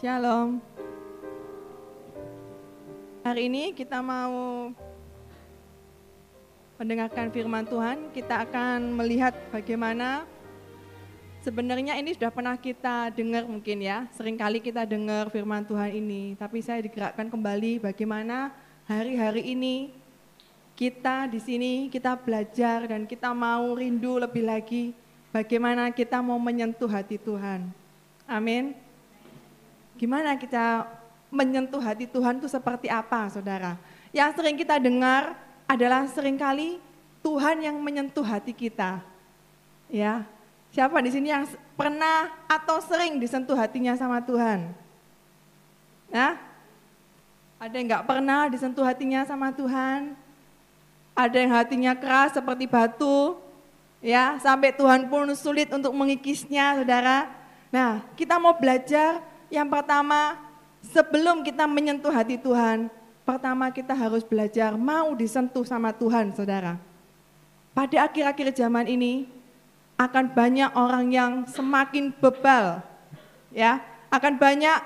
Shalom. 0.00 0.64
Hari 3.20 3.52
ini 3.52 3.76
kita 3.76 4.00
mau 4.00 4.72
mendengarkan 6.80 7.28
firman 7.28 7.68
Tuhan. 7.68 8.08
Kita 8.08 8.48
akan 8.48 8.96
melihat 8.96 9.36
bagaimana 9.52 10.24
sebenarnya 11.44 12.00
ini 12.00 12.16
sudah 12.16 12.32
pernah 12.32 12.56
kita 12.56 13.12
dengar 13.12 13.44
mungkin 13.44 13.84
ya. 13.84 14.08
Seringkali 14.16 14.64
kita 14.64 14.88
dengar 14.88 15.28
firman 15.28 15.68
Tuhan 15.68 15.92
ini. 15.92 16.32
Tapi 16.40 16.64
saya 16.64 16.80
digerakkan 16.80 17.28
kembali 17.28 17.84
bagaimana 17.84 18.56
hari-hari 18.88 19.52
ini 19.52 19.92
kita 20.80 21.28
di 21.28 21.44
sini 21.44 21.72
kita 21.92 22.16
belajar 22.16 22.88
dan 22.88 23.04
kita 23.04 23.36
mau 23.36 23.76
rindu 23.76 24.16
lebih 24.16 24.48
lagi 24.48 24.96
bagaimana 25.28 25.92
kita 25.92 26.24
mau 26.24 26.40
menyentuh 26.40 26.88
hati 26.88 27.20
Tuhan. 27.20 27.68
Amin. 28.24 28.88
Gimana 30.00 30.32
kita 30.32 30.88
menyentuh 31.28 31.76
hati 31.76 32.08
Tuhan 32.08 32.40
itu 32.40 32.48
seperti 32.48 32.88
apa, 32.88 33.28
saudara? 33.28 33.76
Yang 34.16 34.40
sering 34.40 34.56
kita 34.56 34.80
dengar 34.80 35.36
adalah 35.68 36.08
sering 36.08 36.40
kali 36.40 36.80
Tuhan 37.20 37.60
yang 37.60 37.76
menyentuh 37.76 38.24
hati 38.24 38.56
kita. 38.56 39.04
Ya, 39.92 40.24
siapa 40.72 41.04
di 41.04 41.12
sini 41.12 41.28
yang 41.28 41.44
pernah 41.76 42.32
atau 42.48 42.80
sering 42.80 43.20
disentuh 43.20 43.52
hatinya 43.52 43.92
sama 43.92 44.24
Tuhan? 44.24 44.72
Nah, 46.08 46.40
ada 47.60 47.74
yang 47.76 47.92
nggak 47.92 48.08
pernah 48.08 48.48
disentuh 48.48 48.88
hatinya 48.88 49.28
sama 49.28 49.52
Tuhan? 49.52 50.16
Ada 51.12 51.36
yang 51.36 51.52
hatinya 51.52 51.92
keras 51.92 52.32
seperti 52.32 52.64
batu, 52.64 53.36
ya 54.00 54.40
sampai 54.40 54.72
Tuhan 54.72 55.12
pun 55.12 55.28
sulit 55.36 55.68
untuk 55.68 55.92
mengikisnya, 55.92 56.80
saudara. 56.80 57.28
Nah, 57.68 58.00
kita 58.16 58.40
mau 58.40 58.56
belajar 58.56 59.29
yang 59.50 59.66
pertama, 59.66 60.38
sebelum 60.94 61.42
kita 61.42 61.66
menyentuh 61.66 62.14
hati 62.14 62.38
Tuhan, 62.38 62.86
pertama 63.26 63.68
kita 63.74 63.92
harus 63.92 64.22
belajar 64.22 64.78
mau 64.78 65.12
disentuh 65.18 65.66
sama 65.66 65.90
Tuhan, 65.90 66.32
saudara. 66.32 66.78
Pada 67.74 68.06
akhir-akhir 68.06 68.54
zaman 68.56 68.86
ini, 68.86 69.26
akan 70.00 70.32
banyak 70.32 70.70
orang 70.72 71.12
yang 71.12 71.32
semakin 71.44 72.08
bebal, 72.16 72.80
ya, 73.52 73.84
akan 74.08 74.40
banyak 74.40 74.78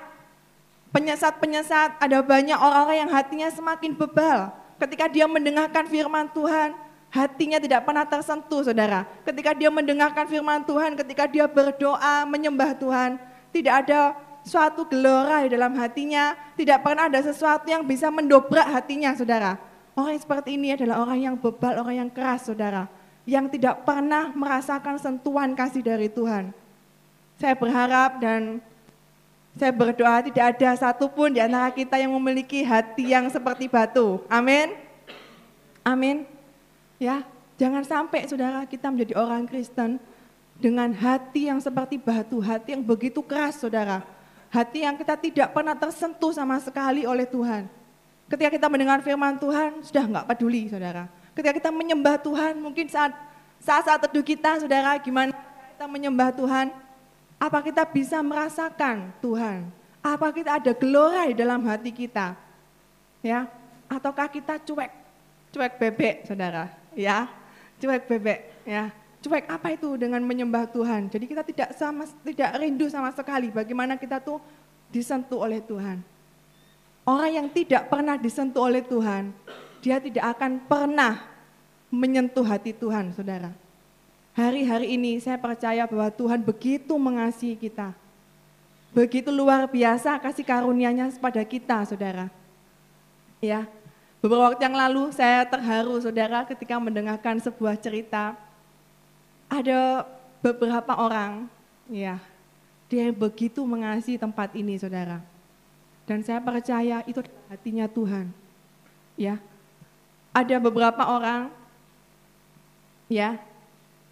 penyesat-penyesat, 0.91 2.03
ada 2.03 2.19
banyak 2.19 2.59
orang-orang 2.59 3.07
yang 3.07 3.11
hatinya 3.15 3.47
semakin 3.47 3.95
bebal. 3.95 4.51
Ketika 4.75 5.07
dia 5.07 5.23
mendengarkan 5.23 5.87
firman 5.87 6.27
Tuhan, 6.35 6.75
hatinya 7.07 7.63
tidak 7.63 7.87
pernah 7.87 8.03
tersentuh, 8.03 8.59
saudara. 8.67 9.07
Ketika 9.23 9.55
dia 9.55 9.71
mendengarkan 9.71 10.27
firman 10.27 10.67
Tuhan, 10.67 10.99
ketika 10.99 11.31
dia 11.31 11.47
berdoa, 11.47 12.27
menyembah 12.27 12.75
Tuhan, 12.75 13.15
tidak 13.55 13.87
ada 13.87 14.19
suatu 14.45 14.85
gelora 14.85 15.43
di 15.43 15.49
dalam 15.57 15.73
hatinya, 15.75 16.37
tidak 16.53 16.85
pernah 16.85 17.09
ada 17.09 17.19
sesuatu 17.25 17.65
yang 17.65 17.81
bisa 17.81 18.13
mendobrak 18.13 18.69
hatinya, 18.69 19.11
saudara. 19.17 19.57
Orang 19.97 20.13
seperti 20.21 20.53
ini 20.53 20.77
adalah 20.77 21.01
orang 21.01 21.19
yang 21.19 21.35
bebal, 21.35 21.81
orang 21.81 22.05
yang 22.05 22.09
keras, 22.13 22.45
saudara. 22.45 22.85
Yang 23.25 23.57
tidak 23.57 23.81
pernah 23.81 24.29
merasakan 24.37 25.01
sentuhan 25.01 25.57
kasih 25.57 25.81
dari 25.81 26.05
Tuhan. 26.13 26.53
Saya 27.41 27.57
berharap 27.57 28.21
dan 28.21 28.61
saya 29.57 29.73
berdoa 29.73 30.21
tidak 30.21 30.45
ada 30.55 30.69
satupun 30.77 31.33
di 31.33 31.41
antara 31.41 31.73
kita 31.73 31.97
yang 31.97 32.13
memiliki 32.13 32.61
hati 32.61 33.17
yang 33.17 33.25
seperti 33.33 33.65
batu. 33.65 34.21
Amin. 34.29 34.77
Amin. 35.81 36.29
Ya, 37.01 37.25
jangan 37.57 37.81
sampai 37.81 38.29
saudara 38.29 38.61
kita 38.69 38.93
menjadi 38.93 39.17
orang 39.17 39.49
Kristen 39.49 39.97
dengan 40.59 40.93
hati 40.93 41.49
yang 41.49 41.57
seperti 41.57 41.97
batu, 41.97 42.39
hati 42.43 42.77
yang 42.77 42.83
begitu 42.85 43.25
keras, 43.25 43.57
saudara 43.63 44.14
Hati 44.55 44.87
yang 44.87 44.95
kita 44.95 45.19
tidak 45.19 45.51
pernah 45.51 45.75
tersentuh 45.75 46.31
sama 46.31 46.55
sekali 46.63 47.03
oleh 47.03 47.27
Tuhan. 47.27 47.67
Ketika 48.31 48.47
kita 48.55 48.67
mendengar 48.71 49.03
firman 49.03 49.35
Tuhan, 49.35 49.83
sudah 49.83 50.07
nggak 50.07 50.25
peduli, 50.31 50.71
saudara. 50.71 51.11
Ketika 51.35 51.51
kita 51.59 51.69
menyembah 51.75 52.15
Tuhan, 52.23 52.55
mungkin 52.63 52.87
saat 52.87 53.11
saat-saat 53.59 54.07
teduh 54.07 54.23
kita, 54.23 54.63
saudara, 54.63 54.95
gimana 55.03 55.35
kita 55.75 55.85
menyembah 55.91 56.31
Tuhan? 56.31 56.71
Apa 57.35 57.59
kita 57.59 57.83
bisa 57.83 58.23
merasakan 58.23 59.11
Tuhan? 59.19 59.67
Apa 59.99 60.31
kita 60.31 60.55
ada 60.55 60.71
gelora 60.71 61.27
di 61.27 61.35
dalam 61.35 61.59
hati 61.67 61.91
kita? 61.91 62.39
Ya, 63.19 63.51
ataukah 63.91 64.31
kita 64.31 64.55
cuek, 64.63 64.91
cuek 65.51 65.73
bebek, 65.75 66.15
saudara? 66.31 66.71
Ya, 66.95 67.27
cuek 67.83 68.07
bebek, 68.07 68.39
ya 68.63 68.87
cuek 69.25 69.49
apa 69.49 69.73
itu 69.73 69.97
dengan 69.97 70.21
menyembah 70.21 70.69
Tuhan. 70.69 71.09
Jadi 71.09 71.25
kita 71.25 71.41
tidak 71.41 71.69
sama 71.73 72.05
tidak 72.21 72.61
rindu 72.61 72.85
sama 72.85 73.09
sekali 73.09 73.49
bagaimana 73.49 73.97
kita 73.97 74.21
tuh 74.21 74.37
disentuh 74.93 75.41
oleh 75.41 75.65
Tuhan. 75.65 76.05
Orang 77.05 77.31
yang 77.33 77.47
tidak 77.49 77.89
pernah 77.89 78.17
disentuh 78.17 78.69
oleh 78.69 78.85
Tuhan, 78.85 79.33
dia 79.81 79.97
tidak 79.97 80.25
akan 80.37 80.61
pernah 80.65 81.21
menyentuh 81.93 82.41
hati 82.41 82.73
Tuhan, 82.73 83.13
Saudara. 83.13 83.53
Hari-hari 84.33 84.97
ini 84.97 85.21
saya 85.21 85.37
percaya 85.37 85.85
bahwa 85.85 86.09
Tuhan 86.09 86.41
begitu 86.41 86.97
mengasihi 86.97 87.53
kita. 87.55 87.93
Begitu 88.89 89.29
luar 89.29 89.69
biasa 89.69 90.17
kasih 90.17 90.41
karunia-Nya 90.41 91.13
kepada 91.13 91.41
kita, 91.45 91.77
Saudara. 91.85 92.27
Ya. 93.37 93.69
Beberapa 94.19 94.49
waktu 94.49 94.65
yang 94.65 94.73
lalu 94.73 95.13
saya 95.13 95.45
terharu, 95.45 96.01
Saudara, 96.01 96.41
ketika 96.49 96.81
mendengarkan 96.81 97.37
sebuah 97.37 97.77
cerita 97.77 98.33
ada 99.61 100.03
beberapa 100.43 100.93
orang, 100.99 101.47
ya, 101.87 102.19
dia 102.91 103.09
begitu 103.09 103.63
mengasihi 103.63 104.19
tempat 104.19 104.53
ini, 104.53 104.77
saudara. 104.77 105.23
Dan 106.05 106.21
saya 106.21 106.37
percaya 106.37 107.01
itu 107.09 107.23
hatinya 107.49 107.89
Tuhan. 107.89 108.29
Ya, 109.17 109.41
ada 110.35 110.55
beberapa 110.59 111.01
orang, 111.07 111.49
ya, 113.07 113.39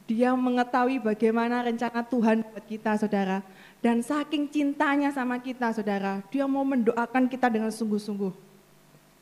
dia 0.07 0.33
mengetahui 0.33 0.99
bagaimana 0.99 1.63
rencana 1.63 2.01
Tuhan 2.01 2.41
buat 2.43 2.65
kita, 2.65 2.97
saudara. 2.97 3.43
Dan 3.83 3.99
saking 3.99 4.47
cintanya 4.47 5.11
sama 5.11 5.37
kita, 5.37 5.69
saudara, 5.75 6.23
dia 6.31 6.47
mau 6.47 6.63
mendoakan 6.63 7.27
kita 7.27 7.51
dengan 7.51 7.69
sungguh-sungguh. 7.69 8.31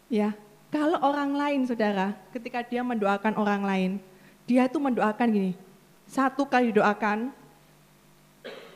Ya, 0.08 0.38
kalau 0.72 1.02
orang 1.02 1.34
lain, 1.36 1.62
saudara, 1.68 2.14
ketika 2.32 2.64
dia 2.64 2.86
mendoakan 2.86 3.34
orang 3.36 3.62
lain, 3.66 3.92
dia 4.46 4.70
itu 4.70 4.78
mendoakan 4.80 5.28
gini, 5.28 5.52
satu 6.12 6.44
kali 6.44 6.76
doakan, 6.76 7.32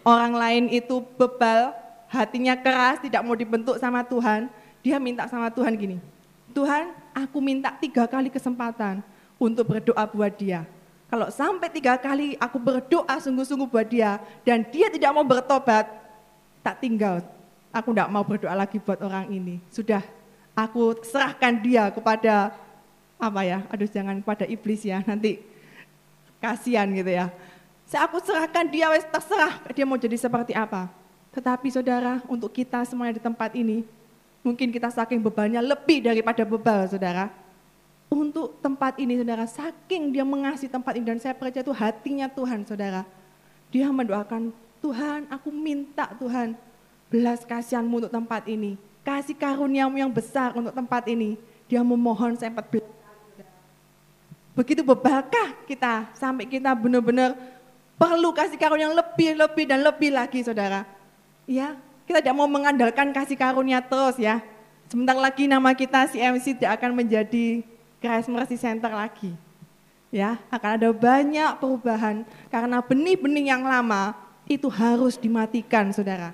orang 0.08 0.34
lain 0.40 0.64
itu 0.72 1.04
bebal, 1.20 1.76
hatinya 2.08 2.56
keras, 2.56 3.04
tidak 3.04 3.20
mau 3.28 3.36
dibentuk 3.36 3.76
sama 3.76 4.08
Tuhan, 4.08 4.48
dia 4.80 4.96
minta 5.04 5.28
sama 5.28 5.52
Tuhan 5.52 5.76
gini, 5.76 6.00
Tuhan 6.56 6.96
aku 7.12 7.44
minta 7.44 7.76
tiga 7.76 8.08
kali 8.08 8.32
kesempatan 8.32 9.04
untuk 9.36 9.68
berdoa 9.68 10.08
buat 10.08 10.32
dia. 10.32 10.64
Kalau 11.12 11.28
sampai 11.28 11.68
tiga 11.68 12.00
kali 12.00 12.40
aku 12.40 12.56
berdoa 12.56 13.20
sungguh-sungguh 13.20 13.68
buat 13.68 13.88
dia, 13.92 14.24
dan 14.48 14.64
dia 14.72 14.88
tidak 14.88 15.12
mau 15.12 15.28
bertobat, 15.28 15.92
tak 16.64 16.80
tinggal. 16.80 17.20
Aku 17.76 17.92
tidak 17.92 18.08
mau 18.08 18.24
berdoa 18.24 18.56
lagi 18.56 18.80
buat 18.80 19.04
orang 19.04 19.28
ini. 19.28 19.60
Sudah, 19.68 20.00
aku 20.56 20.96
serahkan 21.04 21.60
dia 21.60 21.92
kepada 21.92 22.56
apa 23.20 23.42
ya? 23.44 23.68
Aduh 23.68 23.92
jangan 23.92 24.24
kepada 24.24 24.48
iblis 24.48 24.88
ya. 24.88 25.04
Nanti 25.04 25.44
kasihan 26.46 26.86
gitu 26.94 27.10
ya. 27.10 27.34
Saya 27.90 28.06
aku 28.06 28.22
serahkan 28.22 28.66
dia, 28.70 28.90
wes 28.94 29.06
terserah 29.06 29.62
dia 29.74 29.86
mau 29.86 29.98
jadi 29.98 30.18
seperti 30.18 30.54
apa. 30.54 30.90
Tetapi 31.34 31.68
saudara, 31.74 32.22
untuk 32.30 32.54
kita 32.54 32.86
semuanya 32.86 33.18
di 33.18 33.24
tempat 33.26 33.52
ini, 33.58 33.86
mungkin 34.46 34.70
kita 34.70 34.90
saking 34.94 35.20
bebannya 35.20 35.60
lebih 35.60 36.06
daripada 36.06 36.46
bebal 36.46 36.88
saudara. 36.90 37.34
Untuk 38.08 38.62
tempat 38.62 38.96
ini 39.02 39.20
saudara, 39.20 39.44
saking 39.50 40.14
dia 40.14 40.24
mengasihi 40.24 40.70
tempat 40.70 40.94
ini 40.96 41.06
dan 41.06 41.20
saya 41.20 41.34
percaya 41.36 41.66
itu 41.66 41.74
hatinya 41.74 42.30
Tuhan 42.30 42.64
saudara. 42.64 43.02
Dia 43.74 43.92
mendoakan, 43.92 44.54
Tuhan 44.80 45.28
aku 45.28 45.50
minta 45.50 46.14
Tuhan 46.16 46.56
belas 47.10 47.44
kasihanmu 47.44 48.06
untuk 48.06 48.14
tempat 48.14 48.48
ini. 48.48 48.80
Kasih 49.06 49.38
karuniamu 49.38 50.00
yang 50.00 50.10
besar 50.10 50.56
untuk 50.56 50.74
tempat 50.74 51.06
ini. 51.12 51.38
Dia 51.66 51.82
memohon 51.82 52.38
saya 52.38 52.54
14 52.54 52.95
Begitu 54.56 54.82
bebalkah 54.88 55.52
kita 55.68 56.10
sampai 56.16 56.48
kita 56.48 56.72
benar-benar 56.72 57.36
perlu 58.00 58.32
kasih 58.32 58.56
karunia 58.56 58.88
yang 58.88 58.96
lebih, 58.96 59.36
lebih, 59.36 59.66
dan 59.68 59.84
lebih 59.84 60.16
lagi 60.16 60.40
saudara. 60.48 60.88
Ya, 61.44 61.76
kita 62.08 62.24
tidak 62.24 62.36
mau 62.40 62.48
mengandalkan 62.48 63.12
kasih 63.12 63.36
karunia 63.36 63.84
terus 63.84 64.16
ya. 64.16 64.40
Sebentar 64.88 65.18
lagi 65.18 65.52
nama 65.52 65.76
kita 65.76 66.08
CMC 66.08 66.56
tidak 66.56 66.80
akan 66.80 67.04
menjadi 67.04 67.68
Christ 68.00 68.32
Mercy 68.32 68.56
Center 68.56 68.96
lagi. 68.96 69.36
Ya, 70.08 70.40
akan 70.48 70.70
ada 70.80 70.90
banyak 70.96 71.52
perubahan 71.60 72.24
karena 72.48 72.80
benih-benih 72.80 73.52
yang 73.52 73.68
lama 73.68 74.16
itu 74.48 74.72
harus 74.72 75.20
dimatikan, 75.20 75.92
Saudara. 75.92 76.32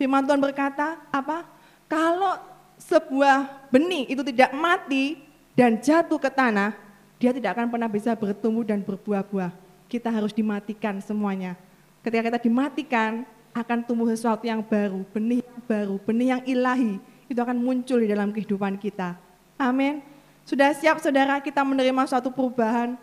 Firman 0.00 0.24
Tuhan 0.24 0.40
berkata, 0.40 0.96
apa? 1.12 1.44
Kalau 1.90 2.38
sebuah 2.78 3.68
benih 3.68 4.08
itu 4.08 4.22
tidak 4.22 4.54
mati 4.54 5.18
dan 5.58 5.76
jatuh 5.82 6.16
ke 6.16 6.30
tanah, 6.30 6.87
dia 7.18 7.34
tidak 7.34 7.58
akan 7.58 7.66
pernah 7.68 7.90
bisa 7.90 8.14
bertumbuh 8.14 8.62
dan 8.62 8.80
berbuah-buah. 8.82 9.50
Kita 9.90 10.08
harus 10.08 10.30
dimatikan 10.30 11.02
semuanya. 11.02 11.58
Ketika 12.06 12.30
kita 12.30 12.38
dimatikan, 12.38 13.26
akan 13.50 13.82
tumbuh 13.82 14.06
sesuatu 14.06 14.46
yang 14.46 14.62
baru, 14.62 15.02
benih 15.10 15.42
yang 15.42 15.60
baru, 15.66 15.94
benih 15.98 16.28
yang 16.36 16.42
ilahi, 16.46 16.94
itu 17.26 17.38
akan 17.38 17.58
muncul 17.58 17.98
di 17.98 18.06
dalam 18.06 18.30
kehidupan 18.30 18.78
kita. 18.78 19.18
Amin. 19.58 20.00
Sudah 20.46 20.72
siap 20.72 21.02
saudara 21.02 21.42
kita 21.42 21.60
menerima 21.66 22.06
suatu 22.08 22.30
perubahan? 22.30 22.94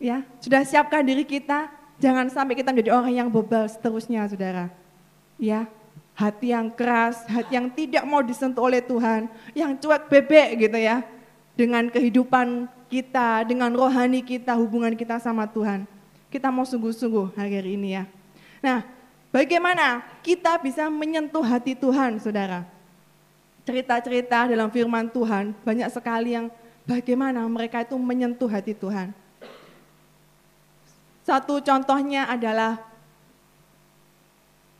Ya, 0.00 0.24
sudah 0.40 0.64
siapkan 0.64 1.04
diri 1.04 1.22
kita? 1.22 1.68
Jangan 1.98 2.30
sampai 2.30 2.54
kita 2.54 2.70
menjadi 2.70 2.94
orang 2.94 3.14
yang 3.14 3.28
bebal 3.28 3.66
seterusnya, 3.68 4.24
saudara. 4.30 4.70
Ya, 5.38 5.66
hati 6.14 6.54
yang 6.54 6.70
keras, 6.70 7.26
hati 7.28 7.58
yang 7.58 7.68
tidak 7.70 8.02
mau 8.06 8.22
disentuh 8.22 8.64
oleh 8.66 8.82
Tuhan, 8.82 9.30
yang 9.54 9.74
cuek 9.78 10.06
bebek 10.10 10.48
gitu 10.66 10.78
ya, 10.78 11.02
dengan 11.54 11.90
kehidupan 11.90 12.70
kita, 12.88 13.44
dengan 13.44 13.70
rohani 13.76 14.24
kita, 14.24 14.56
hubungan 14.56 14.96
kita 14.96 15.20
sama 15.20 15.44
Tuhan. 15.44 15.84
Kita 16.32 16.48
mau 16.48 16.64
sungguh-sungguh 16.64 17.36
hari 17.36 17.76
ini 17.76 18.00
ya. 18.00 18.04
Nah, 18.64 18.84
bagaimana 19.30 20.02
kita 20.24 20.56
bisa 20.58 20.88
menyentuh 20.88 21.44
hati 21.44 21.76
Tuhan, 21.76 22.18
saudara? 22.18 22.64
Cerita-cerita 23.68 24.48
dalam 24.48 24.72
firman 24.72 25.12
Tuhan 25.12 25.52
banyak 25.62 25.88
sekali 25.92 26.32
yang 26.32 26.48
bagaimana 26.88 27.44
mereka 27.44 27.84
itu 27.84 27.96
menyentuh 28.00 28.48
hati 28.48 28.72
Tuhan. 28.72 29.12
Satu 31.28 31.60
contohnya 31.60 32.24
adalah 32.24 32.80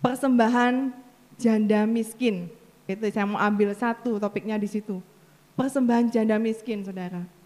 persembahan 0.00 0.96
janda 1.36 1.84
miskin. 1.84 2.48
Itu 2.88 3.04
saya 3.12 3.28
mau 3.28 3.36
ambil 3.36 3.76
satu 3.76 4.16
topiknya 4.16 4.56
di 4.56 4.64
situ. 4.64 5.04
Persembahan 5.52 6.08
janda 6.08 6.40
miskin, 6.40 6.80
saudara. 6.80 7.37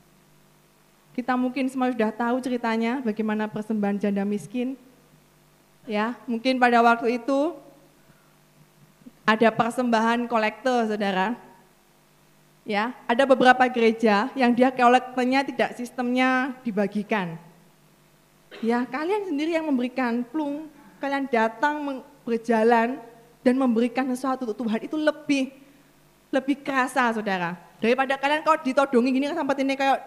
Kita 1.13 1.37
mungkin 1.37 1.69
semua 1.69 1.93
sudah 1.93 2.09
tahu 2.09 2.41
ceritanya 2.41 3.05
bagaimana 3.05 3.45
persembahan 3.49 4.01
janda 4.01 4.25
miskin. 4.25 4.75
Ya, 5.85 6.17
mungkin 6.25 6.57
pada 6.57 6.81
waktu 6.81 7.21
itu 7.21 7.53
ada 9.29 9.49
persembahan 9.53 10.25
kolektor, 10.31 10.89
saudara. 10.89 11.37
Ya, 12.63 12.95
ada 13.11 13.27
beberapa 13.27 13.67
gereja 13.67 14.31
yang 14.39 14.55
dia 14.55 14.71
kolektornya 14.71 15.43
tidak 15.43 15.75
sistemnya 15.75 16.55
dibagikan 16.63 17.35
Ya, 18.61 18.85
kalian 18.85 19.25
sendiri 19.25 19.57
yang 19.57 19.65
memberikan 19.65 20.21
plung, 20.29 20.69
kalian 21.01 21.25
datang 21.33 22.05
berjalan 22.29 23.01
dan 23.41 23.55
memberikan 23.57 24.05
sesuatu 24.13 24.45
untuk 24.45 24.69
Tuhan 24.69 24.85
itu 24.85 24.97
lebih 25.01 25.57
lebih 26.29 26.61
kerasa, 26.61 27.09
saudara. 27.17 27.57
Daripada 27.81 28.21
kalian 28.21 28.45
kalau 28.45 28.61
ditodongi 28.61 29.09
gini 29.09 29.33
sampai 29.33 29.65
ini 29.65 29.75
kayak, 29.77 30.01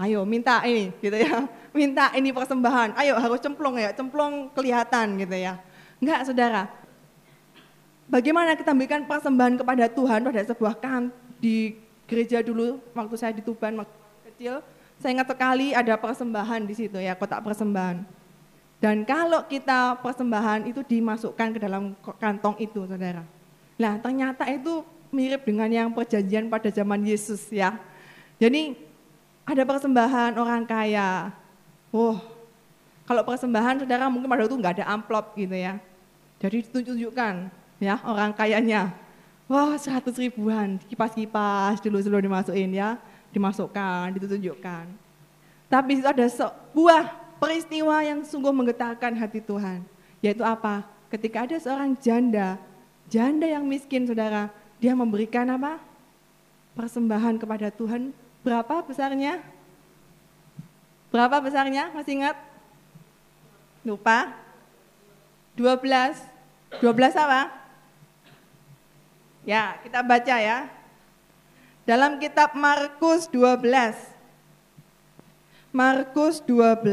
ayo 0.00 0.24
minta 0.24 0.64
ini, 0.64 0.88
gitu 1.04 1.12
ya, 1.12 1.44
minta 1.76 2.08
ini 2.16 2.32
persembahan, 2.32 2.96
ayo 2.96 3.20
harus 3.20 3.38
cemplung 3.38 3.76
ya, 3.76 3.92
cemplung 3.92 4.48
kelihatan 4.56 5.20
gitu 5.20 5.36
ya. 5.36 5.60
Enggak, 6.00 6.24
saudara. 6.24 6.72
Bagaimana 8.10 8.56
kita 8.58 8.74
memberikan 8.74 9.06
persembahan 9.06 9.60
kepada 9.60 9.84
Tuhan 9.86 10.24
pada 10.26 10.42
sebuah 10.42 10.74
kan 10.82 11.14
di 11.38 11.78
gereja 12.10 12.42
dulu 12.42 12.82
waktu 12.90 13.14
saya 13.14 13.30
di 13.30 13.44
Tuban 13.44 13.78
waktu 13.78 13.94
kecil, 14.32 14.64
saya 14.98 15.14
ingat 15.14 15.30
sekali 15.30 15.76
ada 15.76 15.94
persembahan 15.94 16.66
di 16.66 16.74
situ 16.74 16.98
ya, 16.98 17.14
kotak 17.14 17.44
persembahan. 17.44 18.02
Dan 18.80 19.04
kalau 19.04 19.44
kita 19.44 20.00
persembahan 20.00 20.64
itu 20.64 20.80
dimasukkan 20.80 21.48
ke 21.54 21.58
dalam 21.60 21.92
kantong 22.16 22.56
itu, 22.58 22.88
saudara. 22.88 23.22
Nah, 23.76 24.00
ternyata 24.00 24.48
itu 24.48 24.80
mirip 25.12 25.44
dengan 25.44 25.68
yang 25.68 25.88
perjanjian 25.92 26.48
pada 26.48 26.72
zaman 26.72 27.04
Yesus 27.04 27.46
ya. 27.52 27.76
Jadi 28.40 28.89
ada 29.52 29.64
persembahan 29.66 30.38
orang 30.38 30.62
kaya. 30.66 31.34
Oh, 31.90 32.18
kalau 33.06 33.22
persembahan 33.26 33.82
saudara 33.82 34.06
mungkin 34.06 34.30
pada 34.30 34.46
itu 34.46 34.54
nggak 34.54 34.74
ada 34.80 34.86
amplop 34.94 35.34
gitu 35.34 35.54
ya. 35.54 35.82
Jadi 36.38 36.66
ditunjukkan 36.70 37.50
ya 37.82 37.98
orang 38.06 38.30
kayanya. 38.32 38.94
Wah, 39.50 39.74
seratus 39.74 40.14
ribuan, 40.14 40.78
kipas-kipas 40.86 41.82
dulu 41.82 41.98
sebelum 41.98 42.22
dimasukin 42.22 42.70
ya 42.70 43.02
dimasukkan, 43.34 44.14
ditunjukkan. 44.18 44.84
Tapi 45.70 46.02
itu 46.02 46.06
ada 46.06 46.26
sebuah 46.26 47.14
peristiwa 47.38 48.02
yang 48.02 48.26
sungguh 48.26 48.50
menggetarkan 48.50 49.14
hati 49.14 49.38
Tuhan. 49.38 49.86
Yaitu 50.18 50.42
apa? 50.42 50.84
Ketika 51.08 51.46
ada 51.46 51.56
seorang 51.56 51.94
janda, 51.98 52.58
janda 53.06 53.46
yang 53.46 53.64
miskin 53.64 54.06
saudara, 54.06 54.50
dia 54.82 54.94
memberikan 54.94 55.46
apa? 55.50 55.78
Persembahan 56.74 57.38
kepada 57.38 57.70
Tuhan. 57.70 58.10
Berapa 58.40 58.80
besarnya? 58.84 59.44
Berapa 61.12 61.36
besarnya? 61.44 61.92
Masih 61.92 62.22
ingat? 62.22 62.36
Lupa? 63.84 64.32
12. 65.58 66.16
12 66.80 67.16
apa? 67.20 67.52
Ya, 69.44 69.76
kita 69.82 70.00
baca 70.04 70.36
ya 70.40 70.68
dalam 71.90 72.22
kitab 72.22 72.54
Markus 72.54 73.26
12. 73.26 73.66
Markus 75.74 76.38
12 76.46 76.86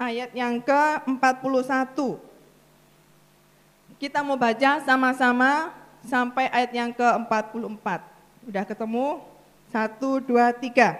ayat 0.00 0.30
yang 0.32 0.60
ke-41. 0.60 1.96
Kita 4.00 4.20
mau 4.20 4.36
baca 4.36 4.70
sama-sama 4.84 5.72
sampai 6.04 6.48
ayat 6.52 6.72
yang 6.72 6.90
ke-44. 6.96 7.86
Udah 8.48 8.64
ketemu? 8.64 9.33
Satu, 9.74 10.22
dua, 10.22 10.54
tiga. 10.54 10.94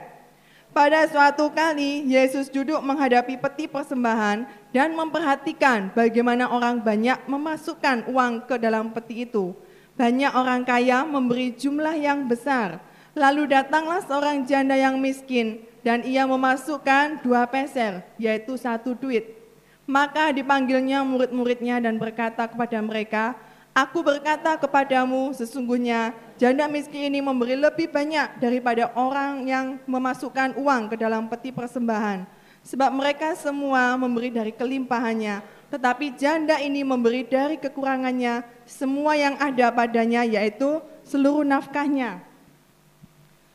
Pada 0.75 1.07
suatu 1.07 1.47
kali 1.55 2.11
Yesus 2.11 2.51
duduk 2.51 2.83
menghadapi 2.83 3.39
peti 3.39 3.71
persembahan 3.71 4.51
dan 4.75 4.99
memperhatikan 4.99 5.95
bagaimana 5.95 6.51
orang 6.51 6.83
banyak 6.83 7.23
memasukkan 7.31 8.11
uang 8.11 8.51
ke 8.51 8.59
dalam 8.59 8.91
peti 8.91 9.31
itu. 9.31 9.55
Banyak 9.95 10.35
orang 10.35 10.67
kaya 10.67 11.07
memberi 11.07 11.55
jumlah 11.55 11.95
yang 11.95 12.27
besar. 12.27 12.83
Lalu 13.15 13.55
datanglah 13.55 14.03
seorang 14.03 14.43
janda 14.43 14.75
yang 14.75 14.99
miskin 14.99 15.63
dan 15.87 16.03
ia 16.03 16.27
memasukkan 16.27 17.23
dua 17.23 17.47
peser, 17.47 18.03
yaitu 18.19 18.59
satu 18.59 18.99
duit. 18.99 19.39
Maka 19.87 20.35
dipanggilnya 20.35 21.07
murid-muridnya 21.07 21.79
dan 21.79 21.95
berkata 21.95 22.51
kepada 22.51 22.83
mereka, 22.83 23.39
Aku 23.75 24.07
berkata 24.07 24.55
kepadamu, 24.55 25.35
sesungguhnya 25.35 26.15
janda 26.39 26.71
miskin 26.71 27.11
ini 27.11 27.19
memberi 27.19 27.59
lebih 27.59 27.91
banyak 27.91 28.39
daripada 28.39 28.95
orang 28.95 29.51
yang 29.51 29.83
memasukkan 29.83 30.55
uang 30.55 30.95
ke 30.95 30.97
dalam 30.97 31.27
peti 31.27 31.51
persembahan. 31.51 32.23
Sebab 32.63 32.95
mereka 32.95 33.35
semua 33.35 33.99
memberi 33.99 34.31
dari 34.31 34.55
kelimpahannya, 34.55 35.43
tetapi 35.75 36.15
janda 36.15 36.63
ini 36.63 36.87
memberi 36.87 37.27
dari 37.27 37.59
kekurangannya 37.59 38.47
semua 38.63 39.19
yang 39.19 39.35
ada 39.43 39.75
padanya 39.75 40.23
yaitu 40.23 40.79
seluruh 41.03 41.43
nafkahnya. 41.43 42.23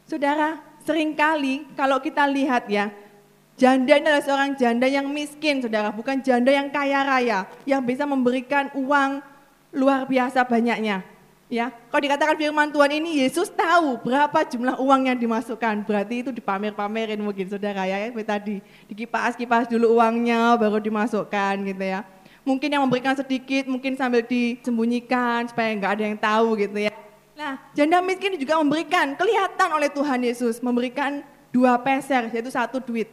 Saudara, 0.04 0.60
sering 0.84 1.16
kali 1.16 1.64
kalau 1.80 1.96
kita 2.04 2.28
lihat 2.28 2.68
ya, 2.68 2.92
janda 3.56 3.96
ini 3.96 4.04
adalah 4.04 4.24
seorang 4.28 4.52
janda 4.60 4.84
yang 4.84 5.08
miskin, 5.08 5.64
saudara, 5.64 5.96
bukan 5.96 6.20
janda 6.20 6.52
yang 6.52 6.68
kaya 6.68 7.08
raya, 7.08 7.40
yang 7.64 7.80
bisa 7.80 8.04
memberikan 8.04 8.68
uang 8.76 9.24
luar 9.74 10.06
biasa 10.06 10.46
banyaknya. 10.46 11.06
Ya, 11.50 11.74
kalau 11.90 12.06
dikatakan 12.06 12.38
firman 12.38 12.70
Tuhan 12.70 12.94
ini 13.02 13.26
Yesus 13.26 13.50
tahu 13.50 13.98
berapa 14.06 14.46
jumlah 14.46 14.78
uang 14.78 15.10
yang 15.10 15.18
dimasukkan. 15.18 15.82
Berarti 15.82 16.22
itu 16.22 16.30
dipamer-pamerin 16.30 17.18
mungkin 17.18 17.50
saudara 17.50 17.90
ya, 17.90 18.06
ya 18.06 18.14
tadi 18.22 18.62
dikipas-kipas 18.86 19.66
dulu 19.66 19.98
uangnya 19.98 20.54
baru 20.62 20.78
dimasukkan 20.78 21.58
gitu 21.66 21.86
ya 21.86 22.06
mungkin 22.50 22.74
yang 22.74 22.82
memberikan 22.82 23.14
sedikit, 23.14 23.70
mungkin 23.70 23.94
sambil 23.94 24.26
disembunyikan 24.26 25.46
supaya 25.46 25.70
nggak 25.78 25.94
ada 25.94 26.04
yang 26.04 26.18
tahu 26.18 26.58
gitu 26.58 26.90
ya. 26.90 26.94
Nah, 27.38 27.62
janda 27.78 28.02
miskin 28.02 28.36
juga 28.36 28.58
memberikan, 28.60 29.16
kelihatan 29.16 29.70
oleh 29.72 29.88
Tuhan 29.94 30.20
Yesus, 30.26 30.60
memberikan 30.60 31.24
dua 31.54 31.80
peser, 31.80 32.28
yaitu 32.34 32.52
satu 32.52 32.82
duit. 32.84 33.08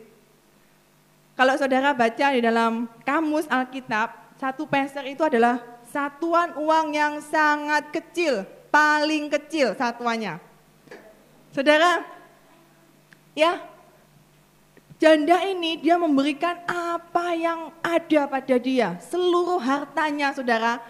Kalau 1.36 1.52
saudara 1.60 1.92
baca 1.92 2.32
di 2.32 2.40
dalam 2.40 2.88
kamus 3.04 3.44
Alkitab, 3.46 4.34
satu 4.40 4.64
peser 4.64 5.04
itu 5.04 5.20
adalah 5.20 5.60
satuan 5.90 6.54
uang 6.58 6.94
yang 6.94 7.18
sangat 7.22 7.90
kecil, 7.94 8.46
paling 8.70 9.30
kecil 9.30 9.74
satuannya. 9.76 10.38
Saudara, 11.54 12.04
ya 13.32 13.60
Janda 14.96 15.44
ini 15.44 15.76
dia 15.76 16.00
memberikan 16.00 16.56
apa 16.64 17.36
yang 17.36 17.68
ada 17.84 18.24
pada 18.24 18.56
dia, 18.56 18.96
seluruh 19.04 19.60
hartanya 19.60 20.32
saudara. 20.32 20.80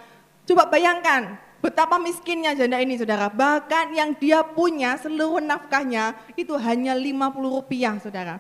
Coba 0.46 0.70
bayangkan 0.70 1.34
betapa 1.58 1.98
miskinnya 1.98 2.54
janda 2.54 2.78
ini 2.78 2.94
saudara. 2.94 3.26
Bahkan 3.26 3.98
yang 3.98 4.14
dia 4.14 4.46
punya 4.46 4.94
seluruh 4.94 5.42
nafkahnya 5.42 6.14
itu 6.38 6.54
hanya 6.54 6.94
50 6.94 7.34
rupiah 7.50 7.98
saudara. 7.98 8.38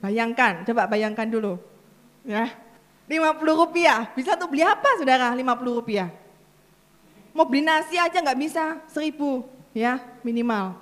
Bayangkan, 0.00 0.64
coba 0.64 0.88
bayangkan 0.88 1.28
dulu. 1.28 1.60
Ya, 2.24 2.48
50 3.08 3.40
rupiah, 3.64 4.12
bisa 4.12 4.36
tuh 4.36 4.46
beli 4.46 4.60
apa 4.62 5.00
saudara 5.00 5.32
50 5.32 5.80
rupiah? 5.80 6.12
Mau 7.32 7.48
beli 7.48 7.64
nasi 7.64 7.96
aja 7.96 8.20
nggak 8.20 8.38
bisa, 8.38 8.78
seribu 8.92 9.48
ya 9.72 9.96
minimal. 10.20 10.76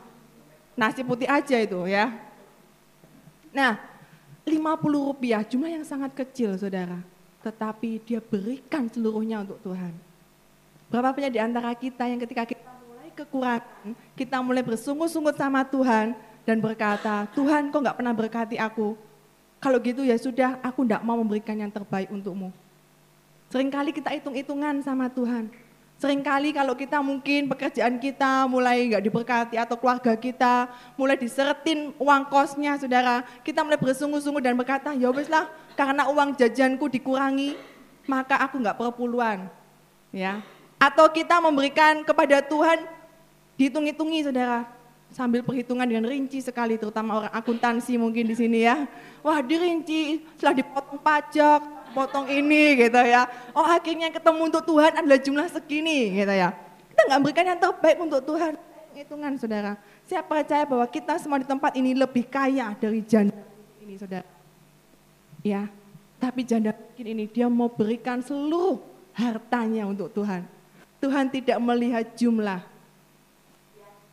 Nasi 0.75 1.01
putih 1.07 1.31
aja 1.31 1.57
itu 1.57 1.87
ya, 1.89 2.27
Nah, 3.57 3.81
50 4.45 5.09
rupiah, 5.09 5.41
jumlah 5.41 5.73
yang 5.73 5.85
sangat 5.89 6.13
kecil 6.13 6.53
saudara. 6.61 7.01
tetapi 7.47 8.03
dia 8.03 8.19
berikan 8.19 8.91
seluruhnya 8.91 9.39
untuk 9.47 9.63
Tuhan. 9.63 9.95
Berapa 10.91 11.15
banyak 11.15 11.31
di 11.31 11.39
antara 11.39 11.71
kita 11.79 12.03
yang 12.11 12.19
ketika 12.19 12.43
kita 12.43 12.75
mulai 12.91 13.07
kekurangan, 13.15 13.95
kita 14.19 14.43
mulai 14.43 14.67
bersungguh-sungguh 14.67 15.31
sama 15.31 15.63
Tuhan 15.63 16.19
dan 16.43 16.59
berkata, 16.59 17.31
Tuhan 17.39 17.71
kok 17.71 17.79
nggak 17.87 17.97
pernah 18.03 18.11
berkati 18.11 18.59
aku? 18.59 18.99
Kalau 19.67 19.83
gitu 19.83 20.07
ya 20.07 20.15
sudah, 20.15 20.63
aku 20.63 20.87
tidak 20.87 21.03
mau 21.03 21.19
memberikan 21.19 21.59
yang 21.59 21.75
terbaik 21.75 22.07
untukmu. 22.07 22.55
Seringkali 23.51 23.91
kita 23.91 24.15
hitung-hitungan 24.15 24.79
sama 24.87 25.11
Tuhan. 25.11 25.51
Seringkali 25.99 26.55
kalau 26.55 26.79
kita 26.79 27.03
mungkin 27.03 27.51
pekerjaan 27.51 27.99
kita 27.99 28.47
mulai 28.47 28.87
nggak 28.87 29.03
diberkati 29.03 29.59
atau 29.59 29.75
keluarga 29.75 30.15
kita 30.15 30.71
mulai 30.95 31.19
diseretin 31.19 31.91
uang 31.99 32.31
kosnya, 32.31 32.79
saudara. 32.79 33.27
Kita 33.43 33.67
mulai 33.67 33.75
bersungguh-sungguh 33.75 34.39
dan 34.39 34.55
berkata, 34.55 34.95
ya 34.95 35.11
lah, 35.11 35.51
karena 35.75 36.07
uang 36.15 36.39
jajanku 36.39 36.87
dikurangi, 36.87 37.59
maka 38.07 38.39
aku 38.39 38.63
nggak 38.63 38.79
perpuluhan. 38.79 39.51
Ya. 40.15 40.47
Atau 40.79 41.11
kita 41.11 41.43
memberikan 41.43 42.07
kepada 42.07 42.39
Tuhan, 42.39 42.87
dihitung-hitungi 43.59 44.31
saudara, 44.31 44.76
sambil 45.17 45.41
perhitungan 45.41 45.89
dengan 45.89 46.05
rinci 46.05 46.45
sekali, 46.45 46.77
terutama 46.77 47.25
orang 47.25 47.33
akuntansi 47.33 47.97
mungkin 47.97 48.29
di 48.29 48.37
sini 48.37 48.69
ya. 48.69 48.85
Wah 49.25 49.41
dirinci, 49.41 50.29
setelah 50.37 50.61
dipotong 50.61 51.01
pajak, 51.01 51.61
potong 51.97 52.29
ini 52.29 52.77
gitu 52.85 53.01
ya. 53.01 53.25
Oh 53.57 53.65
akhirnya 53.65 54.13
ketemu 54.13 54.53
untuk 54.53 54.69
Tuhan 54.69 54.93
adalah 55.01 55.17
jumlah 55.17 55.49
segini 55.49 56.21
gitu 56.21 56.35
ya. 56.37 56.53
Kita 56.93 57.01
nggak 57.09 57.21
berikan 57.25 57.49
yang 57.49 57.57
terbaik 57.57 57.97
untuk 57.97 58.21
Tuhan. 58.29 58.61
Hitungan 58.93 59.33
saudara. 59.41 59.73
Saya 60.05 60.21
percaya 60.21 60.69
bahwa 60.69 60.85
kita 60.85 61.17
semua 61.17 61.41
di 61.41 61.49
tempat 61.49 61.73
ini 61.81 61.97
lebih 61.97 62.29
kaya 62.29 62.77
dari 62.77 63.01
janda 63.01 63.41
ini 63.81 63.97
saudara. 63.97 64.29
Ya, 65.41 65.73
tapi 66.21 66.45
janda 66.45 66.77
miskin 66.77 67.09
ini 67.17 67.25
dia 67.25 67.49
mau 67.49 67.73
berikan 67.73 68.21
seluruh 68.21 68.85
hartanya 69.17 69.89
untuk 69.89 70.13
Tuhan. 70.13 70.45
Tuhan 71.01 71.33
tidak 71.33 71.57
melihat 71.61 72.05
jumlah. 72.17 72.76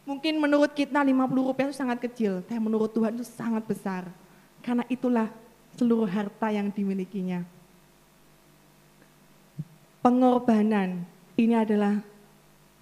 Mungkin 0.04 0.36
menurut 0.36 0.76
kita 0.76 1.00
50 1.00 1.16
rupiah 1.32 1.72
itu 1.72 1.80
sangat 1.80 2.04
kecil, 2.04 2.44
tapi 2.44 2.60
menurut 2.60 2.92
Tuhan 2.92 3.16
itu 3.16 3.24
sangat 3.24 3.64
besar. 3.64 4.12
Karena 4.60 4.84
itulah 4.92 5.32
seluruh 5.80 6.08
harta 6.08 6.52
yang 6.52 6.68
dimilikinya 6.68 7.48
pengorbanan 10.04 11.08
ini 11.40 11.56
adalah 11.56 12.04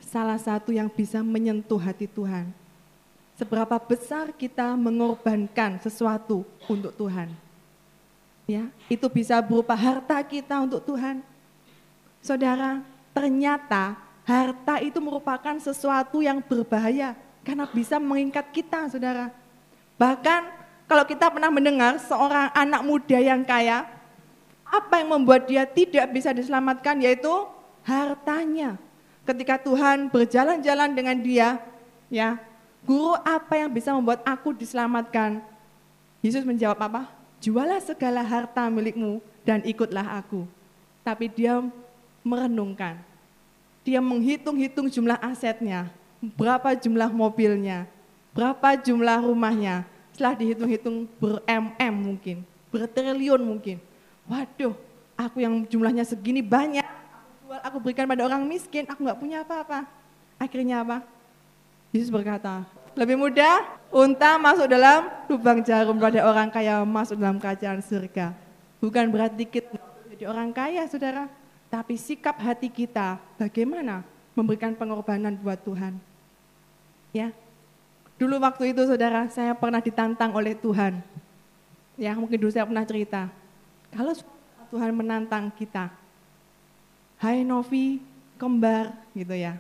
salah 0.02 0.42
satu 0.42 0.74
yang 0.74 0.90
bisa 0.90 1.22
menyentuh 1.22 1.78
hati 1.78 2.10
Tuhan. 2.10 2.50
Seberapa 3.38 3.78
besar 3.78 4.34
kita 4.34 4.74
mengorbankan 4.74 5.78
sesuatu 5.80 6.44
untuk 6.66 6.92
Tuhan. 6.98 7.30
Ya, 8.50 8.68
itu 8.90 9.06
bisa 9.08 9.40
berupa 9.40 9.78
harta 9.78 10.18
kita 10.26 10.60
untuk 10.60 10.84
Tuhan. 10.84 11.22
Saudara, 12.20 12.82
ternyata 13.16 13.96
harta 14.32 14.80
itu 14.80 14.98
merupakan 15.04 15.56
sesuatu 15.60 16.24
yang 16.24 16.40
berbahaya 16.40 17.14
karena 17.44 17.68
bisa 17.68 18.00
mengikat 18.00 18.48
kita, 18.56 18.88
Saudara. 18.88 19.34
Bahkan 20.00 20.42
kalau 20.88 21.04
kita 21.06 21.28
pernah 21.30 21.52
mendengar 21.52 22.00
seorang 22.00 22.50
anak 22.56 22.82
muda 22.84 23.20
yang 23.20 23.44
kaya, 23.44 23.88
apa 24.66 25.04
yang 25.04 25.20
membuat 25.20 25.46
dia 25.46 25.68
tidak 25.68 26.08
bisa 26.16 26.32
diselamatkan 26.32 27.00
yaitu 27.04 27.32
hartanya. 27.84 28.80
Ketika 29.28 29.60
Tuhan 29.62 30.10
berjalan-jalan 30.10 30.90
dengan 30.96 31.18
dia, 31.20 31.62
ya, 32.10 32.40
guru 32.82 33.14
apa 33.22 33.62
yang 33.62 33.70
bisa 33.70 33.94
membuat 33.94 34.24
aku 34.26 34.56
diselamatkan? 34.56 35.44
Yesus 36.22 36.46
menjawab 36.46 36.78
apa? 36.82 37.04
Jualah 37.42 37.82
segala 37.82 38.22
harta 38.22 38.70
milikmu 38.70 39.22
dan 39.42 39.66
ikutlah 39.66 40.22
aku. 40.22 40.46
Tapi 41.02 41.26
dia 41.30 41.58
merenungkan. 42.22 43.11
Dia 43.82 43.98
menghitung-hitung 43.98 44.90
jumlah 44.90 45.18
asetnya, 45.22 45.90
berapa 46.38 46.78
jumlah 46.78 47.10
mobilnya, 47.10 47.90
berapa 48.34 48.78
jumlah 48.78 49.26
rumahnya. 49.26 49.86
Setelah 50.14 50.38
dihitung-hitung 50.38 51.10
ber-MM 51.18 51.94
mungkin, 51.98 52.38
bertriliun 52.70 53.42
mungkin 53.42 53.82
waduh 54.32 54.72
aku 55.20 55.44
yang 55.44 55.68
jumlahnya 55.68 56.08
segini 56.08 56.40
banyak, 56.40 56.88
aku 56.88 57.30
jual, 57.44 57.60
aku 57.60 57.78
berikan 57.84 58.08
pada 58.08 58.24
orang 58.24 58.48
miskin, 58.48 58.88
aku 58.88 59.04
nggak 59.04 59.20
punya 59.20 59.44
apa-apa. 59.44 59.84
Akhirnya 60.40 60.82
apa? 60.82 60.98
Yesus 61.92 62.08
berkata, 62.08 62.64
lebih 62.96 63.20
mudah 63.20 63.68
unta 63.92 64.40
masuk 64.40 64.66
dalam 64.72 65.12
lubang 65.28 65.60
jarum 65.62 66.00
pada 66.00 66.24
orang 66.24 66.48
kaya 66.48 66.82
masuk 66.88 67.20
dalam 67.20 67.38
kerajaan 67.38 67.84
surga. 67.84 68.34
Bukan 68.82 69.12
berarti 69.12 69.44
kita 69.46 69.78
jadi 70.16 70.26
orang 70.26 70.50
kaya, 70.56 70.88
saudara. 70.90 71.30
Tapi 71.72 71.96
sikap 71.96 72.36
hati 72.36 72.68
kita 72.68 73.16
bagaimana 73.40 74.04
memberikan 74.36 74.76
pengorbanan 74.76 75.40
buat 75.40 75.58
Tuhan. 75.64 75.96
Ya, 77.16 77.32
Dulu 78.22 78.38
waktu 78.38 78.70
itu 78.70 78.86
saudara, 78.86 79.26
saya 79.34 79.58
pernah 79.58 79.82
ditantang 79.82 80.30
oleh 80.38 80.54
Tuhan. 80.54 81.02
Ya, 81.98 82.14
mungkin 82.14 82.38
dulu 82.38 82.54
saya 82.54 82.70
pernah 82.70 82.86
cerita. 82.86 83.34
Kalau 83.90 84.14
Tuhan 84.70 84.94
menantang 84.94 85.50
kita, 85.50 85.90
Hai 87.18 87.42
Novi, 87.42 87.98
kembar 88.38 88.94
gitu 89.18 89.34
ya. 89.34 89.58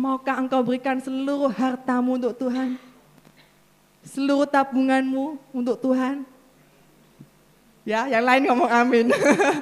Maukah 0.00 0.40
engkau 0.40 0.64
berikan 0.64 0.96
seluruh 0.96 1.52
hartamu 1.52 2.16
untuk 2.16 2.32
Tuhan? 2.40 2.80
Seluruh 4.00 4.48
tabunganmu 4.48 5.36
untuk 5.52 5.76
Tuhan? 5.76 6.24
Ya, 7.82 8.06
yang 8.06 8.22
lain 8.22 8.42
ngomong 8.46 8.70
amin. 8.70 9.06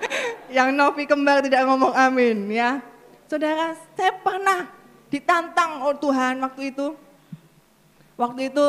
yang 0.56 0.68
Novi 0.76 1.08
kembar 1.08 1.40
tidak 1.40 1.64
ngomong 1.64 1.96
amin 1.96 2.52
ya. 2.52 2.84
Saudara, 3.24 3.72
saya 3.96 4.12
pernah 4.20 4.68
ditantang 5.08 5.80
oleh 5.80 5.96
Tuhan 5.96 6.34
waktu 6.44 6.62
itu. 6.74 6.92
Waktu 8.20 8.52
itu 8.52 8.66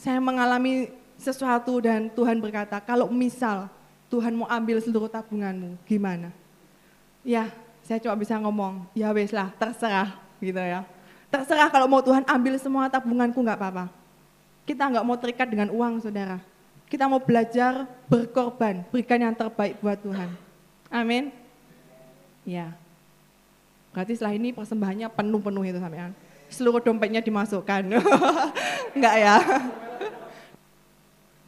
saya 0.00 0.16
mengalami 0.16 0.88
sesuatu 1.20 1.76
dan 1.84 2.08
Tuhan 2.08 2.40
berkata, 2.40 2.80
kalau 2.80 3.12
misal 3.12 3.68
Tuhan 4.08 4.32
mau 4.32 4.48
ambil 4.48 4.80
seluruh 4.80 5.12
tabunganmu, 5.12 5.76
gimana? 5.84 6.32
Ya, 7.20 7.52
saya 7.84 8.00
cuma 8.00 8.16
bisa 8.16 8.40
ngomong, 8.40 8.88
ya 8.96 9.12
wes 9.12 9.30
lah, 9.30 9.52
terserah 9.60 10.16
gitu 10.40 10.56
ya. 10.56 10.88
Terserah 11.28 11.68
kalau 11.68 11.86
mau 11.86 12.00
Tuhan 12.00 12.24
ambil 12.24 12.56
semua 12.56 12.88
tabunganku 12.88 13.38
nggak 13.38 13.60
apa-apa. 13.60 13.86
Kita 14.64 14.88
nggak 14.88 15.04
mau 15.04 15.20
terikat 15.20 15.46
dengan 15.46 15.68
uang, 15.68 16.00
saudara. 16.00 16.40
Kita 16.90 17.06
mau 17.06 17.22
belajar 17.22 17.86
berkorban, 18.10 18.82
berikan 18.90 19.22
yang 19.22 19.30
terbaik 19.30 19.78
buat 19.78 19.94
Tuhan. 20.02 20.34
Amin. 20.90 21.30
Ya. 22.42 22.74
Berarti 23.94 24.18
setelah 24.18 24.34
ini 24.34 24.50
persembahannya 24.50 25.06
penuh-penuh 25.06 25.70
itu 25.70 25.78
sampean. 25.78 26.10
Seluruh 26.50 26.82
dompetnya 26.82 27.22
dimasukkan. 27.22 27.94
Enggak 28.98 29.14
ya? 29.22 29.36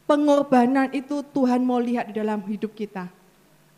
Pengorbanan 0.07 0.95
itu 0.95 1.27
Tuhan 1.35 1.67
mau 1.67 1.83
lihat 1.83 2.07
di 2.11 2.15
dalam 2.15 2.39
hidup 2.47 2.71
kita. 2.79 3.11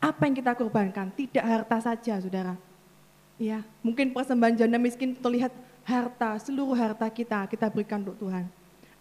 Apa 0.05 0.29
yang 0.29 0.37
kita 0.37 0.53
korbankan? 0.53 1.09
Tidak 1.17 1.41
harta 1.41 1.81
saja, 1.81 2.21
saudara. 2.21 2.61
Ya, 3.41 3.65
mungkin 3.81 4.13
persembahan 4.13 4.61
janda 4.61 4.77
miskin 4.77 5.17
terlihat 5.17 5.49
harta, 5.81 6.37
seluruh 6.45 6.77
harta 6.77 7.09
kita 7.09 7.49
kita 7.49 7.73
berikan 7.73 8.05
untuk 8.05 8.21
Tuhan. 8.21 8.45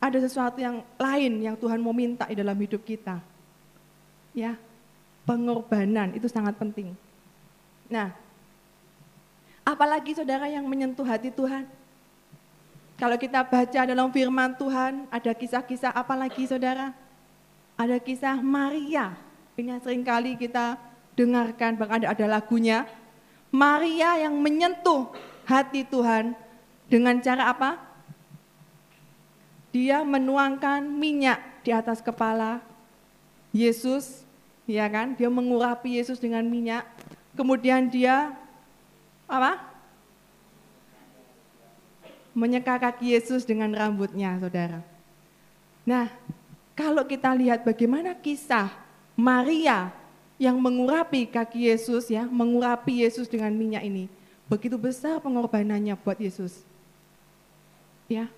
Ada 0.04 0.28
sesuatu 0.28 0.60
yang 0.60 0.84
lain 1.00 1.40
yang 1.40 1.56
Tuhan 1.56 1.80
mau 1.80 1.96
minta 1.96 2.28
di 2.28 2.36
dalam 2.36 2.60
hidup 2.60 2.84
kita. 2.84 3.24
Ya, 4.36 4.60
pengorbanan 5.24 6.12
itu 6.12 6.28
sangat 6.28 6.60
penting. 6.60 6.92
Nah, 7.88 8.12
apalagi 9.64 10.12
saudara 10.12 10.52
yang 10.52 10.68
menyentuh 10.68 11.08
hati 11.08 11.32
Tuhan. 11.32 11.64
Kalau 13.00 13.16
kita 13.16 13.48
baca 13.48 13.82
dalam 13.88 14.12
firman 14.12 14.60
Tuhan, 14.60 15.08
ada 15.08 15.32
kisah-kisah 15.32 15.96
apalagi 15.96 16.52
saudara? 16.52 16.92
Ada 17.80 17.98
kisah 17.98 18.38
Maria, 18.44 19.16
ini 19.56 19.74
yang 19.74 19.82
sering 19.82 20.04
kali 20.06 20.34
kita 20.38 20.78
dengarkan, 21.14 21.78
bahkan 21.78 22.02
ada, 22.04 22.14
ada 22.14 22.26
lagunya. 22.38 22.90
Maria 23.54 24.18
yang 24.18 24.34
menyentuh 24.38 25.14
hati 25.46 25.86
Tuhan 25.86 26.34
dengan 26.90 27.22
cara 27.22 27.54
apa? 27.54 27.78
Dia 29.74 30.06
menuangkan 30.06 30.86
minyak 30.86 31.42
di 31.66 31.74
atas 31.74 31.98
kepala 31.98 32.62
Yesus, 33.50 34.22
ya 34.70 34.86
kan? 34.86 35.18
Dia 35.18 35.34
mengurapi 35.34 35.98
Yesus 35.98 36.22
dengan 36.22 36.46
minyak. 36.46 36.86
Kemudian 37.34 37.90
dia 37.90 38.38
apa? 39.26 39.58
Menyeka 42.38 42.78
kaki 42.78 43.18
Yesus 43.18 43.50
dengan 43.50 43.74
rambutnya, 43.74 44.38
saudara. 44.38 44.86
Nah, 45.86 46.10
kalau 46.78 47.06
kita 47.06 47.34
lihat 47.34 47.66
bagaimana 47.66 48.14
kisah 48.14 48.70
Maria 49.18 49.90
yang 50.38 50.58
mengurapi 50.58 51.30
kaki 51.30 51.70
Yesus 51.70 52.14
ya, 52.14 52.30
mengurapi 52.30 53.06
Yesus 53.06 53.26
dengan 53.26 53.54
minyak 53.54 53.86
ini. 53.86 54.06
Begitu 54.50 54.78
besar 54.78 55.18
pengorbanannya 55.18 55.98
buat 55.98 56.22
Yesus. 56.22 56.62
Ya. 58.06 58.30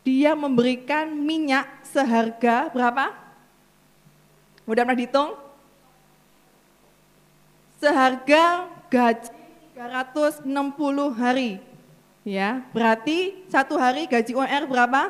Dia 0.00 0.32
memberikan 0.32 1.12
minyak 1.12 1.68
seharga 1.84 2.72
berapa? 2.72 3.12
Udah 4.64 4.82
pernah 4.84 4.96
dihitung? 4.96 5.50
seharga 7.80 8.68
gaji 8.92 9.32
360 9.80 10.44
hari. 11.16 11.56
Ya, 12.20 12.60
berarti 12.76 13.48
satu 13.48 13.80
hari 13.80 14.04
gaji 14.04 14.36
UMR 14.36 14.68
berapa? 14.68 15.08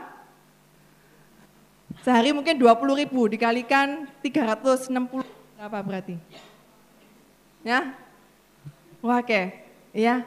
Sehari 2.07 2.31
mungkin 2.31 2.55
20 2.55 3.03
ribu 3.03 3.27
dikalikan 3.27 4.07
360 4.23 5.27
berapa 5.59 5.79
berarti? 5.83 6.15
Ya, 7.67 7.99
oke, 9.03 9.41
ya. 9.91 10.23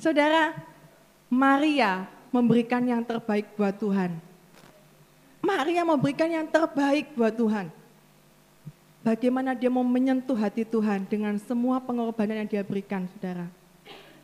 Saudara, 0.00 0.56
Maria 1.28 2.08
memberikan 2.34 2.82
yang 2.82 3.06
terbaik 3.06 3.54
buat 3.54 3.78
Tuhan. 3.78 4.18
Maria 5.38 5.86
memberikan 5.86 6.26
yang 6.26 6.50
terbaik 6.50 7.14
buat 7.14 7.30
Tuhan. 7.30 7.70
Bagaimana 9.06 9.54
dia 9.54 9.70
mau 9.70 9.86
menyentuh 9.86 10.34
hati 10.34 10.66
Tuhan 10.66 11.06
dengan 11.06 11.38
semua 11.38 11.78
pengorbanan 11.78 12.42
yang 12.42 12.48
dia 12.50 12.64
berikan, 12.66 13.06
saudara. 13.14 13.46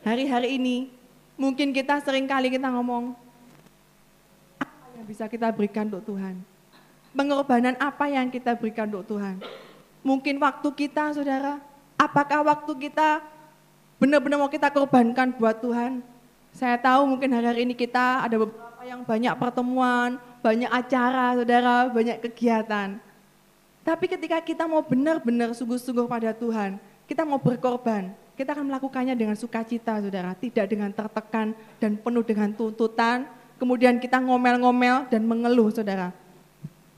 Hari-hari 0.02 0.58
ini, 0.58 0.90
mungkin 1.38 1.70
kita 1.70 2.02
sering 2.02 2.26
kali 2.26 2.50
kita 2.50 2.66
ngomong, 2.72 3.14
apa 4.58 4.86
yang 4.96 5.06
bisa 5.06 5.28
kita 5.28 5.52
berikan 5.54 5.86
untuk 5.92 6.16
Tuhan? 6.16 6.40
Pengorbanan 7.12 7.76
apa 7.76 8.08
yang 8.08 8.26
kita 8.32 8.56
berikan 8.56 8.88
untuk 8.90 9.06
Tuhan? 9.14 9.38
Mungkin 10.00 10.40
waktu 10.40 10.68
kita, 10.72 11.12
saudara, 11.12 11.60
apakah 12.00 12.40
waktu 12.42 12.88
kita 12.88 13.20
benar-benar 14.00 14.40
mau 14.40 14.48
kita 14.48 14.72
korbankan 14.72 15.36
buat 15.36 15.60
Tuhan? 15.60 16.09
Saya 16.50 16.76
tahu 16.76 17.16
mungkin 17.16 17.30
hari-hari 17.30 17.62
ini 17.64 17.74
kita 17.78 18.26
ada 18.26 18.36
beberapa 18.36 18.82
yang 18.82 19.06
banyak 19.06 19.34
pertemuan, 19.38 20.18
banyak 20.42 20.70
acara, 20.70 21.36
saudara, 21.38 21.88
banyak 21.88 22.18
kegiatan. 22.30 22.98
Tapi 23.80 24.04
ketika 24.06 24.38
kita 24.44 24.64
mau 24.68 24.84
benar-benar 24.84 25.56
sungguh-sungguh 25.56 26.04
pada 26.04 26.36
Tuhan, 26.36 26.76
kita 27.08 27.24
mau 27.24 27.40
berkorban, 27.40 28.12
kita 28.36 28.56
akan 28.56 28.72
melakukannya 28.72 29.14
dengan 29.16 29.36
sukacita, 29.36 30.00
saudara. 30.00 30.32
Tidak 30.36 30.64
dengan 30.68 30.92
tertekan 30.92 31.52
dan 31.76 31.96
penuh 31.96 32.24
dengan 32.24 32.52
tuntutan, 32.52 33.28
kemudian 33.60 34.00
kita 34.00 34.16
ngomel-ngomel 34.20 35.08
dan 35.12 35.22
mengeluh, 35.24 35.68
saudara. 35.72 36.12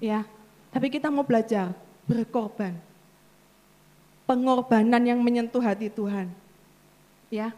Ya, 0.03 0.27
tapi 0.71 0.91
kita 0.91 1.11
mau 1.11 1.23
belajar 1.23 1.75
berkorban. 2.07 2.75
Pengorbanan 4.27 5.03
yang 5.03 5.19
menyentuh 5.19 5.61
hati 5.61 5.91
Tuhan. 5.91 6.31
Ya. 7.27 7.51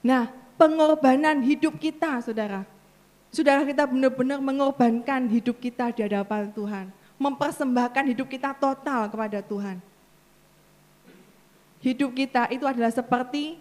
Nah, 0.00 0.32
pengorbanan 0.60 1.40
hidup 1.40 1.80
kita, 1.80 2.20
saudara. 2.20 2.68
Saudara 3.32 3.64
kita 3.64 3.88
benar-benar 3.88 4.44
mengorbankan 4.44 5.24
hidup 5.32 5.56
kita 5.56 5.88
di 5.96 6.04
hadapan 6.04 6.52
Tuhan 6.52 6.92
mempersembahkan 7.20 8.04
hidup 8.16 8.32
kita 8.32 8.56
total 8.56 9.12
kepada 9.12 9.44
Tuhan. 9.44 9.76
Hidup 11.84 12.16
kita 12.16 12.48
itu 12.48 12.64
adalah 12.64 12.88
seperti 12.88 13.60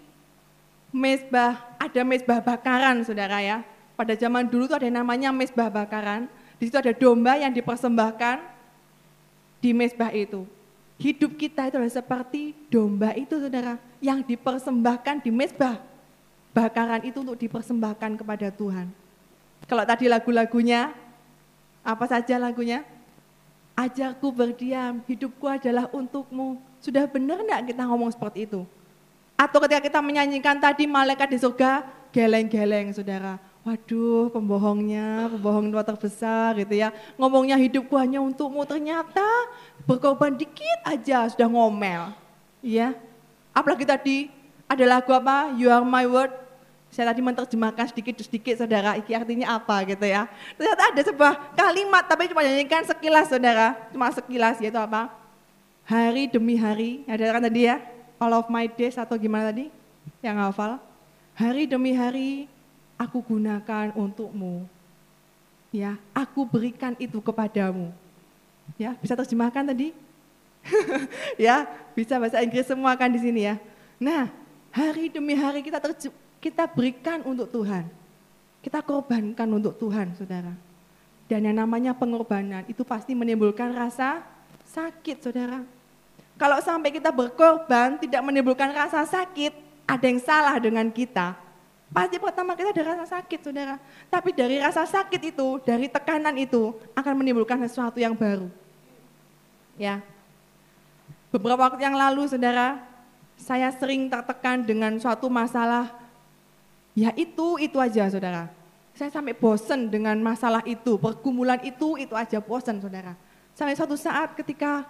mesbah, 0.95 1.59
ada 1.75 2.01
mesbah 2.07 2.39
bakaran 2.39 3.03
saudara 3.03 3.43
ya. 3.43 3.67
Pada 3.99 4.15
zaman 4.15 4.47
dulu 4.47 4.71
itu 4.71 4.75
ada 4.79 4.87
yang 4.87 5.03
namanya 5.03 5.29
mesbah 5.35 5.67
bakaran. 5.67 6.31
Di 6.55 6.71
situ 6.71 6.79
ada 6.79 6.95
domba 6.95 7.35
yang 7.35 7.51
dipersembahkan 7.51 8.39
di 9.59 9.75
mesbah 9.75 10.11
itu. 10.15 10.47
Hidup 10.99 11.35
kita 11.35 11.67
itu 11.67 11.75
adalah 11.79 11.91
seperti 11.91 12.55
domba 12.71 13.11
itu 13.15 13.39
saudara, 13.39 13.75
yang 13.99 14.23
dipersembahkan 14.23 15.23
di 15.23 15.31
mesbah 15.31 15.88
bakaran 16.53 17.01
itu 17.05 17.21
untuk 17.21 17.37
dipersembahkan 17.37 18.19
kepada 18.19 18.47
Tuhan. 18.49 18.89
Kalau 19.69 19.83
tadi 19.85 20.09
lagu-lagunya, 20.09 20.93
apa 21.85 22.05
saja 22.09 22.41
lagunya? 22.41 22.81
Ajarku 23.77 24.33
berdiam, 24.35 24.99
hidupku 25.07 25.47
adalah 25.47 25.88
untukmu. 25.95 26.59
Sudah 26.83 27.07
benar 27.07 27.39
enggak 27.39 27.71
kita 27.71 27.88
ngomong 27.88 28.12
seperti 28.12 28.43
itu? 28.49 28.67
Atau 29.39 29.63
ketika 29.63 29.79
kita 29.79 29.99
menyanyikan 30.03 30.59
tadi 30.59 30.83
malaikat 30.83 31.31
di 31.31 31.39
surga, 31.39 31.88
geleng-geleng 32.12 32.91
saudara. 32.91 33.39
Waduh 33.63 34.31
pembohongnya, 34.31 35.31
pembohong 35.31 35.71
tua 35.71 35.83
terbesar 35.83 36.59
gitu 36.59 36.75
ya. 36.75 36.91
Ngomongnya 37.15 37.55
hidupku 37.55 37.95
hanya 37.95 38.19
untukmu, 38.19 38.67
ternyata 38.67 39.23
berkorban 39.88 40.35
dikit 40.35 40.79
aja 40.83 41.27
sudah 41.31 41.47
ngomel. 41.47 42.12
Ya, 42.59 42.95
apalagi 43.55 43.88
tadi 43.88 44.27
ada 44.69 44.86
lagu 44.86 45.10
apa? 45.10 45.49
You 45.58 45.73
are 45.73 45.82
my 45.82 46.05
word, 46.05 46.29
saya 46.93 47.10
tadi 47.10 47.25
menerjemahkan 47.25 47.89
sedikit-sedikit 47.89 48.62
saudara, 48.62 48.97
iki 48.97 49.17
artinya 49.17 49.58
apa 49.58 49.82
gitu 49.89 50.05
ya. 50.05 50.29
Ternyata 50.58 50.84
ada 50.93 51.01
sebuah 51.01 51.34
kalimat, 51.58 52.03
tapi 52.05 52.29
cuma 52.29 52.45
nyanyikan 52.45 52.86
sekilas 52.86 53.34
saudara, 53.34 53.77
cuma 53.89 54.13
sekilas 54.13 54.62
yaitu 54.62 54.77
apa? 54.77 55.10
Hari 55.89 56.29
demi 56.29 56.53
hari, 56.53 57.01
ada 57.10 57.34
kan 57.34 57.41
tadi 57.41 57.65
ya, 57.65 57.82
all 58.21 58.34
of 58.38 58.45
my 58.49 58.69
days 58.69 58.97
atau 58.97 59.17
gimana 59.17 59.49
tadi? 59.49 59.73
Yang 60.21 60.38
hafal? 60.38 60.71
Hari 61.34 61.65
demi 61.65 61.97
hari 61.97 62.45
aku 62.97 63.25
gunakan 63.25 63.93
untukmu. 63.97 64.69
Ya, 65.69 65.97
aku 66.13 66.45
berikan 66.45 66.97
itu 66.97 67.21
kepadamu. 67.21 67.93
Ya, 68.77 68.97
bisa 68.97 69.13
terjemahkan 69.13 69.65
tadi? 69.65 69.93
ya, 71.45 71.69
bisa 71.93 72.17
bahasa 72.17 72.41
Inggris 72.41 72.65
semua 72.65 72.97
kan 72.97 73.10
di 73.10 73.21
sini 73.21 73.45
ya. 73.45 73.62
Nah, 74.01 74.34
hari 74.69 75.10
demi 75.10 75.34
hari 75.34 75.62
kita 75.65 75.82
terjemah 75.82 76.29
kita 76.39 76.71
berikan 76.71 77.19
untuk 77.27 77.51
Tuhan. 77.51 77.84
Kita 78.63 78.79
korbankan 78.84 79.47
untuk 79.51 79.75
Tuhan, 79.75 80.15
saudara. 80.15 80.55
Dan 81.27 81.45
yang 81.45 81.63
namanya 81.63 81.91
pengorbanan 81.95 82.65
itu 82.67 82.84
pasti 82.84 83.15
menimbulkan 83.15 83.71
rasa 83.75 84.23
sakit, 84.71 85.19
saudara. 85.19 85.63
Kalau 86.39 86.58
sampai 86.63 86.95
kita 86.95 87.12
berkorban 87.12 87.99
tidak 87.99 88.23
menimbulkan 88.23 88.71
rasa 88.71 89.03
sakit, 89.03 89.51
ada 89.84 90.05
yang 90.08 90.19
salah 90.23 90.55
dengan 90.60 90.88
kita. 90.88 91.36
Pasti 91.91 92.15
pertama 92.15 92.55
kita 92.55 92.71
ada 92.71 92.84
rasa 92.95 93.05
sakit, 93.19 93.39
saudara. 93.43 93.75
Tapi 94.08 94.32
dari 94.32 94.55
rasa 94.63 94.88
sakit 94.88 95.21
itu, 95.36 95.47
dari 95.63 95.91
tekanan 95.91 96.36
itu, 96.39 96.75
akan 96.95 97.13
menimbulkan 97.19 97.60
sesuatu 97.67 97.99
yang 97.99 98.15
baru. 98.15 98.47
Ya, 99.79 100.03
Beberapa 101.29 101.69
waktu 101.69 101.86
yang 101.86 101.93
lalu, 101.93 102.25
saudara, 102.25 102.82
saya 103.39 103.71
sering 103.71 104.12
tertekan 104.12 104.62
dengan 104.67 104.99
suatu 104.99 105.32
masalah 105.32 105.99
Ya 106.97 107.15
itu, 107.15 107.56
itu 107.63 107.78
aja 107.80 108.12
saudara. 108.12 108.52
Saya 108.91 109.08
sampai 109.08 109.32
bosan 109.32 109.88
dengan 109.88 110.19
masalah 110.19 110.60
itu, 110.67 110.99
pergumulan 110.99 111.56
itu, 111.63 111.95
itu 111.95 112.12
aja 112.12 112.43
bosan 112.43 112.84
saudara. 112.84 113.15
Sampai 113.56 113.80
suatu 113.80 113.95
saat 113.95 114.36
ketika 114.36 114.84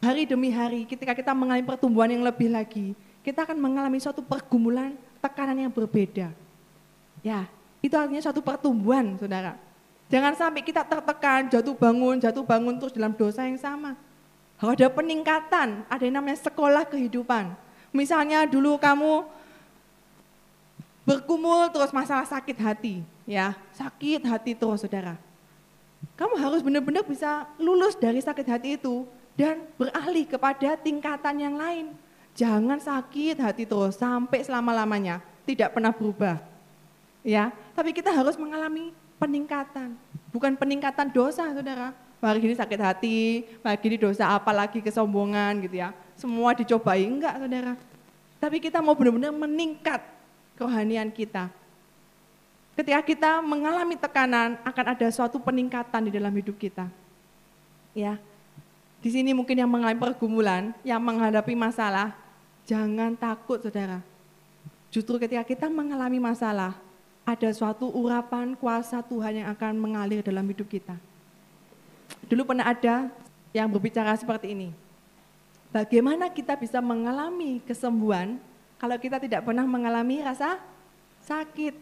hari 0.00 0.24
demi 0.24 0.48
hari, 0.48 0.88
ketika 0.88 1.12
kita 1.12 1.36
mengalami 1.36 1.60
pertumbuhan 1.60 2.08
yang 2.08 2.24
lebih 2.24 2.48
lagi, 2.48 2.96
kita 3.20 3.44
akan 3.44 3.60
mengalami 3.60 4.00
suatu 4.00 4.24
pergumulan, 4.24 4.96
tekanan 5.20 5.68
yang 5.68 5.72
berbeda. 5.72 6.32
Ya, 7.20 7.48
itu 7.84 7.92
artinya 7.92 8.24
suatu 8.24 8.40
pertumbuhan 8.40 9.20
saudara. 9.20 9.60
Jangan 10.08 10.32
sampai 10.36 10.64
kita 10.64 10.84
tertekan, 10.88 11.52
jatuh 11.52 11.76
bangun, 11.76 12.16
jatuh 12.16 12.44
bangun 12.44 12.80
terus 12.80 12.96
dalam 12.96 13.12
dosa 13.12 13.44
yang 13.44 13.60
sama. 13.60 13.96
Ada 14.58 14.88
peningkatan, 14.88 15.82
ada 15.90 16.02
yang 16.02 16.16
namanya 16.22 16.40
sekolah 16.40 16.86
kehidupan. 16.86 17.52
Misalnya 17.90 18.46
dulu 18.46 18.78
kamu 18.78 19.26
berkumul 21.04 21.68
terus 21.68 21.92
masalah 21.92 22.24
sakit 22.24 22.56
hati, 22.58 23.04
ya 23.28 23.52
sakit 23.76 24.24
hati 24.24 24.56
terus 24.56 24.82
saudara. 24.82 25.20
Kamu 26.16 26.38
harus 26.38 26.60
benar-benar 26.64 27.04
bisa 27.04 27.48
lulus 27.60 27.98
dari 27.98 28.22
sakit 28.22 28.46
hati 28.46 28.68
itu 28.80 29.04
dan 29.34 29.66
beralih 29.76 30.24
kepada 30.24 30.78
tingkatan 30.80 31.36
yang 31.38 31.54
lain. 31.58 31.92
Jangan 32.34 32.82
sakit 32.82 33.38
hati 33.38 33.62
terus 33.66 33.98
sampai 33.98 34.42
selama-lamanya, 34.42 35.22
tidak 35.46 35.74
pernah 35.74 35.94
berubah. 35.94 36.42
Ya, 37.22 37.54
tapi 37.78 37.94
kita 37.94 38.10
harus 38.10 38.34
mengalami 38.34 38.90
peningkatan, 39.22 39.94
bukan 40.34 40.58
peningkatan 40.58 41.08
dosa, 41.14 41.46
Saudara. 41.54 41.94
Hari 42.18 42.40
ini 42.40 42.54
sakit 42.56 42.80
hati, 42.80 43.44
hari 43.62 43.84
ini 43.84 43.96
dosa 44.00 44.32
apa 44.32 44.52
lagi 44.52 44.80
kesombongan 44.80 45.64
gitu 45.66 45.80
ya. 45.80 45.92
Semua 46.16 46.54
dicobai 46.54 47.04
enggak, 47.04 47.36
Saudara. 47.36 47.74
Tapi 48.40 48.56
kita 48.60 48.80
mau 48.80 48.92
benar-benar 48.92 49.32
meningkat 49.32 50.00
kerohanian 50.56 51.10
kita. 51.12 51.48
Ketika 52.74 53.00
kita 53.06 53.30
mengalami 53.38 53.94
tekanan, 53.94 54.58
akan 54.66 54.86
ada 54.98 55.06
suatu 55.12 55.38
peningkatan 55.38 56.08
di 56.08 56.12
dalam 56.14 56.34
hidup 56.34 56.58
kita. 56.58 56.90
Ya, 57.94 58.18
di 59.04 59.12
sini 59.12 59.36
mungkin 59.36 59.60
yang 59.60 59.68
mengalami 59.68 60.00
pergumulan, 60.00 60.72
yang 60.80 60.98
menghadapi 60.98 61.52
masalah, 61.52 62.16
jangan 62.64 63.12
takut 63.12 63.60
saudara. 63.60 64.00
Justru 64.88 65.20
ketika 65.20 65.44
kita 65.44 65.66
mengalami 65.68 66.16
masalah, 66.16 66.72
ada 67.28 67.48
suatu 67.52 67.92
urapan 67.92 68.56
kuasa 68.56 69.04
Tuhan 69.04 69.44
yang 69.44 69.48
akan 69.52 69.76
mengalir 69.76 70.24
dalam 70.24 70.48
hidup 70.48 70.72
kita. 70.72 70.96
Dulu 72.26 72.42
pernah 72.48 72.66
ada 72.68 73.10
yang 73.54 73.68
berbicara 73.68 74.14
seperti 74.16 74.52
ini. 74.56 74.68
Bagaimana 75.74 76.30
kita 76.30 76.54
bisa 76.54 76.78
mengalami 76.78 77.58
kesembuhan 77.66 78.38
kalau 78.78 78.96
kita 78.98 79.18
tidak 79.18 79.42
pernah 79.42 79.66
mengalami 79.66 80.22
rasa 80.22 80.62
sakit. 81.26 81.74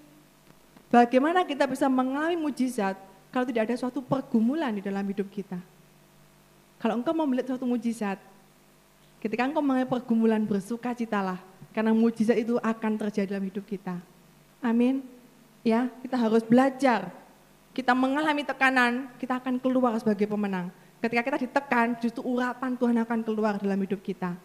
Bagaimana 0.92 1.44
kita 1.44 1.64
bisa 1.68 1.88
mengalami 1.88 2.36
mujizat 2.36 2.96
kalau 3.32 3.48
tidak 3.48 3.68
ada 3.68 3.76
suatu 3.80 4.04
pergumulan 4.04 4.76
di 4.76 4.84
dalam 4.84 5.04
hidup 5.08 5.28
kita? 5.32 5.56
Kalau 6.80 6.98
engkau 7.00 7.16
mau 7.16 7.24
melihat 7.24 7.56
suatu 7.56 7.64
mujizat, 7.64 8.20
Ketika 9.22 9.46
engkau 9.46 9.62
mengalami 9.62 9.86
pergumulan 9.86 10.42
bersuka 10.42 10.90
citalah. 10.98 11.38
Karena 11.70 11.94
mujizat 11.94 12.34
itu 12.42 12.58
akan 12.58 12.98
terjadi 12.98 13.38
dalam 13.38 13.46
hidup 13.46 13.62
kita. 13.62 14.02
Amin. 14.58 15.06
Ya, 15.62 15.86
kita 16.02 16.18
harus 16.18 16.42
belajar. 16.42 17.14
Kita 17.72 17.96
mengalami 17.96 18.44
tekanan, 18.44 19.08
kita 19.16 19.40
akan 19.40 19.56
keluar 19.56 19.96
sebagai 19.96 20.28
pemenang. 20.28 20.68
Ketika 21.00 21.24
kita 21.24 21.38
ditekan, 21.48 21.96
justru 21.98 22.20
urapan 22.20 22.76
Tuhan 22.76 22.96
akan 23.00 23.18
keluar 23.24 23.56
dalam 23.56 23.80
hidup 23.80 24.04
kita. 24.04 24.36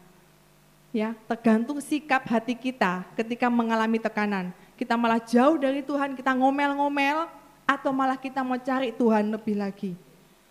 Ya, 0.95 1.11
tergantung 1.27 1.77
sikap 1.83 2.23
hati 2.25 2.55
kita 2.55 3.03
ketika 3.19 3.51
mengalami 3.51 3.99
tekanan. 3.99 4.55
Kita 4.79 4.95
malah 4.95 5.19
jauh 5.19 5.59
dari 5.59 5.83
Tuhan, 5.83 6.15
kita 6.15 6.31
ngomel-ngomel, 6.33 7.27
atau 7.67 7.91
malah 7.91 8.15
kita 8.15 8.39
mau 8.41 8.55
cari 8.55 8.95
Tuhan 8.95 9.27
lebih 9.27 9.59
lagi. 9.59 9.91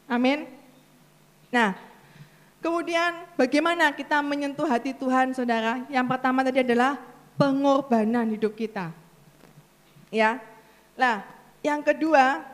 Amin. 0.05 0.45
Nah, 1.49 1.73
kemudian 2.61 3.25
bagaimana 3.41 3.89
kita 3.97 4.21
menyentuh 4.21 4.69
hati 4.69 4.93
Tuhan, 4.93 5.33
saudara? 5.33 5.81
Yang 5.89 6.07
pertama 6.13 6.45
tadi 6.45 6.61
adalah 6.61 7.01
pengorbanan 7.41 8.29
hidup 8.37 8.53
kita. 8.53 8.93
Ya, 10.13 10.39
nah, 10.95 11.25
yang 11.65 11.81
kedua, 11.83 12.45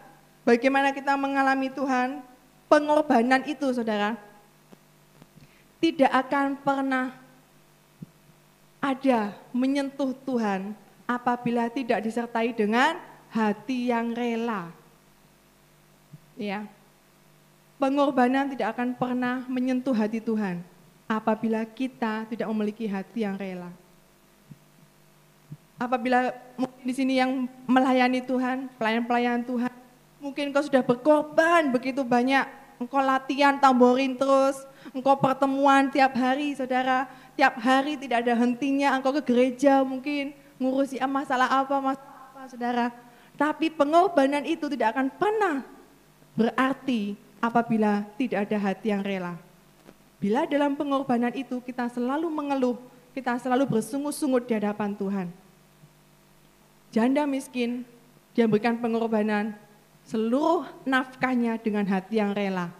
bagaimana 0.42 0.94
kita 0.94 1.14
mengalami 1.18 1.72
Tuhan? 1.72 2.22
Pengorbanan 2.70 3.44
itu, 3.44 3.68
saudara, 3.74 4.16
tidak 5.82 6.08
akan 6.08 6.56
pernah 6.62 7.12
ada 8.82 9.34
menyentuh 9.54 10.10
Tuhan 10.26 10.74
apabila 11.06 11.70
tidak 11.70 12.02
disertai 12.02 12.50
dengan 12.50 12.98
hati 13.30 13.90
yang 13.90 14.14
rela. 14.14 14.70
Ya. 16.34 16.66
Pengorbanan 17.78 18.54
tidak 18.54 18.78
akan 18.78 18.94
pernah 18.94 19.42
menyentuh 19.50 19.94
hati 19.94 20.22
Tuhan 20.22 20.62
apabila 21.10 21.66
kita 21.66 22.30
tidak 22.30 22.46
memiliki 22.50 22.86
hati 22.86 23.26
yang 23.26 23.34
rela. 23.34 23.74
Apabila 25.82 26.30
di 26.86 26.94
sini 26.94 27.18
yang 27.18 27.50
melayani 27.66 28.22
Tuhan, 28.22 28.70
pelayan-pelayan 28.78 29.42
Tuhan, 29.42 29.81
mungkin 30.22 30.54
kau 30.54 30.62
sudah 30.62 30.86
berkorban 30.86 31.74
begitu 31.74 32.06
banyak, 32.06 32.46
engkau 32.78 33.02
latihan 33.02 33.58
tamborin 33.58 34.14
terus, 34.14 34.62
engkau 34.94 35.18
pertemuan 35.18 35.90
tiap 35.90 36.14
hari, 36.14 36.54
saudara, 36.54 37.10
tiap 37.34 37.58
hari 37.58 37.98
tidak 37.98 38.22
ada 38.22 38.38
hentinya, 38.38 38.94
engkau 38.94 39.10
ke 39.18 39.22
gereja 39.26 39.82
mungkin 39.82 40.30
ngurusi 40.62 41.02
masalah 41.10 41.50
apa, 41.50 41.76
masalah 41.82 42.14
apa, 42.30 42.40
saudara. 42.46 42.86
Tapi 43.34 43.66
pengorbanan 43.74 44.46
itu 44.46 44.70
tidak 44.70 44.94
akan 44.94 45.10
pernah 45.10 45.66
berarti 46.38 47.18
apabila 47.42 48.06
tidak 48.14 48.46
ada 48.46 48.58
hati 48.62 48.94
yang 48.94 49.02
rela. 49.02 49.34
Bila 50.22 50.46
dalam 50.46 50.78
pengorbanan 50.78 51.34
itu 51.34 51.58
kita 51.58 51.90
selalu 51.90 52.30
mengeluh, 52.30 52.78
kita 53.10 53.42
selalu 53.42 53.66
bersungut-sungut 53.66 54.46
di 54.46 54.54
hadapan 54.54 54.94
Tuhan. 54.94 55.26
Janda 56.94 57.26
miskin, 57.26 57.82
dia 58.30 58.46
berikan 58.46 58.78
pengorbanan 58.78 59.58
seluruh 60.06 60.66
nafkahnya 60.82 61.58
dengan 61.58 61.86
hati 61.86 62.18
yang 62.18 62.34
rela. 62.34 62.70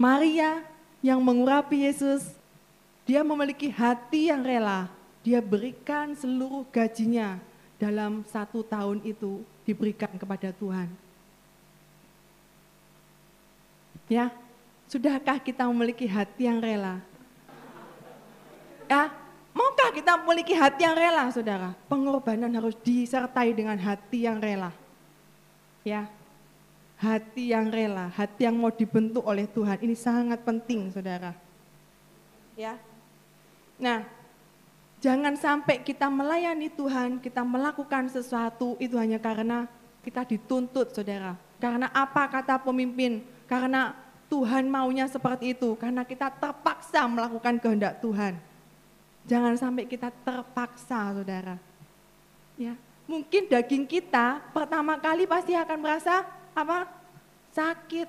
Maria 0.00 0.64
yang 1.04 1.20
mengurapi 1.20 1.84
Yesus, 1.84 2.24
dia 3.04 3.20
memiliki 3.20 3.68
hati 3.68 4.32
yang 4.32 4.44
rela. 4.44 4.88
Dia 5.20 5.44
berikan 5.44 6.16
seluruh 6.16 6.64
gajinya 6.72 7.36
dalam 7.76 8.24
satu 8.28 8.64
tahun 8.64 9.04
itu 9.04 9.44
diberikan 9.68 10.12
kepada 10.16 10.52
Tuhan. 10.56 10.88
Ya, 14.10 14.34
sudahkah 14.90 15.38
kita 15.38 15.68
memiliki 15.70 16.08
hati 16.08 16.48
yang 16.48 16.58
rela? 16.58 16.98
Ya, 18.90 19.14
maukah 19.54 19.94
kita 19.94 20.18
memiliki 20.18 20.50
hati 20.50 20.82
yang 20.82 20.98
rela, 20.98 21.30
saudara? 21.30 21.78
Pengorbanan 21.86 22.50
harus 22.50 22.74
disertai 22.82 23.54
dengan 23.54 23.78
hati 23.78 24.26
yang 24.26 24.42
rela. 24.42 24.74
Ya, 25.86 26.10
hati 27.00 27.56
yang 27.56 27.72
rela, 27.72 28.12
hati 28.12 28.44
yang 28.44 28.60
mau 28.60 28.68
dibentuk 28.68 29.24
oleh 29.24 29.48
Tuhan. 29.48 29.80
Ini 29.80 29.96
sangat 29.96 30.44
penting, 30.44 30.92
saudara. 30.92 31.32
Ya, 32.54 32.76
nah 33.80 34.04
Jangan 35.00 35.32
sampai 35.32 35.80
kita 35.80 36.12
melayani 36.12 36.68
Tuhan, 36.68 37.24
kita 37.24 37.40
melakukan 37.40 38.12
sesuatu 38.12 38.76
itu 38.76 39.00
hanya 39.00 39.16
karena 39.16 39.64
kita 40.04 40.28
dituntut, 40.28 40.92
saudara. 40.92 41.40
Karena 41.56 41.88
apa 41.88 42.28
kata 42.28 42.60
pemimpin? 42.60 43.24
Karena 43.48 43.96
Tuhan 44.28 44.68
maunya 44.68 45.08
seperti 45.08 45.56
itu, 45.56 45.72
karena 45.80 46.04
kita 46.04 46.28
terpaksa 46.28 47.08
melakukan 47.08 47.56
kehendak 47.56 47.96
Tuhan. 48.04 48.36
Jangan 49.24 49.56
sampai 49.56 49.88
kita 49.88 50.12
terpaksa, 50.20 51.16
saudara. 51.16 51.56
Ya, 52.60 52.76
mungkin 53.08 53.48
daging 53.48 53.88
kita 53.88 54.52
pertama 54.52 55.00
kali 55.00 55.24
pasti 55.24 55.56
akan 55.56 55.80
merasa 55.80 56.28
apa? 56.54 56.88
Sakit. 57.54 58.08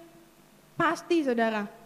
Pasti, 0.78 1.22
saudara 1.28 1.82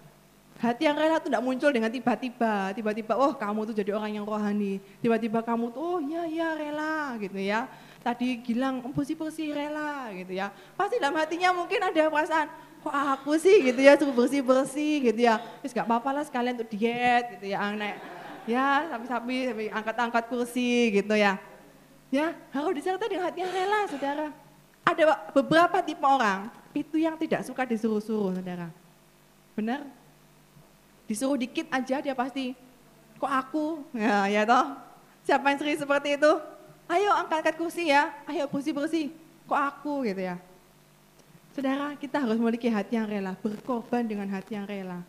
Hati 0.56 0.88
yang 0.88 0.96
rela 0.96 1.20
itu 1.20 1.28
tidak 1.28 1.44
muncul 1.44 1.68
dengan 1.68 1.92
tiba-tiba, 1.92 2.72
tiba-tiba, 2.72 3.14
oh 3.20 3.36
kamu 3.36 3.68
tuh 3.68 3.76
jadi 3.76 3.92
orang 3.92 4.16
yang 4.16 4.24
rohani, 4.24 4.80
tiba-tiba 5.04 5.44
kamu 5.44 5.68
tuh, 5.76 5.84
oh 5.84 6.00
ya 6.00 6.24
ya 6.32 6.56
rela 6.56 7.20
gitu 7.20 7.36
ya. 7.36 7.68
Tadi 8.00 8.40
Gilang, 8.40 8.80
oh, 8.88 8.94
bersih-bersih 8.96 9.52
rela 9.52 10.16
gitu 10.16 10.32
ya. 10.32 10.56
Pasti 10.80 10.96
dalam 10.96 11.20
hatinya 11.20 11.52
mungkin 11.52 11.84
ada 11.84 12.08
perasaan, 12.08 12.48
kok 12.80 12.96
aku 12.96 13.36
sih 13.36 13.68
gitu 13.68 13.84
ya, 13.84 14.00
suruh 14.00 14.16
bersih-bersih 14.16 15.12
gitu 15.12 15.28
ya. 15.28 15.44
Terus 15.60 15.76
gak 15.76 15.92
apa-apa 15.92 16.22
lah 16.22 16.24
sekalian 16.24 16.56
untuk 16.56 16.72
diet 16.72 17.36
gitu 17.36 17.52
ya, 17.52 17.60
naik 17.76 18.00
ya 18.48 18.96
sapi-sapi, 18.96 19.68
angkat-angkat 19.76 20.24
kursi 20.32 21.04
gitu 21.04 21.20
ya. 21.20 21.36
Ya, 22.14 22.32
harus 22.56 22.80
disertai 22.80 23.12
dengan 23.12 23.28
hati 23.28 23.44
yang 23.44 23.52
rela, 23.52 23.80
saudara. 23.92 24.45
Ada 24.86 25.34
beberapa 25.34 25.82
tipe 25.82 26.06
orang, 26.06 26.54
itu 26.78 27.02
yang 27.02 27.18
tidak 27.18 27.42
suka 27.42 27.66
disuruh-suruh, 27.66 28.38
saudara. 28.38 28.70
Benar? 29.58 29.82
Disuruh 31.10 31.38
dikit 31.42 31.66
aja 31.74 32.06
dia 32.06 32.14
pasti, 32.14 32.54
kok 33.18 33.34
aku? 33.34 33.82
Ya, 33.98 34.30
ya 34.30 34.42
toh. 34.46 34.78
Siapa 35.26 35.50
yang 35.50 35.58
sering 35.58 35.80
seperti 35.82 36.22
itu? 36.22 36.32
Ayo 36.86 37.10
angkat-angkat 37.18 37.58
kursi 37.58 37.90
ya, 37.90 38.14
ayo 38.30 38.46
bersih-bersih. 38.46 39.10
Kok 39.50 39.58
aku 39.58 40.06
gitu 40.06 40.22
ya. 40.22 40.38
Saudara, 41.58 41.98
kita 41.98 42.22
harus 42.22 42.38
memiliki 42.38 42.70
hati 42.70 43.00
yang 43.00 43.10
rela, 43.10 43.34
berkorban 43.42 44.06
dengan 44.06 44.30
hati 44.30 44.54
yang 44.54 44.70
rela. 44.70 45.02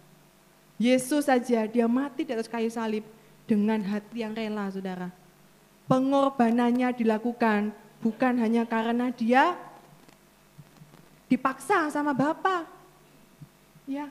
Yesus 0.81 1.29
saja, 1.29 1.69
dia 1.69 1.85
mati 1.85 2.25
di 2.25 2.33
atas 2.33 2.49
kayu 2.49 2.71
salib 2.73 3.05
dengan 3.45 3.83
hati 3.83 4.25
yang 4.25 4.33
rela, 4.33 4.73
saudara. 4.73 5.13
Pengorbanannya 5.91 6.95
dilakukan 6.97 7.75
bukan 7.99 8.33
hanya 8.39 8.63
karena 8.63 9.11
dia 9.11 9.59
dipaksa 11.27 11.91
sama 11.91 12.15
Bapak. 12.15 12.67
Ya, 13.87 14.11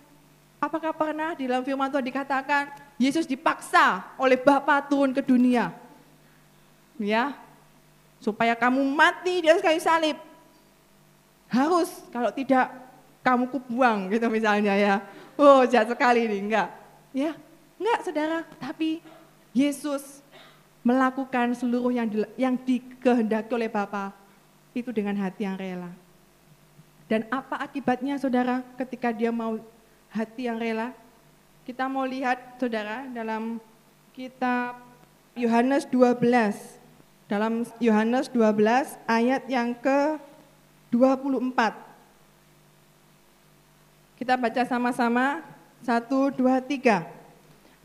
Apakah 0.65 0.95
pernah 0.95 1.37
di 1.37 1.45
dalam 1.45 1.61
firman 1.61 1.93
Tuhan 1.93 2.01
dikatakan 2.01 2.73
Yesus 2.97 3.29
dipaksa 3.29 4.01
oleh 4.17 4.33
Bapa 4.33 4.81
turun 4.81 5.13
ke 5.13 5.21
dunia? 5.21 5.69
Ya, 6.97 7.37
supaya 8.23 8.57
kamu 8.57 8.81
mati 8.81 9.43
di 9.43 9.47
atas 9.51 9.61
kayu 9.61 9.77
salib. 9.77 10.17
Harus, 11.51 11.91
kalau 12.09 12.33
tidak 12.33 12.71
kamu 13.21 13.45
kubuang 13.51 14.09
gitu 14.09 14.25
misalnya 14.31 14.73
ya. 14.73 14.95
Oh 15.37 15.67
jahat 15.69 15.93
sekali 15.93 16.25
ini, 16.25 16.49
enggak. 16.49 16.73
Ya, 17.13 17.37
enggak 17.77 17.99
saudara, 18.01 18.39
tapi 18.57 19.05
Yesus 19.53 20.25
melakukan 20.81 21.53
seluruh 21.53 21.93
yang, 21.93 22.07
di, 22.09 22.25
yang 22.41 22.57
dikehendaki 22.57 23.53
oleh 23.53 23.69
Bapa 23.69 24.15
itu 24.73 24.89
dengan 24.89 25.13
hati 25.19 25.45
yang 25.45 25.59
rela. 25.59 25.91
Dan 27.05 27.29
apa 27.29 27.61
akibatnya 27.61 28.17
saudara 28.17 28.65
ketika 28.81 29.13
dia 29.13 29.29
mau 29.29 29.61
hati 30.09 30.49
yang 30.49 30.57
rela. 30.57 30.89
Kita 31.65 31.85
mau 31.85 32.05
lihat 32.05 32.57
saudara 32.57 33.05
dalam 33.13 33.61
kitab 34.13 34.81
Yohanes 35.37 35.85
12. 35.89 36.81
Dalam 37.25 37.65
Yohanes 37.81 38.29
12 38.29 38.97
ayat 39.05 39.43
yang 39.49 39.73
ke 39.77 40.17
24. 40.93 41.85
Kita 44.15 44.39
baca 44.39 44.63
sama-sama. 44.63 45.43
Satu, 45.85 46.33
dua, 46.33 46.57
tiga. 46.65 47.05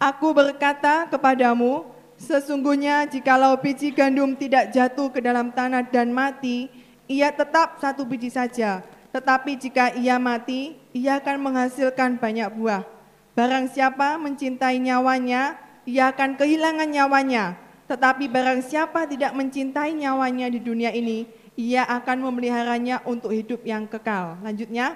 Aku 0.01 0.33
berkata 0.33 1.05
kepadamu, 1.13 1.85
sesungguhnya 2.17 3.05
jikalau 3.05 3.53
biji 3.61 3.93
gandum 3.93 4.33
tidak 4.33 4.73
jatuh 4.73 5.13
ke 5.13 5.21
dalam 5.21 5.53
tanah 5.53 5.85
dan 5.85 6.09
mati, 6.09 6.73
ia 7.05 7.29
tetap 7.29 7.77
satu 7.77 8.09
biji 8.09 8.33
saja. 8.33 8.81
Tetapi 9.11 9.59
jika 9.59 9.91
ia 9.99 10.23
mati, 10.23 10.79
ia 10.95 11.19
akan 11.19 11.51
menghasilkan 11.51 12.23
banyak 12.23 12.47
buah. 12.55 12.87
Barang 13.35 13.67
siapa 13.67 14.19
mencintai 14.19 14.79
nyawanya, 14.79 15.59
ia 15.83 16.15
akan 16.15 16.39
kehilangan 16.39 16.87
nyawanya. 16.87 17.59
Tetapi 17.91 18.31
barang 18.31 18.63
siapa 18.63 19.11
tidak 19.11 19.35
mencintai 19.35 19.99
nyawanya 19.99 20.47
di 20.47 20.63
dunia 20.63 20.95
ini, 20.95 21.27
ia 21.59 21.83
akan 21.83 22.31
memeliharanya 22.31 23.03
untuk 23.03 23.35
hidup 23.35 23.67
yang 23.67 23.91
kekal. 23.91 24.39
Lanjutnya, 24.47 24.95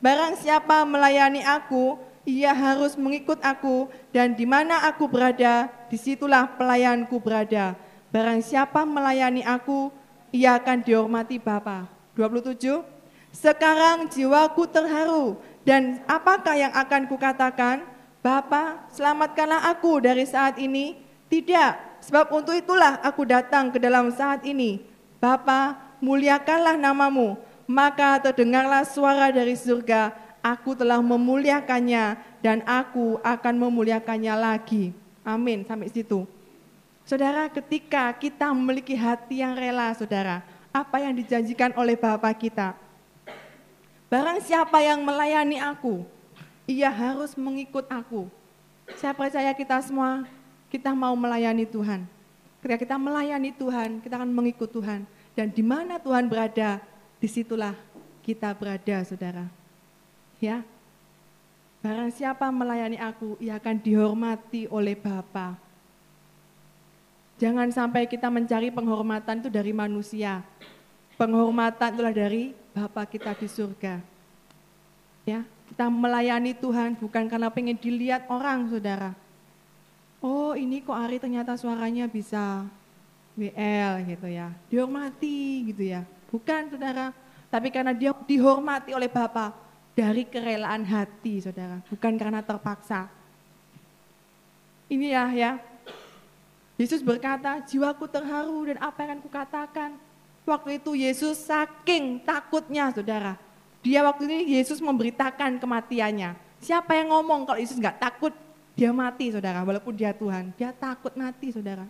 barang 0.00 0.40
siapa 0.40 0.88
melayani 0.88 1.44
aku, 1.44 2.00
ia 2.24 2.56
harus 2.56 2.96
mengikut 2.96 3.44
aku, 3.44 3.92
dan 4.08 4.32
di 4.32 4.48
mana 4.48 4.88
aku 4.88 5.04
berada, 5.04 5.68
di 5.92 6.00
situlah 6.00 6.48
pelayanku 6.56 7.20
berada. 7.20 7.76
Barang 8.08 8.40
siapa 8.40 8.88
melayani 8.88 9.44
aku, 9.44 9.92
ia 10.32 10.56
akan 10.56 10.80
dihormati 10.80 11.36
Bapa. 11.36 11.84
27. 12.16 12.99
Sekarang 13.30 14.10
jiwaku 14.10 14.66
terharu, 14.66 15.38
dan 15.62 16.02
apakah 16.10 16.58
yang 16.58 16.74
akan 16.74 17.06
kukatakan? 17.06 17.86
Bapa, 18.20 18.84
selamatkanlah 18.92 19.70
aku 19.72 20.02
dari 20.04 20.28
saat 20.28 20.60
ini. 20.60 20.98
Tidak, 21.30 22.02
sebab 22.04 22.28
untuk 22.34 22.52
itulah 22.52 23.00
aku 23.00 23.24
datang 23.24 23.72
ke 23.72 23.78
dalam 23.80 24.12
saat 24.12 24.44
ini. 24.44 24.82
Bapa, 25.22 25.78
muliakanlah 26.02 26.76
namamu, 26.76 27.38
maka 27.70 28.18
terdengarlah 28.18 28.82
suara 28.84 29.30
dari 29.30 29.54
surga, 29.54 30.12
aku 30.42 30.74
telah 30.74 30.98
memuliakannya 31.00 32.18
dan 32.42 32.64
aku 32.66 33.20
akan 33.22 33.54
memuliakannya 33.56 34.34
lagi. 34.34 34.90
Amin, 35.22 35.62
sampai 35.64 35.92
situ. 35.92 36.26
Saudara, 37.06 37.46
ketika 37.48 38.10
kita 38.16 38.50
memiliki 38.50 38.96
hati 38.96 39.40
yang 39.44 39.54
rela, 39.54 39.92
saudara, 39.94 40.42
apa 40.74 40.96
yang 40.98 41.14
dijanjikan 41.14 41.72
oleh 41.78 41.94
Bapa 41.94 42.32
kita. 42.34 42.74
Barang 44.10 44.42
siapa 44.42 44.82
yang 44.82 45.06
melayani 45.06 45.62
aku, 45.62 46.02
ia 46.66 46.90
harus 46.90 47.38
mengikut 47.38 47.86
aku. 47.86 48.26
Saya 48.98 49.14
percaya 49.14 49.54
kita 49.54 49.78
semua, 49.86 50.26
kita 50.66 50.90
mau 50.90 51.14
melayani 51.14 51.62
Tuhan. 51.62 52.02
Ketika 52.58 52.90
kita 52.90 52.96
melayani 52.98 53.54
Tuhan, 53.54 54.02
kita 54.02 54.18
akan 54.18 54.34
mengikut 54.34 54.66
Tuhan. 54.66 55.06
Dan 55.38 55.54
di 55.54 55.62
mana 55.62 56.02
Tuhan 56.02 56.26
berada, 56.26 56.82
di 57.22 57.30
situlah 57.30 57.78
kita 58.26 58.50
berada, 58.50 58.98
saudara. 59.06 59.46
Ya, 60.42 60.66
barang 61.78 62.10
siapa 62.10 62.50
melayani 62.50 62.98
aku, 62.98 63.38
ia 63.38 63.62
akan 63.62 63.78
dihormati 63.78 64.66
oleh 64.74 64.98
Bapa. 64.98 65.54
Jangan 67.38 67.70
sampai 67.70 68.10
kita 68.10 68.26
mencari 68.26 68.74
penghormatan 68.74 69.38
itu 69.38 69.48
dari 69.48 69.70
manusia. 69.70 70.42
Penghormatan 71.14 71.94
itulah 71.94 72.12
dari 72.12 72.58
Bapa 72.70 73.02
kita 73.06 73.34
di 73.34 73.48
surga. 73.50 73.98
Ya, 75.28 75.44
kita 75.68 75.86
melayani 75.86 76.56
Tuhan 76.56 76.96
bukan 76.98 77.28
karena 77.28 77.48
pengen 77.52 77.76
dilihat 77.78 78.26
orang, 78.26 78.66
saudara. 78.70 79.12
Oh, 80.20 80.52
ini 80.52 80.84
kok 80.84 80.96
Ari 80.96 81.16
ternyata 81.16 81.56
suaranya 81.56 82.04
bisa 82.10 82.68
WL 83.38 84.04
gitu 84.04 84.28
ya. 84.28 84.52
Dihormati 84.68 85.70
gitu 85.72 85.82
ya. 85.86 86.04
Bukan, 86.28 86.76
saudara. 86.76 87.14
Tapi 87.50 87.68
karena 87.74 87.90
dia 87.90 88.14
dihormati 88.14 88.94
oleh 88.94 89.10
Bapa 89.10 89.54
dari 89.94 90.22
kerelaan 90.26 90.86
hati, 90.86 91.42
saudara, 91.42 91.82
bukan 91.90 92.14
karena 92.14 92.40
terpaksa. 92.40 93.10
Ini 94.90 95.06
ya, 95.14 95.24
ya. 95.34 95.52
Yesus 96.80 97.04
berkata, 97.04 97.60
jiwaku 97.62 98.08
terharu 98.08 98.72
dan 98.72 98.78
apa 98.80 99.04
yang 99.04 99.10
akan 99.18 99.22
kukatakan. 99.22 99.90
Waktu 100.50 100.82
itu 100.82 100.98
Yesus 100.98 101.46
saking 101.46 102.26
takutnya, 102.26 102.90
saudara. 102.90 103.38
Dia 103.80 104.02
waktu 104.02 104.26
ini 104.26 104.58
Yesus 104.58 104.82
memberitakan 104.82 105.62
kematiannya. 105.62 106.34
Siapa 106.58 106.98
yang 106.98 107.14
ngomong 107.14 107.46
kalau 107.46 107.62
Yesus 107.62 107.78
nggak 107.78 108.02
takut, 108.02 108.34
dia 108.74 108.90
mati, 108.90 109.30
saudara. 109.30 109.62
Walaupun 109.62 109.94
dia 109.94 110.10
Tuhan, 110.10 110.50
dia 110.58 110.74
takut 110.74 111.14
mati, 111.14 111.54
saudara. 111.54 111.86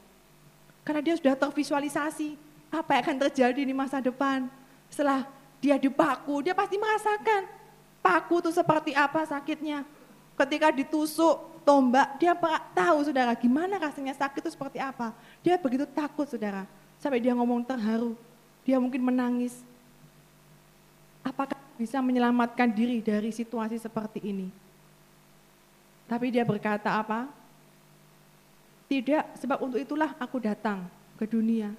Karena 0.85 1.01
dia 1.01 1.17
sudah 1.17 1.35
tervisualisasi 1.35 2.37
apa 2.69 2.91
yang 2.95 3.03
akan 3.09 3.17
terjadi 3.27 3.63
di 3.65 3.75
masa 3.75 3.99
depan. 3.99 4.47
Setelah 4.93 5.25
dia 5.59 5.81
dipaku, 5.81 6.45
dia 6.45 6.53
pasti 6.53 6.77
merasakan 6.77 7.61
Paku 8.01 8.41
itu 8.41 8.51
seperti 8.51 8.97
apa 8.97 9.29
sakitnya. 9.29 9.85
Ketika 10.33 10.73
ditusuk 10.73 11.61
tombak, 11.69 12.17
dia 12.17 12.33
tahu 12.73 13.05
saudara 13.05 13.37
gimana 13.37 13.77
rasanya 13.77 14.17
sakit 14.17 14.41
itu 14.41 14.51
seperti 14.57 14.81
apa. 14.81 15.13
Dia 15.45 15.61
begitu 15.61 15.85
takut 15.85 16.25
saudara. 16.25 16.65
Sampai 16.97 17.21
dia 17.21 17.37
ngomong 17.37 17.61
terharu. 17.61 18.17
Dia 18.65 18.77
mungkin 18.77 19.03
menangis. 19.03 19.65
Apakah 21.21 21.57
bisa 21.77 22.01
menyelamatkan 22.01 22.69
diri 22.73 23.01
dari 23.01 23.33
situasi 23.33 23.81
seperti 23.81 24.21
ini? 24.25 24.49
Tapi 26.11 26.27
dia 26.35 26.43
berkata 26.43 26.99
apa? 26.99 27.31
Tidak, 28.91 29.39
sebab 29.39 29.63
untuk 29.63 29.79
itulah 29.79 30.19
aku 30.19 30.43
datang 30.43 30.83
ke 31.15 31.23
dunia. 31.23 31.71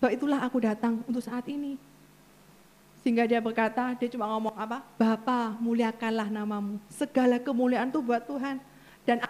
Sebab 0.00 0.10
itulah 0.16 0.40
aku 0.40 0.58
datang 0.64 1.04
untuk 1.04 1.20
saat 1.20 1.44
ini. 1.52 1.76
Sehingga 3.04 3.28
dia 3.28 3.36
berkata, 3.44 3.92
dia 4.00 4.08
cuma 4.08 4.24
ngomong 4.32 4.56
apa? 4.56 4.80
Bapa, 4.96 5.52
muliakanlah 5.60 6.32
namamu. 6.32 6.80
Segala 6.88 7.36
kemuliaan 7.36 7.92
itu 7.92 8.00
buat 8.00 8.24
Tuhan. 8.24 8.56
Dan 9.04 9.20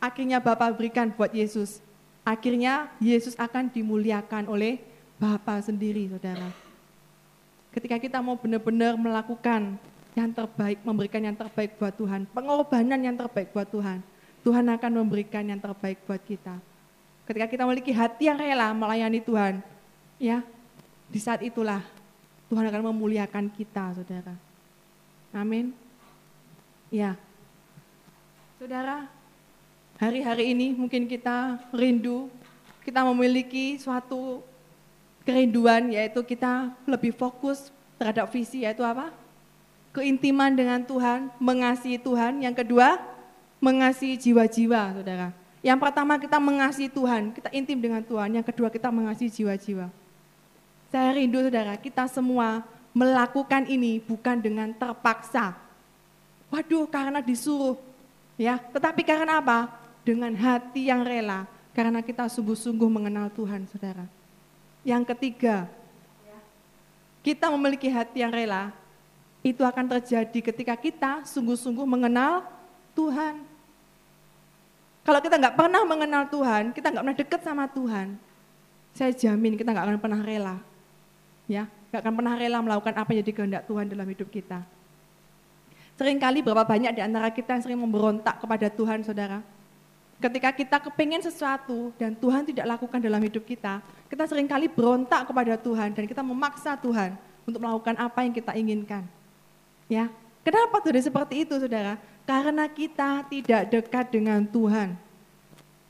akhirnya 0.00 0.40
Bapa 0.40 0.72
berikan 0.72 1.12
buat 1.12 1.28
Yesus. 1.36 1.84
Akhirnya 2.24 2.88
Yesus 2.96 3.36
akan 3.36 3.68
dimuliakan 3.68 4.48
oleh 4.48 4.80
Bapa 5.20 5.60
sendiri, 5.60 6.08
saudara. 6.08 6.48
Ketika 7.76 8.00
kita 8.00 8.24
mau 8.24 8.40
benar-benar 8.40 8.96
melakukan 8.96 9.76
yang 10.16 10.32
terbaik, 10.32 10.80
memberikan 10.80 11.20
yang 11.20 11.36
terbaik 11.36 11.76
buat 11.76 11.92
Tuhan, 11.92 12.24
pengorbanan 12.32 12.96
yang 13.04 13.14
terbaik 13.20 13.52
buat 13.52 13.68
Tuhan, 13.68 14.00
Tuhan 14.40 14.64
akan 14.64 14.92
memberikan 15.04 15.44
yang 15.44 15.60
terbaik 15.60 16.00
buat 16.08 16.24
kita. 16.24 16.56
Ketika 17.28 17.46
kita 17.52 17.62
memiliki 17.68 17.92
hati 17.92 18.32
yang 18.32 18.40
rela 18.40 18.72
melayani 18.72 19.20
Tuhan, 19.20 19.60
ya, 20.16 20.40
di 21.12 21.20
saat 21.20 21.44
itulah 21.44 21.84
Tuhan 22.48 22.64
akan 22.72 22.88
memuliakan 22.88 23.52
kita, 23.52 24.00
saudara. 24.00 24.34
Amin. 25.36 25.76
Ya. 26.88 27.14
Saudara, 28.56 29.04
hari-hari 30.00 30.56
ini 30.56 30.72
mungkin 30.72 31.04
kita 31.04 31.60
rindu, 31.76 32.32
kita 32.82 33.04
memiliki 33.04 33.76
suatu 33.78 34.48
kerinduan 35.24 35.92
yaitu 35.92 36.20
kita 36.24 36.72
lebih 36.88 37.12
fokus 37.12 37.68
terhadap 38.00 38.28
visi 38.32 38.64
yaitu 38.64 38.80
apa? 38.80 39.12
Keintiman 39.90 40.54
dengan 40.54 40.80
Tuhan, 40.86 41.28
mengasihi 41.42 41.98
Tuhan. 41.98 42.40
Yang 42.40 42.62
kedua, 42.62 42.96
mengasihi 43.58 44.14
jiwa-jiwa, 44.16 44.96
saudara. 44.96 45.28
Yang 45.60 45.78
pertama 45.82 46.16
kita 46.16 46.38
mengasihi 46.40 46.88
Tuhan, 46.88 47.34
kita 47.36 47.50
intim 47.52 47.76
dengan 47.76 48.00
Tuhan. 48.00 48.32
Yang 48.38 48.54
kedua 48.54 48.72
kita 48.72 48.88
mengasihi 48.88 49.28
jiwa-jiwa. 49.28 49.90
Saya 50.88 51.10
rindu 51.14 51.42
saudara, 51.42 51.74
kita 51.76 52.06
semua 52.06 52.64
melakukan 52.90 53.66
ini 53.66 53.98
bukan 54.02 54.40
dengan 54.40 54.74
terpaksa. 54.74 55.54
Waduh, 56.50 56.86
karena 56.90 57.22
disuruh. 57.22 57.78
Ya, 58.34 58.58
tetapi 58.58 59.04
karena 59.06 59.38
apa? 59.38 59.70
Dengan 60.00 60.32
hati 60.34 60.88
yang 60.88 61.04
rela, 61.04 61.44
karena 61.76 62.00
kita 62.00 62.26
sungguh-sungguh 62.26 62.88
mengenal 62.88 63.28
Tuhan, 63.30 63.68
Saudara. 63.68 64.08
Yang 64.80 65.12
ketiga, 65.14 65.68
kita 67.20 67.52
memiliki 67.52 67.88
hati 67.92 68.24
yang 68.24 68.32
rela, 68.32 68.72
itu 69.44 69.60
akan 69.60 69.88
terjadi 69.98 70.40
ketika 70.52 70.74
kita 70.76 71.12
sungguh-sungguh 71.28 71.84
mengenal 71.84 72.44
Tuhan. 72.96 73.44
Kalau 75.04 75.20
kita 75.20 75.36
nggak 75.40 75.56
pernah 75.56 75.82
mengenal 75.84 76.22
Tuhan, 76.28 76.72
kita 76.76 76.92
nggak 76.92 77.02
pernah 77.04 77.18
dekat 77.18 77.40
sama 77.40 77.64
Tuhan, 77.68 78.16
saya 78.92 79.12
jamin 79.12 79.56
kita 79.56 79.72
nggak 79.72 79.84
akan 79.84 80.00
pernah 80.00 80.20
rela 80.20 80.56
ya 81.50 81.66
nggak 81.90 82.00
akan 82.06 82.14
pernah 82.14 82.34
rela 82.38 82.58
melakukan 82.62 82.94
apa 82.94 83.10
yang 83.10 83.26
jadi 83.26 83.32
kehendak 83.34 83.62
Tuhan 83.66 83.90
dalam 83.90 84.06
hidup 84.06 84.30
kita. 84.30 84.62
Seringkali 85.98 86.46
berapa 86.46 86.62
banyak 86.62 86.94
di 86.94 87.02
antara 87.02 87.28
kita 87.34 87.58
yang 87.58 87.62
sering 87.66 87.80
memberontak 87.82 88.38
kepada 88.38 88.70
Tuhan, 88.70 89.02
saudara. 89.02 89.42
Ketika 90.22 90.54
kita 90.54 90.76
kepingin 90.86 91.20
sesuatu 91.20 91.90
dan 91.98 92.14
Tuhan 92.14 92.46
tidak 92.46 92.78
lakukan 92.78 93.02
dalam 93.02 93.18
hidup 93.20 93.42
kita, 93.42 93.82
kita 94.10 94.26
sering 94.26 94.50
kali 94.50 94.66
berontak 94.66 95.22
kepada 95.24 95.54
Tuhan 95.54 95.94
dan 95.94 96.04
kita 96.04 96.20
memaksa 96.20 96.74
Tuhan 96.74 97.14
untuk 97.46 97.62
melakukan 97.62 97.94
apa 97.96 98.26
yang 98.26 98.34
kita 98.34 98.52
inginkan. 98.58 99.06
Ya, 99.86 100.10
kenapa 100.42 100.82
jadi 100.82 101.00
seperti 101.00 101.46
itu, 101.46 101.54
saudara? 101.56 101.96
Karena 102.26 102.66
kita 102.66 103.24
tidak 103.30 103.62
dekat 103.70 104.06
dengan 104.10 104.42
Tuhan. 104.42 104.98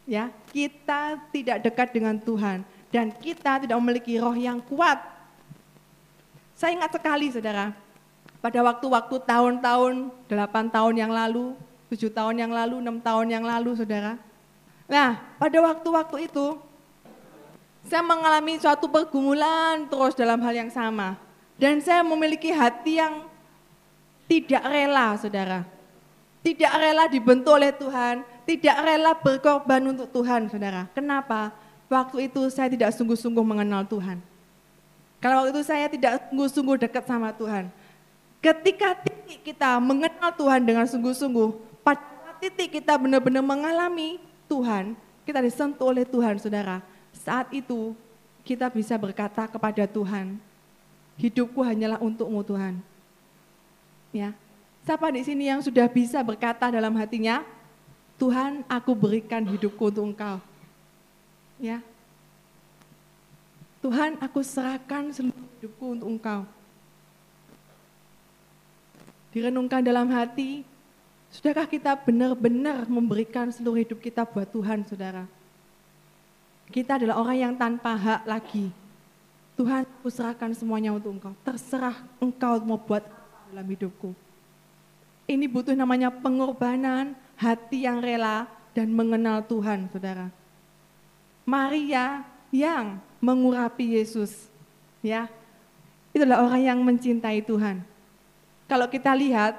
Ya, 0.04 0.28
kita 0.52 1.16
tidak 1.32 1.64
dekat 1.64 1.88
dengan 1.96 2.20
Tuhan 2.20 2.62
dan 2.92 3.08
kita 3.08 3.64
tidak 3.64 3.76
memiliki 3.80 4.20
roh 4.20 4.36
yang 4.36 4.60
kuat 4.60 4.98
saya 6.60 6.76
ingat 6.76 6.92
sekali 6.92 7.32
saudara, 7.32 7.72
pada 8.44 8.60
waktu-waktu 8.60 9.16
tahun-tahun, 9.24 10.12
8 10.28 10.68
tahun 10.68 10.92
yang 10.92 11.08
lalu, 11.08 11.56
7 11.88 12.12
tahun 12.12 12.36
yang 12.36 12.52
lalu, 12.52 12.84
6 12.84 13.00
tahun 13.00 13.26
yang 13.32 13.44
lalu 13.48 13.80
saudara. 13.80 14.20
Nah, 14.84 15.24
pada 15.40 15.56
waktu-waktu 15.56 16.28
itu, 16.28 16.60
saya 17.86 18.04
mengalami 18.04 18.60
suatu 18.60 18.86
pergumulan 18.90 19.88
terus 19.88 20.12
dalam 20.12 20.40
hal 20.44 20.54
yang 20.54 20.70
sama. 20.72 21.16
Dan 21.60 21.80
saya 21.84 22.00
memiliki 22.00 22.48
hati 22.52 23.00
yang 23.00 23.28
tidak 24.28 24.62
rela 24.64 25.16
saudara. 25.20 25.60
Tidak 26.40 26.72
rela 26.72 27.04
dibentuk 27.04 27.52
oleh 27.52 27.68
Tuhan, 27.68 28.24
tidak 28.48 28.76
rela 28.80 29.12
berkorban 29.12 29.82
untuk 29.92 30.08
Tuhan 30.08 30.48
saudara. 30.48 30.88
Kenapa? 30.96 31.52
Waktu 31.90 32.32
itu 32.32 32.48
saya 32.48 32.72
tidak 32.72 32.96
sungguh-sungguh 32.96 33.44
mengenal 33.44 33.84
Tuhan. 33.84 34.22
Karena 35.20 35.44
waktu 35.44 35.52
itu 35.52 35.62
saya 35.68 35.84
tidak 35.92 36.32
sungguh-sungguh 36.32 36.76
dekat 36.80 37.04
sama 37.04 37.28
Tuhan. 37.36 37.68
Ketika 38.40 38.96
titik 39.04 39.52
kita 39.52 39.76
mengenal 39.76 40.32
Tuhan 40.32 40.64
dengan 40.64 40.88
sungguh-sungguh, 40.88 41.84
pada 41.84 42.32
titik 42.40 42.80
kita 42.80 42.96
benar-benar 42.96 43.44
mengalami 43.44 44.16
Tuhan, 44.48 44.96
kita 45.28 45.44
disentuh 45.44 45.92
oleh 45.92 46.08
Tuhan, 46.08 46.40
saudara. 46.40 46.80
Saat 47.20 47.52
itu 47.52 47.92
kita 48.42 48.72
bisa 48.72 48.96
berkata 48.96 49.44
kepada 49.44 49.84
Tuhan, 49.84 50.40
hidupku 51.20 51.60
hanyalah 51.60 52.00
untukmu 52.00 52.40
Tuhan. 52.40 52.80
Ya, 54.10 54.34
siapa 54.82 55.12
di 55.12 55.22
sini 55.22 55.52
yang 55.52 55.60
sudah 55.60 55.86
bisa 55.86 56.24
berkata 56.24 56.72
dalam 56.72 56.96
hatinya, 56.96 57.44
Tuhan 58.16 58.64
aku 58.66 58.96
berikan 58.96 59.44
hidupku 59.44 59.92
untuk 59.92 60.08
engkau. 60.10 60.40
Ya, 61.60 61.84
Tuhan 63.84 64.16
aku 64.18 64.40
serahkan 64.40 65.12
seluruh 65.12 65.46
hidupku 65.60 65.84
untuk 66.00 66.08
engkau 66.08 66.42
direnungkan 69.30 69.82
dalam 69.82 70.10
hati, 70.10 70.66
sudahkah 71.30 71.66
kita 71.66 71.94
benar-benar 71.94 72.86
memberikan 72.90 73.50
seluruh 73.50 73.78
hidup 73.78 73.98
kita 74.02 74.26
buat 74.26 74.46
Tuhan, 74.50 74.82
saudara? 74.86 75.26
Kita 76.70 77.02
adalah 77.02 77.18
orang 77.18 77.38
yang 77.38 77.54
tanpa 77.58 77.98
hak 77.98 78.22
lagi. 78.30 78.70
Tuhan, 79.58 79.82
aku 79.84 80.08
serahkan 80.08 80.54
semuanya 80.54 80.94
untuk 80.94 81.12
engkau. 81.18 81.34
Terserah 81.42 81.98
engkau 82.22 82.62
mau 82.62 82.78
buat 82.78 83.02
dalam 83.50 83.66
hidupku. 83.66 84.14
Ini 85.26 85.50
butuh 85.50 85.74
namanya 85.74 86.14
pengorbanan, 86.14 87.18
hati 87.34 87.84
yang 87.84 87.98
rela, 87.98 88.46
dan 88.70 88.88
mengenal 88.94 89.42
Tuhan, 89.44 89.90
saudara. 89.90 90.30
Maria 91.42 92.22
yang 92.54 93.02
mengurapi 93.18 93.98
Yesus, 93.98 94.48
ya, 95.02 95.26
itulah 96.14 96.46
orang 96.46 96.62
yang 96.62 96.78
mencintai 96.80 97.42
Tuhan. 97.42 97.82
Kalau 98.70 98.86
kita 98.86 99.10
lihat 99.18 99.58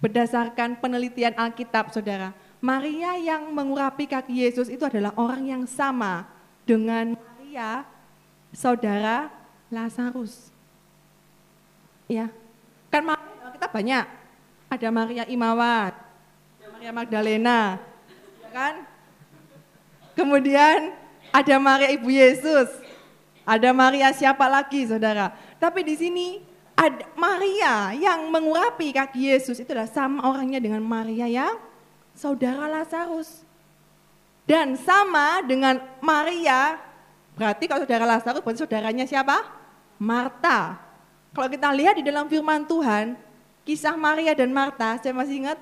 berdasarkan 0.00 0.76
penelitian 0.76 1.32
Alkitab, 1.34 1.88
saudara, 1.90 2.36
Maria 2.60 3.14
yang 3.20 3.52
mengurapi 3.52 4.08
kaki 4.08 4.42
Yesus 4.42 4.72
itu 4.72 4.82
adalah 4.82 5.12
orang 5.20 5.44
yang 5.44 5.62
sama 5.68 6.24
dengan 6.64 7.14
Maria, 7.14 7.84
saudara 8.50 9.28
Lazarus. 9.68 10.50
Ya, 12.08 12.32
kan 12.88 13.02
Maria 13.04 13.52
kita 13.54 13.68
banyak. 13.68 14.06
Ada 14.66 14.88
Maria 14.90 15.24
Imawat, 15.30 15.94
ada 16.58 16.66
Maria 16.74 16.90
Magdalena, 16.90 17.60
ya 18.42 18.50
kan? 18.50 18.74
Kemudian 20.18 20.90
ada 21.30 21.54
Maria 21.62 21.92
Ibu 21.94 22.10
Yesus, 22.10 22.66
ada 23.46 23.70
Maria 23.70 24.10
siapa 24.10 24.50
lagi, 24.50 24.90
saudara? 24.90 25.30
Tapi 25.62 25.86
di 25.86 25.94
sini 25.94 26.42
ada 26.74 27.06
Maria 27.14 27.94
yang 27.94 28.26
mengurapi 28.28 28.90
kaki 28.90 29.32
Yesus 29.32 29.62
itu 29.62 29.70
adalah 29.70 29.88
sama 29.88 30.26
orangnya 30.28 30.58
dengan 30.58 30.82
Maria 30.82 31.30
yang 31.30 31.56
saudara 32.16 32.66
Lazarus. 32.66 33.44
Dan 34.48 34.74
sama 34.80 35.44
dengan 35.44 35.78
Maria, 36.00 36.80
berarti 37.36 37.68
kalau 37.68 37.84
saudara 37.84 38.06
Lazarus 38.08 38.42
berarti 38.42 38.64
saudaranya 38.64 39.04
siapa? 39.04 39.44
Marta. 40.00 40.80
Kalau 41.36 41.48
kita 41.52 41.68
lihat 41.76 42.00
di 42.00 42.04
dalam 42.06 42.24
firman 42.26 42.64
Tuhan, 42.64 43.14
kisah 43.68 43.94
Maria 43.94 44.32
dan 44.32 44.48
Marta, 44.48 44.96
saya 44.96 45.12
masih 45.12 45.44
ingat 45.44 45.58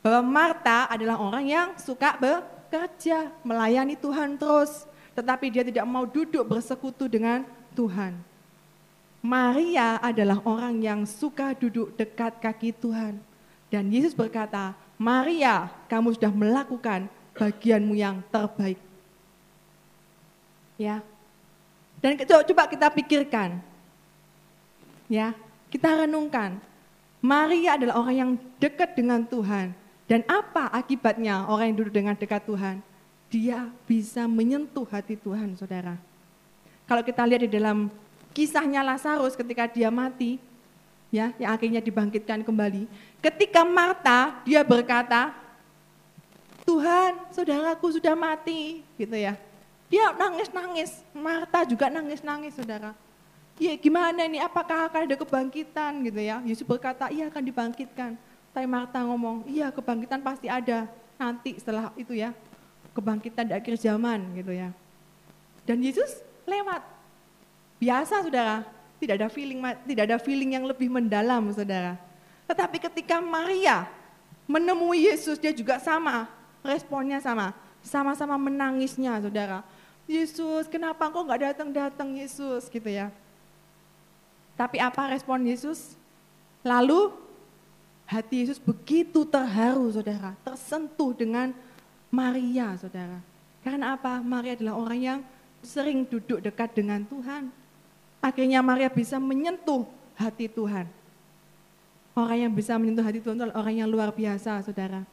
bahwa 0.00 0.24
Marta 0.24 0.88
adalah 0.88 1.20
orang 1.20 1.44
yang 1.44 1.68
suka 1.76 2.16
bekerja, 2.16 3.28
melayani 3.44 3.98
Tuhan 3.98 4.38
terus, 4.40 4.88
tetapi 5.12 5.52
dia 5.52 5.66
tidak 5.66 5.84
mau 5.84 6.06
duduk 6.06 6.46
bersekutu 6.46 7.10
dengan 7.10 7.44
Tuhan. 7.74 8.16
Maria 9.18 9.98
adalah 9.98 10.38
orang 10.46 10.78
yang 10.78 11.02
suka 11.02 11.50
duduk 11.52 11.90
dekat 11.98 12.38
kaki 12.38 12.70
Tuhan. 12.78 13.18
Dan 13.68 13.90
Yesus 13.90 14.14
berkata, 14.14 14.72
Maria, 14.98 15.70
kamu 15.86 16.18
sudah 16.18 16.34
melakukan 16.34 17.06
bagianmu 17.38 17.94
yang 17.94 18.18
terbaik. 18.34 18.82
Ya. 20.74 21.06
Dan 22.02 22.18
coba 22.26 22.66
kita 22.66 22.90
pikirkan. 22.90 23.62
Ya, 25.06 25.38
kita 25.70 26.04
renungkan. 26.04 26.58
Maria 27.22 27.78
adalah 27.78 27.94
orang 28.02 28.16
yang 28.18 28.30
dekat 28.58 28.98
dengan 28.98 29.22
Tuhan. 29.22 29.74
Dan 30.10 30.26
apa 30.26 30.70
akibatnya 30.74 31.46
orang 31.46 31.74
yang 31.74 31.76
duduk 31.84 31.94
dengan 31.94 32.14
dekat 32.18 32.42
Tuhan? 32.46 32.82
Dia 33.30 33.70
bisa 33.86 34.26
menyentuh 34.26 34.86
hati 34.88 35.14
Tuhan, 35.14 35.54
saudara. 35.54 36.00
Kalau 36.88 37.04
kita 37.04 37.22
lihat 37.28 37.44
di 37.44 37.50
dalam 37.52 37.92
kisahnya 38.32 38.80
Lazarus 38.80 39.36
ketika 39.36 39.68
dia 39.68 39.92
mati, 39.92 40.40
ya, 41.08 41.32
yang 41.36 41.50
akhirnya 41.52 41.80
dibangkitkan 41.82 42.44
kembali. 42.44 42.88
Ketika 43.20 43.64
Marta 43.66 44.40
dia 44.44 44.62
berkata, 44.62 45.34
Tuhan, 46.68 47.32
saudaraku 47.32 47.96
sudah 47.96 48.12
mati, 48.12 48.84
gitu 49.00 49.16
ya. 49.16 49.34
Dia 49.88 50.12
nangis-nangis, 50.12 51.00
Marta 51.16 51.64
juga 51.64 51.88
nangis-nangis, 51.88 52.52
saudara. 52.52 52.92
Ya 53.56 53.72
gimana 53.74 54.28
ini, 54.28 54.38
apakah 54.38 54.86
akan 54.86 55.08
ada 55.08 55.16
kebangkitan 55.16 56.04
gitu 56.04 56.20
ya. 56.20 56.44
Yesus 56.44 56.62
berkata, 56.68 57.08
iya 57.08 57.32
akan 57.32 57.42
dibangkitkan. 57.42 58.14
Tapi 58.52 58.66
Marta 58.68 59.00
ngomong, 59.00 59.48
iya 59.48 59.72
kebangkitan 59.72 60.20
pasti 60.20 60.46
ada 60.46 60.86
nanti 61.16 61.56
setelah 61.56 61.90
itu 61.96 62.12
ya. 62.12 62.36
Kebangkitan 62.92 63.48
di 63.48 63.54
akhir 63.56 63.80
zaman 63.80 64.20
gitu 64.36 64.52
ya. 64.52 64.70
Dan 65.64 65.80
Yesus 65.80 66.20
lewat 66.44 66.98
Biasa 67.78 68.26
saudara, 68.26 68.66
tidak 68.98 69.14
ada 69.22 69.28
feeling 69.30 69.62
tidak 69.86 70.04
ada 70.10 70.18
feeling 70.18 70.54
yang 70.58 70.64
lebih 70.66 70.90
mendalam 70.90 71.50
saudara. 71.54 71.96
Tetapi 72.50 72.76
ketika 72.90 73.22
Maria 73.22 73.86
menemui 74.48 75.06
Yesus 75.06 75.38
dia 75.38 75.54
juga 75.54 75.78
sama, 75.78 76.26
responnya 76.64 77.22
sama, 77.22 77.54
sama-sama 77.84 78.34
menangisnya 78.36 79.20
saudara. 79.22 79.62
Yesus, 80.08 80.64
kenapa 80.72 81.12
kau 81.12 81.20
nggak 81.20 81.52
datang-datang 81.52 82.16
Yesus 82.16 82.66
gitu 82.72 82.88
ya. 82.88 83.12
Tapi 84.56 84.80
apa 84.80 85.12
respon 85.12 85.44
Yesus? 85.44 85.94
Lalu 86.64 87.12
hati 88.08 88.42
Yesus 88.42 88.56
begitu 88.56 89.28
terharu 89.28 89.92
saudara, 89.92 90.32
tersentuh 90.40 91.12
dengan 91.12 91.52
Maria 92.08 92.72
saudara. 92.80 93.20
Karena 93.60 93.94
apa? 93.94 94.24
Maria 94.24 94.56
adalah 94.56 94.80
orang 94.80 94.98
yang 94.98 95.20
sering 95.60 96.08
duduk 96.08 96.40
dekat 96.40 96.72
dengan 96.72 97.04
Tuhan. 97.04 97.52
Akhirnya 98.28 98.60
Maria 98.60 98.92
bisa 98.92 99.16
menyentuh 99.16 99.88
hati 100.12 100.52
Tuhan. 100.52 100.84
Orang 102.12 102.36
yang 102.36 102.52
bisa 102.52 102.76
menyentuh 102.76 103.00
hati 103.00 103.24
Tuhan 103.24 103.40
adalah 103.40 103.56
orang 103.56 103.80
yang 103.80 103.88
luar 103.88 104.12
biasa, 104.12 104.60
saudara. 104.68 105.08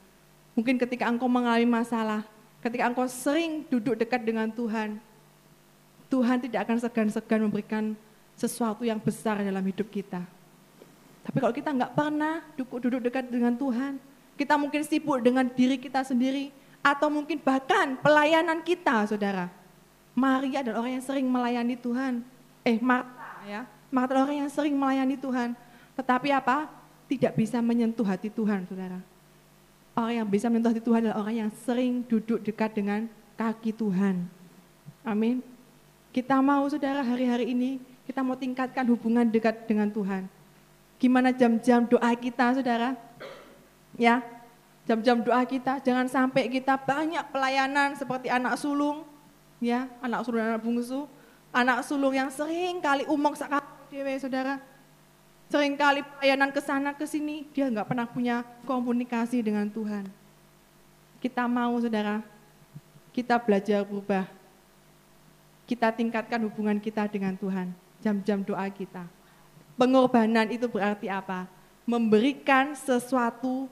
Mungkin 0.52 0.76
ketika 0.76 1.08
engkau 1.08 1.32
mengalami 1.32 1.64
masalah, 1.64 2.28
ketika 2.60 2.92
engkau 2.92 3.08
sering 3.08 3.64
duduk 3.72 3.96
dekat 3.96 4.20
dengan 4.20 4.52
Tuhan, 4.52 5.00
Tuhan 6.12 6.44
tidak 6.44 6.68
akan 6.68 6.78
segan-segan 6.84 7.40
memberikan 7.48 7.96
sesuatu 8.36 8.84
yang 8.84 9.00
besar 9.00 9.40
dalam 9.40 9.64
hidup 9.64 9.88
kita. 9.88 10.20
Tapi 11.24 11.38
kalau 11.40 11.56
kita 11.56 11.72
nggak 11.72 11.96
pernah 11.96 12.44
duduk 12.60 13.00
dekat 13.00 13.32
dengan 13.32 13.56
Tuhan, 13.56 13.96
kita 14.36 14.60
mungkin 14.60 14.84
sibuk 14.84 15.24
dengan 15.24 15.48
diri 15.48 15.80
kita 15.80 16.04
sendiri, 16.04 16.52
atau 16.84 17.08
mungkin 17.08 17.40
bahkan 17.40 17.96
pelayanan 18.04 18.60
kita, 18.60 19.08
saudara. 19.08 19.48
Maria 20.12 20.68
adalah 20.68 20.84
orang 20.84 21.00
yang 21.00 21.06
sering 21.06 21.26
melayani 21.26 21.80
Tuhan, 21.80 22.22
eh 22.66 22.82
Marta 22.82 23.46
ya, 23.46 23.62
Marta 23.94 24.18
orang 24.18 24.44
yang 24.44 24.50
sering 24.50 24.74
melayani 24.74 25.16
Tuhan, 25.16 25.54
tetapi 25.94 26.34
apa? 26.34 26.68
Tidak 27.06 27.38
bisa 27.38 27.62
menyentuh 27.62 28.02
hati 28.02 28.34
Tuhan, 28.34 28.66
saudara. 28.66 28.98
Orang 29.94 30.14
yang 30.18 30.28
bisa 30.28 30.50
menyentuh 30.50 30.74
hati 30.74 30.82
Tuhan 30.82 31.06
adalah 31.06 31.22
orang 31.22 31.36
yang 31.46 31.52
sering 31.64 32.02
duduk 32.10 32.42
dekat 32.42 32.74
dengan 32.74 33.06
kaki 33.38 33.72
Tuhan. 33.78 34.26
Amin. 35.06 35.46
Kita 36.10 36.42
mau 36.42 36.66
saudara 36.66 37.06
hari-hari 37.06 37.54
ini, 37.54 37.78
kita 38.10 38.26
mau 38.26 38.34
tingkatkan 38.34 38.84
hubungan 38.90 39.30
dekat 39.30 39.70
dengan 39.70 39.88
Tuhan. 39.94 40.26
Gimana 40.98 41.30
jam-jam 41.30 41.86
doa 41.86 42.12
kita 42.18 42.58
saudara? 42.58 42.98
Ya, 43.96 44.26
jam-jam 44.90 45.22
doa 45.22 45.46
kita, 45.46 45.78
jangan 45.80 46.10
sampai 46.10 46.50
kita 46.50 46.74
banyak 46.76 47.22
pelayanan 47.30 47.94
seperti 47.94 48.34
anak 48.34 48.58
sulung, 48.58 49.06
ya, 49.62 49.88
anak 50.02 50.26
sulung 50.26 50.42
dan 50.42 50.58
anak 50.58 50.64
bungsu, 50.66 51.06
anak 51.56 51.88
sulung 51.88 52.12
yang 52.12 52.28
sering 52.28 52.84
kali 52.84 53.08
umong 53.08 53.40
sakit 53.40 53.64
dewe 53.88 54.20
saudara. 54.20 54.60
Sering 55.48 55.80
kali 55.80 56.04
pelayanan 56.04 56.52
ke 56.52 56.60
sana 56.60 56.92
ke 56.92 57.08
sini, 57.08 57.48
dia 57.56 57.72
nggak 57.72 57.88
pernah 57.88 58.04
punya 58.04 58.44
komunikasi 58.68 59.40
dengan 59.40 59.72
Tuhan. 59.72 60.04
Kita 61.24 61.48
mau 61.48 61.80
saudara, 61.80 62.20
kita 63.16 63.40
belajar 63.40 63.88
berubah. 63.88 64.28
Kita 65.66 65.90
tingkatkan 65.96 66.44
hubungan 66.46 66.78
kita 66.78 67.08
dengan 67.08 67.34
Tuhan, 67.40 67.72
jam-jam 68.04 68.44
doa 68.44 68.68
kita. 68.70 69.08
Pengorbanan 69.80 70.52
itu 70.52 70.70
berarti 70.70 71.10
apa? 71.10 71.48
Memberikan 71.86 72.74
sesuatu 72.74 73.70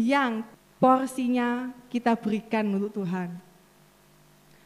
yang 0.00 0.44
porsinya 0.80 1.72
kita 1.92 2.16
berikan 2.16 2.64
untuk 2.72 3.04
Tuhan 3.04 3.49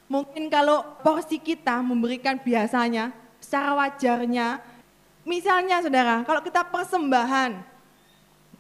Mungkin 0.06 0.52
kalau 0.52 0.84
porsi 1.00 1.40
kita 1.40 1.80
memberikan 1.80 2.36
biasanya, 2.36 3.10
secara 3.40 3.72
wajarnya, 3.72 4.60
Misalnya 5.24 5.80
saudara, 5.80 6.20
kalau 6.20 6.44
kita 6.44 6.60
persembahan, 6.68 7.64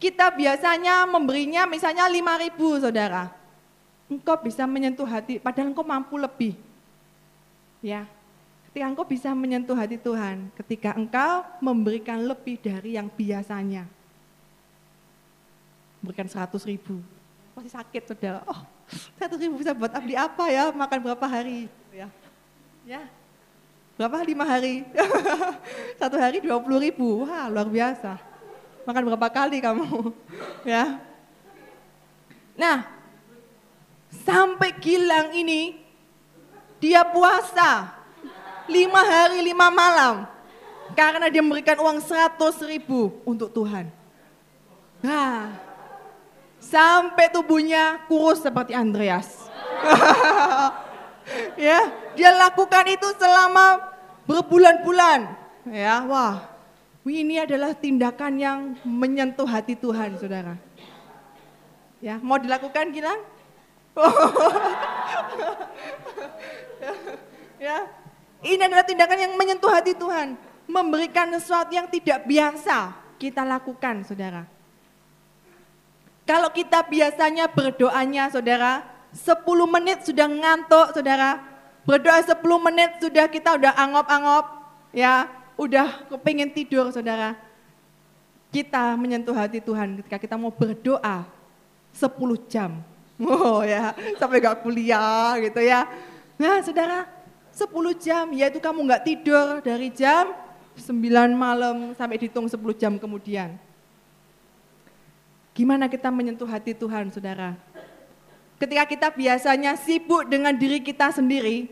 kita 0.00 0.32
biasanya 0.32 1.04
memberinya 1.04 1.68
misalnya 1.68 2.08
5 2.08 2.44
ribu 2.48 2.80
saudara. 2.80 3.28
Engkau 4.08 4.36
bisa 4.40 4.64
menyentuh 4.64 5.04
hati, 5.04 5.36
padahal 5.36 5.72
engkau 5.72 5.84
mampu 5.84 6.16
lebih. 6.16 6.56
Ya, 7.84 8.08
ketika 8.68 8.84
engkau 8.88 9.04
bisa 9.04 9.36
menyentuh 9.36 9.76
hati 9.76 10.00
Tuhan, 10.00 10.48
ketika 10.56 10.96
engkau 10.96 11.44
memberikan 11.60 12.24
lebih 12.24 12.56
dari 12.56 12.96
yang 12.96 13.12
biasanya. 13.12 13.84
Berikan 16.00 16.28
100 16.28 16.64
ribu, 16.64 17.00
masih 17.54 17.72
sakit 17.72 18.02
saudara. 18.10 18.42
Oh, 18.50 18.60
100 19.18 19.38
ribu 19.38 19.62
bisa 19.62 19.72
buat 19.72 19.94
beli 20.02 20.18
apa 20.18 20.50
ya, 20.50 20.74
makan 20.74 20.98
berapa 21.00 21.26
hari. 21.26 21.70
Ya, 21.94 22.10
ya 22.84 23.02
berapa 23.94 24.26
lima 24.26 24.42
hari? 24.42 24.82
Satu 26.00 26.18
hari 26.18 26.42
20 26.42 26.50
ribu, 26.90 27.22
wah 27.22 27.46
luar 27.46 27.70
biasa. 27.70 28.18
Makan 28.84 29.02
berapa 29.06 29.28
kali 29.30 29.62
kamu? 29.62 30.12
ya. 30.74 30.98
Nah, 32.58 32.86
sampai 34.26 34.74
Gilang 34.82 35.34
ini 35.34 35.78
dia 36.78 37.06
puasa 37.06 37.96
lima 38.68 39.00
hari 39.00 39.40
lima 39.40 39.72
malam 39.72 40.28
karena 40.92 41.32
dia 41.32 41.40
memberikan 41.40 41.80
uang 41.80 41.98
seratus 42.04 42.60
ribu 42.66 43.14
untuk 43.24 43.50
Tuhan. 43.50 43.88
Nah, 45.00 45.63
sampai 46.64 47.28
tubuhnya 47.28 48.00
kurus 48.08 48.40
seperti 48.40 48.72
Andreas. 48.72 49.28
ya, 51.60 51.92
dia 52.16 52.30
lakukan 52.32 52.88
itu 52.88 53.08
selama 53.20 53.84
berbulan-bulan. 54.24 55.28
Ya, 55.68 56.00
wah. 56.08 56.56
Ini 57.04 57.44
adalah 57.44 57.76
tindakan 57.76 58.40
yang 58.40 58.80
menyentuh 58.80 59.44
hati 59.44 59.76
Tuhan, 59.76 60.16
Saudara. 60.16 60.56
Ya, 62.00 62.16
mau 62.16 62.40
dilakukan 62.40 62.96
Gilang? 62.96 63.20
ya. 67.60 67.84
Ini 68.40 68.60
adalah 68.64 68.84
tindakan 68.88 69.18
yang 69.20 69.32
menyentuh 69.36 69.68
hati 69.68 69.92
Tuhan, 69.92 70.36
memberikan 70.64 71.28
sesuatu 71.36 71.76
yang 71.76 71.88
tidak 71.92 72.24
biasa 72.24 72.96
kita 73.20 73.44
lakukan, 73.44 74.04
Saudara. 74.08 74.53
Kalau 76.24 76.48
kita 76.48 76.80
biasanya 76.88 77.46
berdoanya, 77.52 78.32
Saudara, 78.32 78.94
10 79.14 79.46
menit 79.70 80.02
sudah 80.02 80.26
ngantuk 80.26 80.90
saudara. 80.90 81.38
Berdoa 81.86 82.18
10 82.18 82.34
menit 82.58 82.98
sudah 82.98 83.30
kita 83.30 83.54
udah 83.54 83.72
angop-angop. 83.78 84.44
Ya, 84.90 85.30
udah 85.54 86.10
kepingin 86.10 86.50
tidur 86.50 86.90
saudara. 86.90 87.38
Kita 88.50 88.94
menyentuh 88.98 89.34
hati 89.34 89.62
Tuhan 89.62 90.02
ketika 90.02 90.18
kita 90.18 90.34
mau 90.34 90.50
berdoa 90.50 91.26
10 91.94 92.50
jam. 92.50 92.82
Oh 93.22 93.62
ya, 93.62 93.94
sampai 94.18 94.42
gak 94.42 94.66
kuliah 94.66 95.38
gitu 95.38 95.62
ya. 95.62 95.86
Nah 96.34 96.58
saudara, 96.66 97.06
10 97.54 97.70
jam, 97.94 98.26
yaitu 98.34 98.58
kamu 98.58 98.82
gak 98.90 99.06
tidur 99.06 99.62
dari 99.62 99.94
jam 99.94 100.34
9 100.74 100.90
malam 101.30 101.94
sampai 101.94 102.18
dihitung 102.18 102.50
10 102.50 102.58
jam 102.74 102.98
kemudian. 102.98 103.54
Gimana 105.54 105.86
kita 105.86 106.10
menyentuh 106.10 106.50
hati 106.50 106.74
Tuhan, 106.74 107.14
saudara? 107.14 107.54
Ketika 108.58 108.84
kita 108.90 109.08
biasanya 109.14 109.78
sibuk 109.78 110.26
dengan 110.26 110.50
diri 110.50 110.82
kita 110.82 111.14
sendiri, 111.14 111.70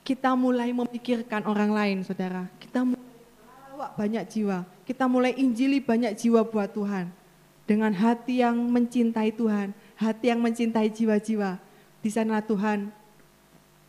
kita 0.00 0.32
mulai 0.32 0.72
memikirkan 0.72 1.44
orang 1.44 1.76
lain, 1.76 1.98
saudara. 2.08 2.48
Kita 2.56 2.80
mulai 2.88 3.92
banyak 4.00 4.24
jiwa. 4.32 4.64
Kita 4.88 5.04
mulai 5.12 5.36
injili 5.36 5.76
banyak 5.76 6.16
jiwa 6.16 6.40
buat 6.40 6.72
Tuhan. 6.72 7.12
Dengan 7.68 7.92
hati 7.92 8.40
yang 8.40 8.56
mencintai 8.56 9.28
Tuhan, 9.36 9.76
hati 10.00 10.32
yang 10.32 10.40
mencintai 10.40 10.88
jiwa-jiwa. 10.88 11.60
Di 12.00 12.10
sana 12.10 12.40
Tuhan 12.40 12.88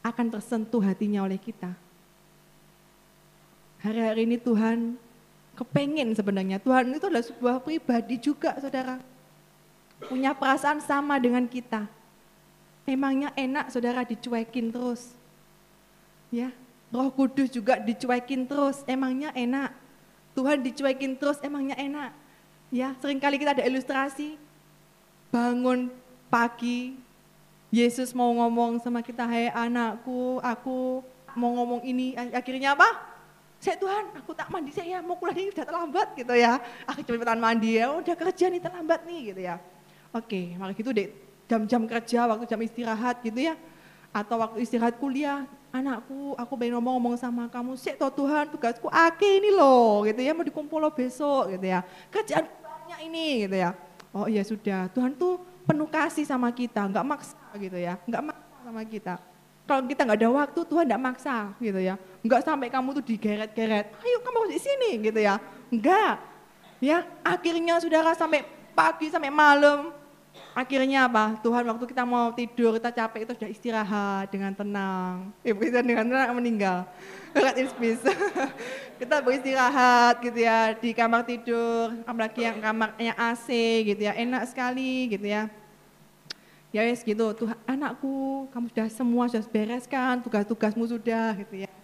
akan 0.03 0.25
tersentuh 0.35 0.83
hatinya 0.83 1.23
oleh 1.23 1.39
kita. 1.39 1.71
Hari-hari 3.79 4.27
ini 4.27 4.35
Tuhan 4.35 4.99
kepengen 5.55 6.11
sebenarnya. 6.11 6.59
Tuhan 6.59 6.91
itu 6.91 7.07
adalah 7.07 7.23
sebuah 7.23 7.55
pribadi 7.63 8.19
juga, 8.19 8.59
saudara. 8.59 9.12
Punya 10.11 10.35
perasaan 10.35 10.83
sama 10.83 11.17
dengan 11.19 11.47
kita 11.47 11.87
Memangnya 12.83 13.31
enak 13.39 13.71
saudara 13.71 14.03
dicuekin 14.03 14.67
terus. 14.67 15.15
Ya, 16.27 16.51
roh 16.91 17.07
kudus 17.15 17.47
juga 17.47 17.79
dicuekin 17.79 18.43
terus, 18.43 18.83
emangnya 18.83 19.31
enak. 19.31 19.71
Tuhan 20.35 20.59
dicuekin 20.59 21.15
terus, 21.15 21.39
emangnya 21.39 21.79
enak. 21.79 22.11
Ya, 22.73 22.91
sering 22.99 23.23
kali 23.23 23.39
kita 23.39 23.55
ada 23.55 23.63
ilustrasi. 23.63 24.35
Bangun 25.31 25.87
pagi, 26.27 26.99
Yesus 27.71 28.11
mau 28.11 28.35
ngomong 28.35 28.83
sama 28.83 28.99
kita, 28.99 29.23
hei 29.31 29.47
anakku, 29.47 30.43
aku 30.43 30.99
mau 31.39 31.55
ngomong 31.55 31.87
ini, 31.87 32.19
akhirnya 32.35 32.75
apa? 32.75 33.15
Saya 33.63 33.79
Tuhan, 33.79 34.11
aku 34.19 34.35
tak 34.35 34.51
mandi 34.51 34.75
saya 34.75 34.99
mau 34.99 35.15
kuliah 35.15 35.39
ini 35.39 35.55
udah 35.55 35.63
terlambat 35.63 36.07
gitu 36.19 36.35
ya. 36.35 36.59
Aku 36.83 36.99
cepetan 36.99 37.39
mandi 37.39 37.79
ya, 37.79 37.95
udah 37.95 38.11
kerja 38.11 38.51
nih 38.51 38.59
terlambat 38.59 39.07
nih 39.07 39.19
gitu 39.31 39.41
ya. 39.47 39.55
Oke, 40.13 40.53
maka 40.61 40.77
gitu 40.77 40.93
deh 40.93 41.09
jam-jam 41.49 41.81
kerja, 41.89 42.29
waktu 42.29 42.45
jam 42.45 42.61
istirahat 42.61 43.19
gitu 43.25 43.49
ya. 43.49 43.57
Atau 44.13 44.37
waktu 44.37 44.61
istirahat 44.61 45.01
kuliah, 45.01 45.49
anakku 45.73 46.37
aku 46.37 46.53
pengen 46.53 46.77
ngomong-ngomong 46.77 47.17
sama 47.17 47.49
kamu, 47.49 47.73
sih 47.73 47.97
toh 47.97 48.13
Tuhan 48.13 48.45
tugasku 48.53 48.85
ake 48.93 49.41
ini 49.41 49.49
loh 49.49 50.05
gitu 50.05 50.21
ya, 50.21 50.37
mau 50.37 50.45
dikumpul 50.45 50.77
lo 50.77 50.93
besok 50.93 51.49
gitu 51.57 51.65
ya. 51.65 51.81
Kerjaan 52.13 52.45
banyak 52.45 52.99
ini 53.09 53.49
gitu 53.49 53.57
ya. 53.57 53.73
Oh 54.13 54.29
iya 54.29 54.45
sudah, 54.45 54.85
Tuhan 54.93 55.17
tuh 55.17 55.41
penuh 55.65 55.89
kasih 55.89 56.29
sama 56.29 56.53
kita, 56.53 56.85
nggak 56.85 57.01
maksa 57.01 57.41
gitu 57.57 57.73
ya, 57.81 57.97
nggak 58.05 58.21
maksa 58.21 58.57
sama 58.61 58.81
kita. 58.85 59.17
Kalau 59.65 59.81
kita 59.89 60.01
nggak 60.05 60.19
ada 60.21 60.29
waktu, 60.29 60.59
Tuhan 60.61 60.85
nggak 60.85 61.01
maksa 61.01 61.35
gitu 61.57 61.79
ya. 61.81 61.97
Nggak 62.21 62.41
sampai 62.45 62.69
kamu 62.69 63.01
tuh 63.01 63.03
digeret-geret, 63.09 63.97
ayo 63.97 64.17
kamu 64.21 64.53
di 64.53 64.59
sini 64.61 64.89
gitu 65.09 65.17
ya. 65.17 65.41
Enggak. 65.73 66.21
Ya, 66.77 67.01
akhirnya 67.25 67.81
saudara 67.81 68.13
sampai 68.13 68.45
pagi 68.77 69.09
sampai 69.09 69.33
malam 69.33 70.02
Akhirnya 70.53 71.09
apa? 71.09 71.37
Tuhan 71.41 71.65
waktu 71.65 71.85
kita 71.89 72.05
mau 72.05 72.29
tidur, 72.33 72.77
kita 72.77 72.93
capek, 72.93 73.25
itu 73.25 73.33
sudah 73.33 73.49
istirahat 73.49 74.25
dengan 74.29 74.53
tenang. 74.53 75.33
Ibu 75.41 75.59
kita 75.65 75.81
dengan 75.81 76.05
tenang 76.05 76.37
meninggal. 76.37 76.77
Red 77.33 77.57
in 77.57 77.69
peace. 77.81 78.05
kita 79.01 79.21
beristirahat 79.25 80.21
gitu 80.21 80.39
ya 80.45 80.77
di 80.77 80.93
kamar 80.93 81.25
tidur, 81.25 81.97
apalagi 82.05 82.45
yang 82.45 82.61
kamarnya 82.61 83.13
AC 83.17 83.49
gitu 83.81 84.01
ya, 84.05 84.13
enak 84.13 84.45
sekali 84.49 85.09
gitu 85.09 85.25
ya. 85.25 85.49
Ya 86.73 86.81
wes 86.85 87.05
gitu, 87.05 87.33
Tuhan 87.37 87.57
anakku, 87.69 88.49
kamu 88.49 88.65
sudah 88.73 88.87
semua 88.89 89.23
sudah 89.29 89.45
bereskan, 89.45 90.21
tugas-tugasmu 90.25 90.89
sudah 90.89 91.37
gitu 91.45 91.65
ya 91.65 91.82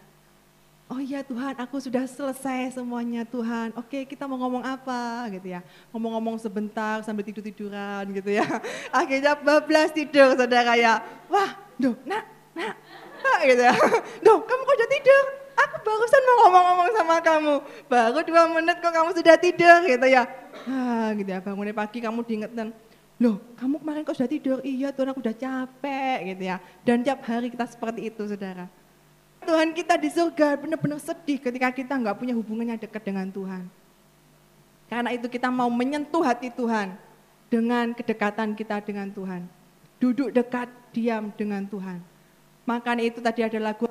oh 0.90 0.98
iya 1.00 1.22
Tuhan 1.22 1.54
aku 1.62 1.78
sudah 1.78 2.04
selesai 2.10 2.74
semuanya 2.76 3.22
Tuhan. 3.24 3.72
Oke 3.78 4.04
kita 4.10 4.26
mau 4.26 4.42
ngomong 4.42 4.66
apa 4.66 5.30
gitu 5.30 5.54
ya. 5.54 5.62
Ngomong-ngomong 5.94 6.42
sebentar 6.42 7.06
sambil 7.06 7.24
tidur-tiduran 7.24 8.10
gitu 8.12 8.34
ya. 8.34 8.46
Akhirnya 9.00 9.38
bablas 9.38 9.94
tidur 9.94 10.34
saudara 10.34 10.74
ya. 10.74 11.00
Wah, 11.30 11.54
duh, 11.78 11.94
nak, 12.04 12.26
nak, 12.58 12.76
nak 13.22 13.40
gitu 13.46 13.62
ya. 13.62 13.74
Duh, 14.26 14.40
kamu 14.42 14.62
kok 14.66 14.76
udah 14.76 14.90
tidur? 14.90 15.24
Aku 15.60 15.76
barusan 15.86 16.22
mau 16.24 16.36
ngomong-ngomong 16.48 16.88
sama 16.98 17.16
kamu. 17.22 17.56
Baru 17.86 18.20
dua 18.26 18.44
menit 18.50 18.78
kok 18.82 18.92
kamu 18.96 19.10
sudah 19.14 19.36
tidur 19.38 19.78
gitu 19.86 20.08
ya. 20.10 20.24
Ah, 20.66 21.14
gitu 21.14 21.30
ya, 21.30 21.40
bangunnya 21.40 21.76
pagi 21.76 22.02
kamu 22.02 22.26
diingetin. 22.26 22.74
Loh, 23.20 23.36
kamu 23.60 23.84
kemarin 23.84 24.02
kok 24.08 24.16
sudah 24.16 24.32
tidur? 24.32 24.58
Iya 24.64 24.96
Tuhan 24.96 25.12
aku 25.12 25.20
udah 25.20 25.36
capek 25.36 26.18
gitu 26.34 26.44
ya. 26.48 26.58
Dan 26.88 27.04
tiap 27.04 27.20
hari 27.28 27.52
kita 27.52 27.68
seperti 27.68 28.08
itu 28.08 28.24
saudara. 28.24 28.79
Tuhan 29.50 29.74
kita 29.74 29.98
di 29.98 30.14
surga 30.14 30.62
benar-benar 30.62 31.02
sedih 31.02 31.42
ketika 31.42 31.74
kita 31.74 31.98
nggak 31.98 32.22
punya 32.22 32.38
hubungan 32.38 32.70
yang 32.70 32.78
dekat 32.78 33.02
dengan 33.02 33.26
Tuhan. 33.34 33.66
Karena 34.86 35.10
itu 35.10 35.26
kita 35.26 35.50
mau 35.50 35.74
menyentuh 35.74 36.22
hati 36.22 36.54
Tuhan 36.54 36.94
dengan 37.50 37.98
kedekatan 37.98 38.54
kita 38.54 38.78
dengan 38.86 39.10
Tuhan. 39.10 39.50
Duduk 39.98 40.30
dekat, 40.30 40.70
diam 40.94 41.34
dengan 41.34 41.66
Tuhan. 41.66 41.98
Makanya 42.70 43.04
itu 43.10 43.18
tadi 43.26 43.42
ada 43.42 43.58
lagu 43.58 43.90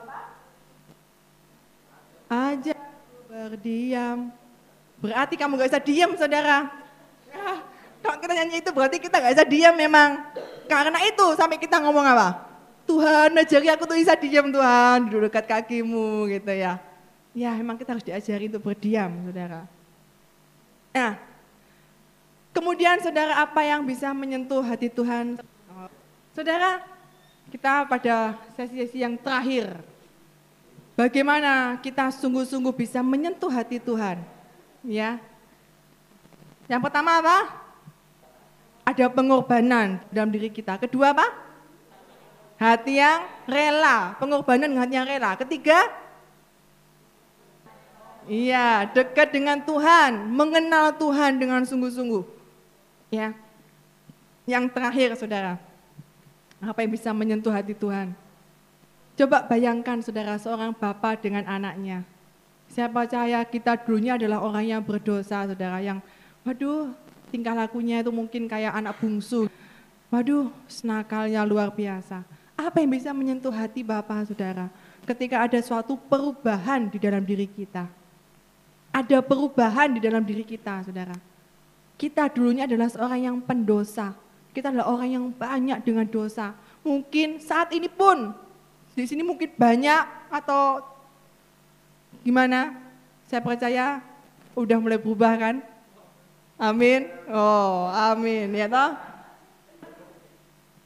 aja 2.30 2.78
berdiam. 3.26 4.30
Berarti 5.02 5.34
kamu 5.34 5.58
gak 5.58 5.68
bisa 5.74 5.82
diam 5.82 6.10
saudara. 6.14 6.70
Ya, 7.34 7.66
kalau 7.98 8.16
kita 8.22 8.32
nyanyi 8.38 8.62
itu 8.62 8.70
berarti 8.70 8.96
kita 9.02 9.18
gak 9.18 9.34
bisa 9.34 9.46
diam 9.46 9.74
memang. 9.74 10.22
Karena 10.70 11.02
itu 11.02 11.26
sampai 11.34 11.58
kita 11.58 11.82
ngomong 11.82 12.06
apa? 12.06 12.47
Tuhan 12.88 13.36
ajari 13.36 13.68
aku 13.68 13.84
tuh 13.84 14.00
bisa 14.00 14.16
diam 14.16 14.48
Tuhan, 14.48 15.12
duduk 15.12 15.28
dekat 15.28 15.44
kakimu 15.44 16.24
gitu 16.32 16.52
ya. 16.56 16.80
Ya 17.36 17.52
memang 17.52 17.76
kita 17.76 17.92
harus 17.92 18.06
diajari 18.08 18.48
untuk 18.48 18.64
berdiam 18.64 19.12
saudara. 19.28 19.68
Nah, 20.96 21.20
kemudian 22.56 22.96
saudara 23.04 23.44
apa 23.44 23.60
yang 23.60 23.84
bisa 23.84 24.08
menyentuh 24.16 24.64
hati 24.64 24.88
Tuhan? 24.88 25.36
Saudara, 26.32 26.80
kita 27.52 27.84
pada 27.84 28.40
sesi-sesi 28.56 29.04
yang 29.04 29.20
terakhir. 29.20 29.68
Bagaimana 30.96 31.76
kita 31.84 32.08
sungguh-sungguh 32.10 32.72
bisa 32.74 33.04
menyentuh 33.04 33.52
hati 33.52 33.78
Tuhan 33.78 34.18
Ya. 34.86 35.18
Yang 36.70 36.80
pertama 36.88 37.18
apa? 37.18 37.38
Ada 38.88 39.10
pengorbanan 39.12 40.00
dalam 40.08 40.32
diri 40.32 40.48
kita. 40.48 40.80
Kedua 40.80 41.12
apa? 41.12 41.47
Hati 42.58 42.98
yang 42.98 43.22
rela, 43.46 44.18
pengorbanan 44.18 44.74
hati 44.74 44.98
yang 44.98 45.06
rela. 45.06 45.38
Ketiga, 45.38 45.86
Iya, 48.28 48.84
dekat 48.92 49.32
dengan 49.32 49.56
Tuhan, 49.64 50.28
mengenal 50.28 50.92
Tuhan 51.00 51.40
dengan 51.40 51.64
sungguh-sungguh. 51.64 52.20
Ya. 53.08 53.32
Yang 54.44 54.68
terakhir, 54.76 55.16
Saudara. 55.16 55.56
Apa 56.60 56.84
yang 56.84 56.92
bisa 56.92 57.08
menyentuh 57.16 57.48
hati 57.48 57.72
Tuhan? 57.72 58.12
Coba 59.16 59.48
bayangkan 59.48 60.04
Saudara 60.04 60.36
seorang 60.36 60.76
bapak 60.76 61.24
dengan 61.24 61.48
anaknya. 61.48 62.04
Saya 62.68 62.92
percaya 62.92 63.40
kita 63.48 63.80
dulunya 63.80 64.20
adalah 64.20 64.44
orang 64.44 64.76
yang 64.76 64.82
berdosa, 64.84 65.48
Saudara, 65.48 65.80
yang 65.80 66.04
waduh, 66.44 66.92
tingkah 67.32 67.56
lakunya 67.56 68.04
itu 68.04 68.12
mungkin 68.12 68.44
kayak 68.44 68.76
anak 68.76 69.00
bungsu. 69.00 69.48
Waduh, 70.12 70.52
senakalnya 70.68 71.48
luar 71.48 71.72
biasa. 71.72 72.28
Apa 72.58 72.82
yang 72.82 72.90
bisa 72.90 73.14
menyentuh 73.14 73.54
hati 73.54 73.86
Bapak, 73.86 74.34
Saudara? 74.34 74.66
Ketika 75.06 75.46
ada 75.46 75.56
suatu 75.62 75.94
perubahan 75.94 76.90
di 76.90 76.98
dalam 76.98 77.22
diri 77.22 77.46
kita 77.46 77.86
ada 78.98 79.18
perubahan 79.22 79.94
di 79.94 80.00
dalam 80.00 80.24
diri 80.24 80.42
kita, 80.42 80.82
saudara. 80.82 81.14
Kita 81.98 82.30
dulunya 82.30 82.66
adalah 82.66 82.88
seorang 82.90 83.20
yang 83.20 83.36
pendosa. 83.42 84.14
Kita 84.54 84.74
adalah 84.74 84.90
orang 84.90 85.08
yang 85.12 85.24
banyak 85.30 85.86
dengan 85.86 86.06
dosa. 86.08 86.54
Mungkin 86.82 87.42
saat 87.42 87.70
ini 87.74 87.86
pun, 87.86 88.34
di 88.94 89.04
sini 89.06 89.22
mungkin 89.22 89.54
banyak 89.54 90.02
atau 90.32 90.82
gimana? 92.26 92.74
Saya 93.28 93.44
percaya 93.44 94.02
udah 94.56 94.78
mulai 94.80 94.98
berubah 94.98 95.36
kan? 95.36 95.56
Amin. 96.58 97.06
Oh, 97.30 97.86
amin 97.92 98.50
ya 98.50 98.66
toh. 98.66 98.90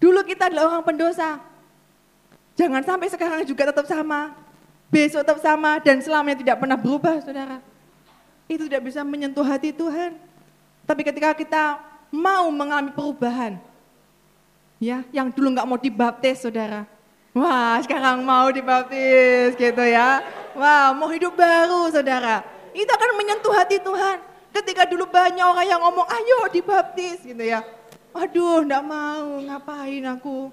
Dulu 0.03 0.21
kita 0.27 0.51
adalah 0.51 0.75
orang 0.75 0.85
pendosa. 0.85 1.39
Jangan 2.63 2.87
sampai 2.87 3.11
sekarang 3.11 3.43
juga 3.43 3.75
tetap 3.75 3.91
sama. 3.91 4.39
Besok 4.87 5.27
tetap 5.27 5.43
sama 5.43 5.83
dan 5.83 5.99
selamanya 5.99 6.39
tidak 6.39 6.63
pernah 6.63 6.79
berubah, 6.79 7.19
saudara. 7.19 7.59
Itu 8.47 8.71
tidak 8.71 8.87
bisa 8.87 9.03
menyentuh 9.03 9.43
hati 9.43 9.75
Tuhan. 9.75 10.15
Tapi 10.87 11.03
ketika 11.03 11.35
kita 11.35 11.83
mau 12.15 12.47
mengalami 12.55 12.95
perubahan, 12.95 13.59
ya, 14.79 15.03
yang 15.11 15.35
dulu 15.35 15.59
nggak 15.59 15.67
mau 15.67 15.75
dibaptis, 15.75 16.47
saudara, 16.47 16.87
wah 17.35 17.83
sekarang 17.83 18.23
mau 18.23 18.47
dibaptis, 18.55 19.59
gitu 19.59 19.83
ya, 19.83 20.23
wah 20.55 20.95
mau 20.95 21.11
hidup 21.11 21.35
baru, 21.35 21.91
saudara, 21.91 22.47
itu 22.71 22.87
akan 22.87 23.11
menyentuh 23.19 23.55
hati 23.59 23.83
Tuhan. 23.83 24.23
Ketika 24.55 24.87
dulu 24.87 25.09
banyak 25.11 25.43
orang 25.43 25.67
yang 25.67 25.81
ngomong, 25.83 26.07
ayo 26.07 26.47
dibaptis, 26.53 27.27
gitu 27.27 27.43
ya, 27.43 27.65
aduh 28.15 28.63
nggak 28.63 28.85
mau, 28.87 29.41
ngapain 29.41 30.05
aku, 30.15 30.53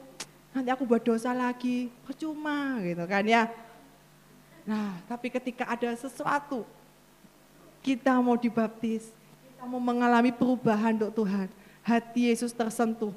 nanti 0.53 0.69
aku 0.73 0.83
buat 0.85 1.01
dosa 1.01 1.33
lagi, 1.33 1.93
percuma, 2.05 2.81
gitu 2.81 3.03
kan 3.05 3.23
ya. 3.25 3.49
Nah, 4.65 5.01
tapi 5.09 5.33
ketika 5.33 5.65
ada 5.65 5.89
sesuatu 5.97 6.65
kita 7.81 8.17
mau 8.19 8.35
dibaptis, 8.35 9.09
kita 9.49 9.63
mau 9.65 9.81
mengalami 9.81 10.29
perubahan 10.29 10.93
untuk 10.99 11.23
Tuhan. 11.23 11.47
Hati 11.79 12.29
Yesus 12.29 12.51
tersentuh. 12.53 13.15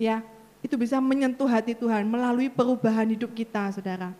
Ya, 0.00 0.24
itu 0.64 0.74
bisa 0.80 0.96
menyentuh 0.98 1.46
hati 1.46 1.76
Tuhan 1.76 2.08
melalui 2.08 2.48
perubahan 2.48 3.04
hidup 3.12 3.30
kita, 3.36 3.68
Saudara. 3.70 4.16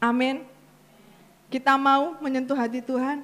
Amin. 0.00 0.44
Kita 1.52 1.78
mau 1.78 2.18
menyentuh 2.18 2.56
hati 2.56 2.82
Tuhan, 2.82 3.22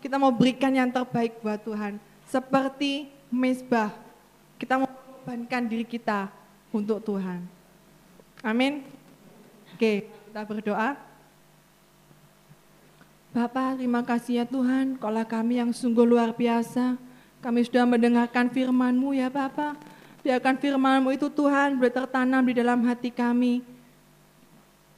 kita 0.00 0.16
mau 0.16 0.32
berikan 0.32 0.72
yang 0.72 0.88
terbaik 0.88 1.36
buat 1.44 1.60
Tuhan. 1.60 2.00
Seperti 2.24 3.10
mesbah, 3.28 3.92
kita 4.56 4.80
mau 4.80 4.88
mengorbankan 4.88 5.68
diri 5.68 5.84
kita 5.84 6.39
untuk 6.70 7.02
Tuhan. 7.02 7.42
Amin. 8.40 8.86
Oke, 9.76 10.06
kita 10.06 10.42
berdoa. 10.46 10.96
Bapak, 13.30 13.78
terima 13.78 14.02
kasih 14.02 14.42
ya 14.42 14.44
Tuhan, 14.46 14.98
kalau 14.98 15.22
kami 15.22 15.62
yang 15.62 15.70
sungguh 15.70 16.02
luar 16.02 16.34
biasa, 16.34 16.98
kami 17.38 17.62
sudah 17.62 17.86
mendengarkan 17.86 18.50
firman-Mu 18.50 19.14
ya 19.14 19.30
Bapak. 19.30 19.78
Biarkan 20.26 20.58
firman-Mu 20.58 21.14
itu 21.14 21.30
Tuhan 21.30 21.78
boleh 21.78 21.94
tertanam 21.94 22.42
di 22.42 22.58
dalam 22.58 22.82
hati 22.84 23.08
kami. 23.14 23.62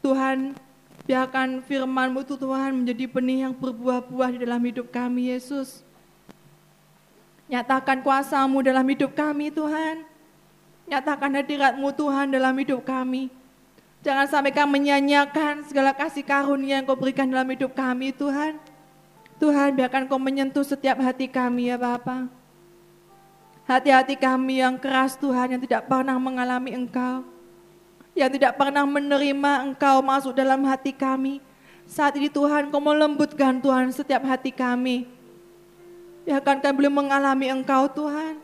Tuhan, 0.01 0.57
biarkan 1.05 1.61
firman-Mu 1.62 2.25
itu 2.25 2.35
Tuhan 2.35 2.83
menjadi 2.83 3.05
benih 3.05 3.39
yang 3.47 3.55
berbuah-buah 3.55 4.31
di 4.33 4.39
dalam 4.49 4.64
hidup 4.64 4.89
kami 4.89 5.29
Yesus. 5.31 5.85
Nyatakan 7.53 8.01
kuasa-Mu 8.01 8.64
dalam 8.64 8.87
hidup 8.89 9.12
kami 9.12 9.53
Tuhan. 9.53 10.09
Nyatakan 10.93 11.32
hadirat-Mu 11.40 11.88
Tuhan 11.97 12.36
dalam 12.36 12.53
hidup 12.61 12.84
kami. 12.84 13.32
Jangan 14.05 14.28
sampai 14.28 14.53
kami 14.53 14.76
menyanyiakan 14.76 15.64
segala 15.64 15.97
kasih 15.97 16.20
karunia 16.20 16.76
yang 16.76 16.84
kau 16.84 16.93
berikan 16.93 17.24
dalam 17.24 17.49
hidup 17.49 17.72
kami 17.72 18.12
Tuhan. 18.12 18.61
Tuhan 19.40 19.72
biarkan 19.72 20.05
kau 20.05 20.20
menyentuh 20.20 20.61
setiap 20.61 21.01
hati 21.01 21.32
kami 21.32 21.72
ya 21.72 21.80
Bapa. 21.80 22.28
Hati-hati 23.64 24.20
kami 24.20 24.61
yang 24.61 24.76
keras 24.76 25.16
Tuhan 25.16 25.57
yang 25.57 25.62
tidak 25.64 25.88
pernah 25.88 26.20
mengalami 26.20 26.76
Engkau. 26.76 27.24
Yang 28.12 28.36
tidak 28.36 28.61
pernah 28.61 28.84
menerima 28.84 29.53
Engkau 29.64 30.05
masuk 30.05 30.36
dalam 30.36 30.61
hati 30.68 30.93
kami. 30.93 31.40
Saat 31.88 32.20
ini 32.20 32.28
Tuhan 32.28 32.68
kau 32.68 32.84
melembutkan 32.84 33.64
Tuhan 33.64 33.88
setiap 33.97 34.28
hati 34.28 34.53
kami. 34.53 35.09
Biarkan 36.28 36.61
kami 36.61 36.84
boleh 36.84 36.93
mengalami 36.93 37.49
Engkau 37.49 37.88
Tuhan. 37.88 38.41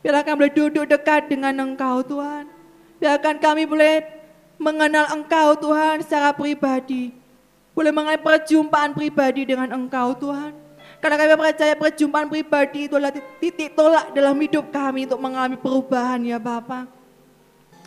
Biarkan 0.00 0.24
kami 0.24 0.36
boleh 0.40 0.54
duduk 0.56 0.84
dekat 0.88 1.28
dengan 1.28 1.52
Engkau 1.60 2.00
Tuhan. 2.00 2.48
Biarkan 2.96 3.36
kami 3.36 3.68
boleh 3.68 4.00
mengenal 4.56 5.12
Engkau 5.12 5.56
Tuhan 5.60 6.00
secara 6.00 6.32
pribadi. 6.32 7.12
Boleh 7.76 7.92
mengalami 7.92 8.20
perjumpaan 8.20 8.96
pribadi 8.96 9.44
dengan 9.44 9.68
Engkau 9.72 10.16
Tuhan. 10.16 10.56
Karena 11.00 11.16
kami 11.16 11.32
percaya 11.52 11.74
perjumpaan 11.76 12.28
pribadi 12.28 12.88
itu 12.88 12.96
adalah 12.96 13.12
titik 13.40 13.72
tolak 13.72 14.12
dalam 14.12 14.36
hidup 14.36 14.68
kami 14.68 15.08
untuk 15.08 15.20
mengalami 15.20 15.56
perubahan 15.56 16.20
ya 16.20 16.36
Bapa. 16.36 16.84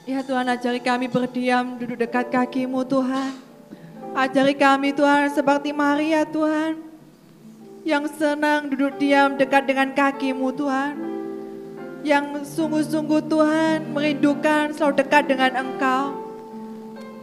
Ya 0.09 0.25
Tuhan 0.25 0.49
ajari 0.49 0.81
kami 0.81 1.09
berdiam 1.09 1.77
duduk 1.77 1.97
dekat 1.97 2.33
kakimu 2.33 2.81
Tuhan. 2.89 3.37
Ajari 4.17 4.57
kami 4.57 4.93
Tuhan 4.93 5.29
seperti 5.29 5.69
Maria 5.73 6.25
Tuhan. 6.25 6.77
Yang 7.85 8.17
senang 8.17 8.69
duduk 8.69 8.97
diam 8.97 9.37
dekat 9.37 9.65
dengan 9.65 9.93
kakimu 9.93 10.49
Tuhan. 10.57 11.12
Yang 12.03 12.51
sungguh-sungguh 12.59 13.31
Tuhan 13.31 13.95
merindukan 13.95 14.75
selalu 14.75 14.93
dekat 14.99 15.23
dengan 15.23 15.55
Engkau 15.55 16.19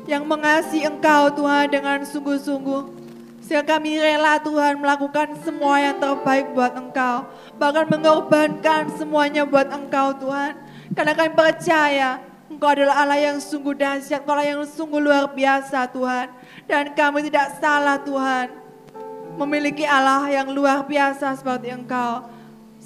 yang 0.09 0.25
mengasihi 0.25 0.89
Engkau 0.89 1.29
Tuhan 1.37 1.69
dengan 1.69 2.01
sungguh-sungguh. 2.01 2.99
Sehingga 3.45 3.77
kami 3.77 4.01
rela 4.01 4.41
Tuhan 4.41 4.81
melakukan 4.81 5.37
semua 5.45 5.85
yang 5.85 6.01
terbaik 6.01 6.57
buat 6.57 6.73
Engkau. 6.73 7.29
Bahkan 7.61 7.93
mengorbankan 7.93 8.89
semuanya 8.97 9.45
buat 9.45 9.69
Engkau 9.69 10.17
Tuhan. 10.17 10.57
Karena 10.97 11.13
kami 11.13 11.31
percaya 11.37 12.17
Engkau 12.49 12.73
adalah 12.73 13.05
Allah 13.05 13.21
yang 13.21 13.37
sungguh 13.37 13.77
dahsyat, 13.77 14.25
Engkau 14.25 14.41
yang 14.41 14.65
sungguh 14.65 14.97
luar 14.97 15.29
biasa 15.29 15.93
Tuhan. 15.93 16.33
Dan 16.65 16.97
kami 16.97 17.29
tidak 17.29 17.61
salah 17.61 18.01
Tuhan. 18.01 18.49
Memiliki 19.37 19.85
Allah 19.85 20.25
yang 20.33 20.49
luar 20.49 20.89
biasa 20.89 21.37
seperti 21.37 21.69
Engkau 21.69 22.40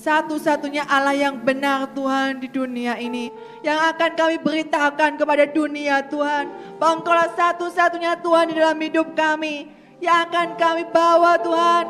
satu-satunya 0.05 0.85
Allah 0.85 1.17
yang 1.17 1.41
benar 1.41 1.89
Tuhan 1.97 2.37
di 2.37 2.49
dunia 2.53 3.01
ini. 3.01 3.33
Yang 3.65 3.97
akan 3.97 4.11
kami 4.13 4.37
beritakan 4.37 5.17
kepada 5.17 5.49
dunia 5.49 6.05
Tuhan. 6.13 6.77
Bahwa 6.77 7.01
engkau 7.01 7.17
satu-satunya 7.33 8.21
Tuhan 8.21 8.53
di 8.53 8.55
dalam 8.61 8.77
hidup 8.77 9.17
kami. 9.17 9.73
Yang 10.05 10.29
akan 10.29 10.49
kami 10.61 10.85
bawa 10.93 11.41
Tuhan 11.41 11.85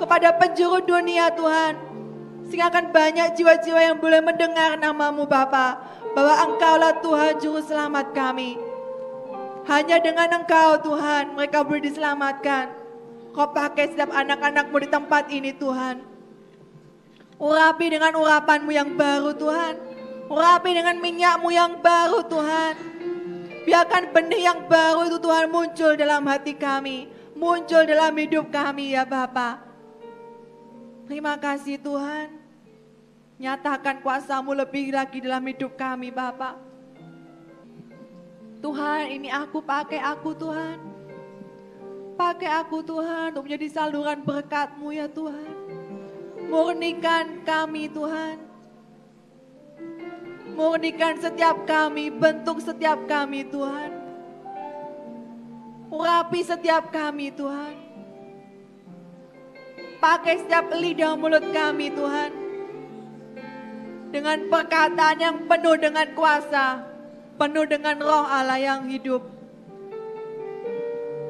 kepada 0.00 0.32
penjuru 0.40 0.80
dunia 0.80 1.28
Tuhan. 1.36 1.76
Sehingga 2.48 2.72
akan 2.72 2.96
banyak 2.96 3.36
jiwa-jiwa 3.36 3.80
yang 3.92 3.96
boleh 4.00 4.24
mendengar 4.24 4.80
namamu 4.80 5.28
Bapa. 5.28 5.76
Bahwa 6.16 6.34
engkaulah 6.48 6.96
Tuhan 7.04 7.44
juru 7.44 7.60
selamat 7.60 8.16
kami. 8.16 8.56
Hanya 9.68 10.00
dengan 10.00 10.32
engkau 10.32 10.80
Tuhan 10.80 11.36
mereka 11.36 11.60
boleh 11.60 11.84
diselamatkan. 11.84 12.72
Kau 13.36 13.52
pakai 13.52 13.92
setiap 13.92 14.10
anak-anakmu 14.10 14.76
di 14.80 14.88
tempat 14.88 15.28
ini 15.28 15.52
Tuhan. 15.54 16.09
Urapi 17.40 17.88
dengan 17.88 18.12
urapanmu 18.20 18.68
yang 18.68 18.92
baru 18.92 19.32
Tuhan. 19.32 19.74
Urapi 20.28 20.70
dengan 20.76 21.00
minyakmu 21.00 21.48
yang 21.48 21.80
baru 21.80 22.20
Tuhan. 22.28 22.74
Biarkan 23.64 24.12
benih 24.12 24.44
yang 24.44 24.68
baru 24.68 25.08
itu 25.08 25.16
Tuhan 25.16 25.48
muncul 25.48 25.96
dalam 25.96 26.20
hati 26.28 26.52
kami. 26.52 27.08
Muncul 27.32 27.88
dalam 27.88 28.12
hidup 28.12 28.52
kami 28.52 28.92
ya 28.92 29.08
Bapa. 29.08 29.56
Terima 31.08 31.40
kasih 31.40 31.80
Tuhan. 31.80 32.28
Nyatakan 33.40 34.04
kuasamu 34.04 34.52
lebih 34.52 34.92
lagi 34.92 35.24
dalam 35.24 35.40
hidup 35.48 35.80
kami 35.80 36.12
Bapak. 36.12 36.60
Tuhan 38.60 39.16
ini 39.16 39.32
aku 39.32 39.64
pakai 39.64 39.96
aku 39.96 40.36
Tuhan. 40.36 40.76
pakai 42.20 42.52
aku 42.52 42.84
Tuhan 42.84 43.32
untuk 43.32 43.48
menjadi 43.48 43.80
saluran 43.80 44.20
berkat-Mu 44.20 44.92
ya 44.92 45.08
Tuhan. 45.08 45.79
Murnikan 46.50 47.46
kami 47.46 47.86
Tuhan. 47.86 48.36
Murnikan 50.58 51.14
setiap 51.22 51.62
kami, 51.62 52.10
bentuk 52.10 52.58
setiap 52.58 53.06
kami 53.06 53.46
Tuhan. 53.46 53.94
Urapi 55.94 56.42
setiap 56.42 56.90
kami 56.90 57.30
Tuhan. 57.30 57.74
Pakai 60.02 60.42
setiap 60.42 60.74
lidah 60.74 61.14
mulut 61.14 61.46
kami 61.54 61.94
Tuhan. 61.94 62.34
Dengan 64.10 64.50
perkataan 64.50 65.22
yang 65.22 65.36
penuh 65.46 65.78
dengan 65.78 66.10
kuasa, 66.18 66.82
penuh 67.38 67.62
dengan 67.62 67.94
roh 68.02 68.26
Allah 68.26 68.58
yang 68.58 68.90
hidup. 68.90 69.22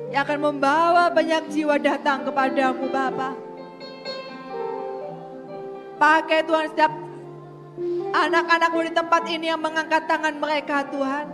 Yang 0.08 0.22
akan 0.32 0.40
membawa 0.48 1.12
banyak 1.12 1.52
jiwa 1.52 1.76
datang 1.76 2.24
kepadamu 2.24 2.88
Bapa. 2.88 3.49
Pakai 6.00 6.40
Tuhan 6.48 6.64
setiap 6.72 6.92
anak-anakmu 8.16 8.88
di 8.88 8.92
tempat 8.96 9.22
ini 9.28 9.52
yang 9.52 9.60
mengangkat 9.60 10.08
tangan 10.08 10.32
mereka 10.40 10.80
Tuhan. 10.88 11.28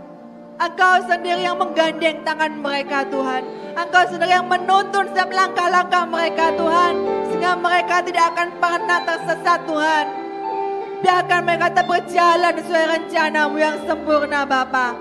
Engkau 0.59 1.07
sendiri 1.07 1.47
yang 1.47 1.55
menggandeng 1.55 2.19
tangan 2.27 2.51
mereka 2.59 3.07
Tuhan. 3.07 3.47
Engkau 3.79 4.03
sendiri 4.11 4.35
yang 4.35 4.43
menuntun 4.51 5.07
setiap 5.07 5.31
langkah-langkah 5.31 6.03
mereka 6.11 6.51
Tuhan. 6.59 6.93
Sehingga 7.31 7.55
mereka 7.55 8.03
tidak 8.03 8.25
akan 8.35 8.49
pernah 8.59 8.99
tersesat 9.07 9.59
Tuhan. 9.63 10.05
Biarkan 10.99 11.41
mereka 11.47 11.65
tetap 11.71 11.87
berjalan 11.87 12.53
sesuai 12.59 12.85
rencanamu 12.91 13.55
yang 13.55 13.77
sempurna 13.87 14.43
Bapa. 14.43 14.99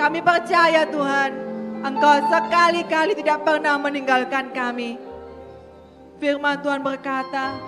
Kami 0.00 0.24
percaya 0.24 0.88
Tuhan, 0.88 1.30
Engkau 1.84 2.16
sekali-kali 2.32 3.12
tidak 3.20 3.44
pernah 3.44 3.76
meninggalkan 3.76 4.48
kami. 4.56 4.96
Firman 6.22 6.62
Tuhan 6.64 6.80
berkata, 6.80 7.58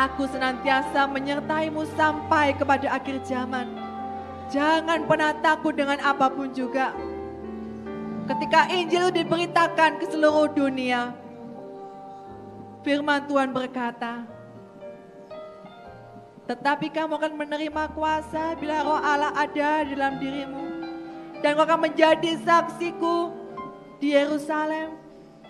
Aku 0.00 0.24
senantiasa 0.24 1.04
menyertaimu 1.04 1.84
sampai 1.92 2.56
kepada 2.56 2.88
akhir 2.88 3.20
zaman. 3.20 3.68
Jangan 4.48 5.04
pernah 5.04 5.36
takut 5.44 5.76
dengan 5.76 6.00
apa 6.00 6.32
pun 6.32 6.48
juga. 6.56 6.96
Ketika 8.24 8.64
Injil 8.72 9.12
diberitakan 9.12 10.00
ke 10.00 10.08
seluruh 10.08 10.48
dunia, 10.56 11.12
firman 12.80 13.28
Tuhan 13.28 13.52
berkata, 13.52 14.24
tetapi 16.48 16.88
kamu 16.88 17.20
akan 17.20 17.34
menerima 17.36 17.92
kuasa 17.92 18.56
bila 18.56 18.80
roh 18.80 18.98
Allah 18.98 19.36
ada 19.36 19.84
dalam 19.84 20.16
dirimu. 20.16 20.64
Dan 21.44 21.60
kau 21.60 21.64
akan 21.68 21.92
menjadi 21.92 22.40
saksiku 22.40 23.36
di 24.00 24.16
Yerusalem, 24.16 24.96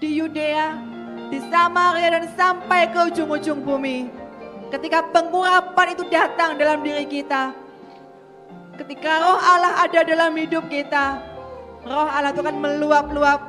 di 0.02 0.18
Yudea, 0.18 0.74
di 1.30 1.38
Samaria 1.46 2.18
dan 2.18 2.26
sampai 2.34 2.90
ke 2.90 2.98
ujung-ujung 3.14 3.62
bumi. 3.62 4.19
Ketika 4.70 5.02
pengurapan 5.10 5.98
itu 5.98 6.06
datang 6.06 6.54
dalam 6.54 6.86
diri 6.86 7.02
kita, 7.02 7.50
ketika 8.78 9.18
roh 9.18 9.34
Allah 9.34 9.82
ada 9.82 10.06
dalam 10.06 10.30
hidup 10.38 10.70
kita, 10.70 11.18
roh 11.82 12.06
Allah 12.06 12.30
itu 12.30 12.38
akan 12.38 12.54
meluap-luap, 12.62 13.40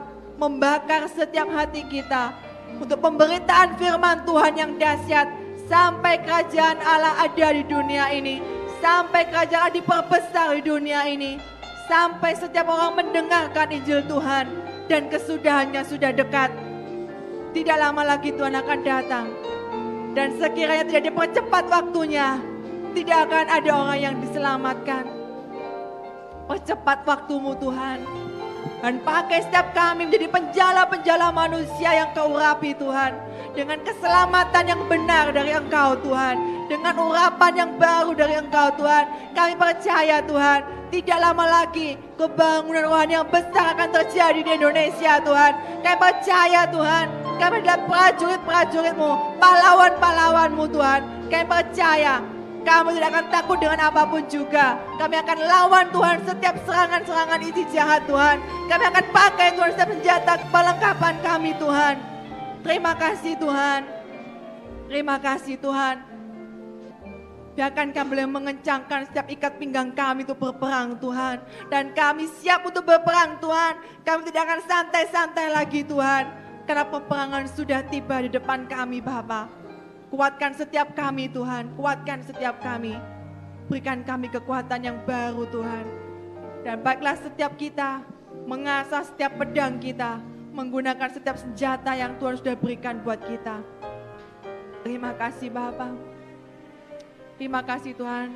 membakar 0.41 1.05
setiap 1.13 1.45
hati 1.53 1.85
kita 1.85 2.33
untuk 2.81 2.97
pemberitaan 3.05 3.77
firman 3.77 4.25
Tuhan 4.25 4.53
yang 4.57 4.71
dahsyat 4.81 5.29
sampai 5.69 6.25
kerajaan 6.25 6.81
Allah 6.81 7.13
ada 7.21 7.53
di 7.53 7.69
dunia 7.69 8.09
ini, 8.09 8.41
sampai 8.81 9.29
kerajaan 9.29 9.69
Allah 9.69 9.77
diperbesar 9.77 10.57
di 10.57 10.61
dunia 10.65 11.05
ini, 11.05 11.37
sampai 11.85 12.33
setiap 12.33 12.65
orang 12.65 12.97
mendengarkan 12.97 13.69
Injil 13.69 14.01
Tuhan 14.09 14.49
dan 14.89 15.05
kesudahannya 15.05 15.85
sudah 15.85 16.09
dekat. 16.17 16.49
Tidak 17.53 17.77
lama 17.77 18.17
lagi 18.17 18.33
Tuhan 18.33 18.57
akan 18.57 18.79
datang. 18.81 19.29
Dan 20.11 20.35
sekiranya 20.35 20.83
tidak 20.91 21.07
dipercepat 21.07 21.63
waktunya, 21.71 22.35
tidak 22.91 23.17
akan 23.31 23.45
ada 23.47 23.71
orang 23.71 23.99
yang 23.99 24.15
diselamatkan. 24.19 25.07
Percepat 26.51 27.07
waktumu 27.07 27.55
Tuhan. 27.55 28.03
Dan 28.81 28.97
pakai 29.05 29.45
setiap 29.45 29.77
kami 29.77 30.09
menjadi 30.09 30.27
penjala-penjala 30.29 31.29
manusia 31.29 32.01
yang 32.01 32.09
kau 32.17 32.33
urapi 32.33 32.73
Tuhan 32.73 33.13
dengan 33.53 33.77
keselamatan 33.83 34.63
yang 34.63 34.81
benar 34.87 35.29
dari 35.35 35.51
Engkau 35.51 35.99
Tuhan, 36.01 36.65
dengan 36.71 36.95
urapan 36.97 37.53
yang 37.53 37.71
baru 37.75 38.15
dari 38.15 38.39
Engkau 38.39 38.73
Tuhan. 38.79 39.03
Kami 39.35 39.53
percaya 39.59 40.23
Tuhan, 40.23 40.59
tidak 40.89 41.19
lama 41.19 41.45
lagi 41.45 41.99
kebangunan 42.15 42.87
rohani 42.87 43.13
yang 43.19 43.27
besar 43.27 43.75
akan 43.75 43.89
terjadi 43.91 44.39
di 44.39 44.51
Indonesia 44.55 45.19
Tuhan. 45.19 45.51
Kami 45.83 45.97
percaya 45.99 46.61
Tuhan, 46.71 47.05
kami 47.37 47.53
adalah 47.63 47.79
prajurit-prajuritmu, 47.85 49.11
pahlawan-pahlawanmu 49.37 50.63
Tuhan. 50.71 51.01
Kami 51.27 51.45
percaya 51.47 52.23
kami 52.61 52.97
tidak 52.97 53.09
akan 53.13 53.25
takut 53.29 53.57
dengan 53.57 53.79
apa 53.91 54.01
pun 54.05 54.23
juga. 54.29 54.77
Kami 54.97 55.15
akan 55.21 55.37
lawan 55.45 55.85
Tuhan 55.89 56.17
setiap 56.25 56.55
serangan-serangan 56.65 57.39
isi 57.41 57.63
jahat 57.73 58.01
Tuhan. 58.05 58.37
Kami 58.69 58.83
akan 58.89 59.05
pakai 59.09 59.47
Tuhan 59.57 59.69
setiap 59.73 59.89
senjata 59.93 60.33
perlengkapan 60.49 61.15
kami 61.21 61.51
Tuhan. 61.57 61.95
Terima 62.61 62.93
kasih 62.93 63.33
Tuhan. 63.37 63.81
Terima 64.85 65.15
kasih 65.17 65.55
Tuhan. 65.57 65.95
Biarkan 67.51 67.91
kami 67.91 68.07
boleh 68.15 68.27
mengencangkan 68.31 69.11
setiap 69.11 69.27
ikat 69.27 69.59
pinggang 69.59 69.91
kami 69.91 70.23
untuk 70.23 70.39
berperang 70.39 70.95
Tuhan. 70.97 71.43
Dan 71.67 71.91
kami 71.91 72.31
siap 72.39 72.63
untuk 72.63 72.87
berperang 72.87 73.37
Tuhan. 73.43 73.73
Kami 74.07 74.21
tidak 74.31 74.41
akan 74.47 74.59
santai-santai 74.63 75.47
lagi 75.51 75.83
Tuhan. 75.83 76.23
Karena 76.63 76.87
peperangan 76.87 77.43
sudah 77.51 77.83
tiba 77.91 78.23
di 78.23 78.29
depan 78.31 78.63
kami 78.65 79.03
Bapak. 79.03 79.60
Kuatkan 80.11 80.51
setiap 80.51 80.91
kami 80.91 81.31
Tuhan. 81.31 81.71
Kuatkan 81.79 82.19
setiap 82.27 82.59
kami. 82.59 82.99
Berikan 83.71 84.03
kami 84.03 84.27
kekuatan 84.27 84.83
yang 84.83 84.99
baru 85.07 85.47
Tuhan. 85.47 85.85
Dan 86.67 86.83
baiklah 86.83 87.15
setiap 87.15 87.55
kita 87.55 88.03
mengasah 88.43 89.07
setiap 89.07 89.39
pedang 89.39 89.79
kita 89.79 90.19
menggunakan 90.51 91.09
setiap 91.15 91.39
senjata 91.39 91.95
yang 91.95 92.19
Tuhan 92.19 92.35
sudah 92.35 92.55
berikan 92.59 92.99
buat 93.01 93.23
kita. 93.23 93.63
Terima 94.83 95.15
kasih 95.15 95.47
Bapak. 95.47 95.95
Terima 97.39 97.63
kasih 97.63 97.95
Tuhan. 97.95 98.29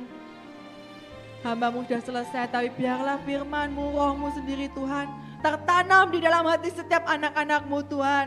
Hambamu 1.44 1.86
sudah 1.86 2.02
selesai, 2.02 2.50
tapi 2.50 2.72
biarlah 2.74 3.22
firmanmu, 3.22 3.94
rohmu 3.94 4.32
sendiri 4.34 4.66
Tuhan, 4.72 5.06
tertanam 5.44 6.10
di 6.10 6.18
dalam 6.18 6.42
hati 6.48 6.74
setiap 6.74 7.06
anak-anakmu 7.06 7.86
Tuhan. 7.86 8.26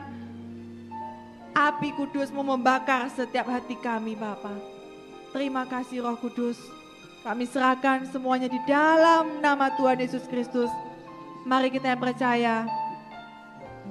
Api 1.53 1.93
kudusmu 1.97 2.45
membakar 2.45 3.09
setiap 3.09 3.49
hati 3.49 3.73
kami 3.79 4.13
Bapak. 4.13 4.57
Terima 5.33 5.65
kasih 5.65 6.05
roh 6.05 6.17
kudus. 6.17 6.57
Kami 7.21 7.43
serahkan 7.45 8.07
semuanya 8.09 8.47
di 8.47 8.57
dalam 8.63 9.43
nama 9.43 9.69
Tuhan 9.75 9.99
Yesus 9.99 10.25
Kristus. 10.25 10.71
Mari 11.43 11.69
kita 11.73 11.93
yang 11.93 12.01
percaya 12.01 12.55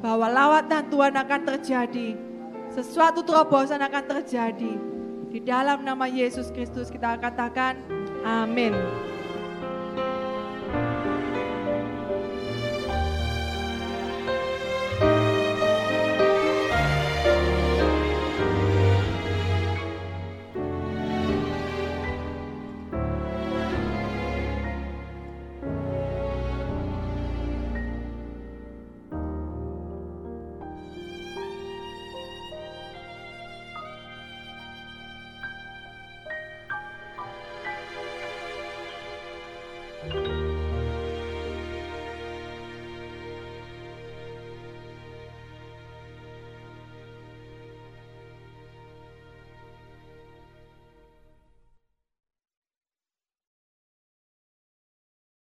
bahwa 0.00 0.26
lawatan 0.30 0.88
Tuhan 0.88 1.14
akan 1.14 1.40
terjadi. 1.54 2.09
Sesuatu 2.72 3.20
terobosan 3.26 3.82
akan 3.82 4.04
terjadi. 4.06 4.72
Di 5.28 5.44
dalam 5.44 5.84
nama 5.84 6.09
Yesus 6.09 6.48
Kristus 6.48 6.88
kita 6.88 7.20
katakan 7.20 7.76
amin. 8.24 8.72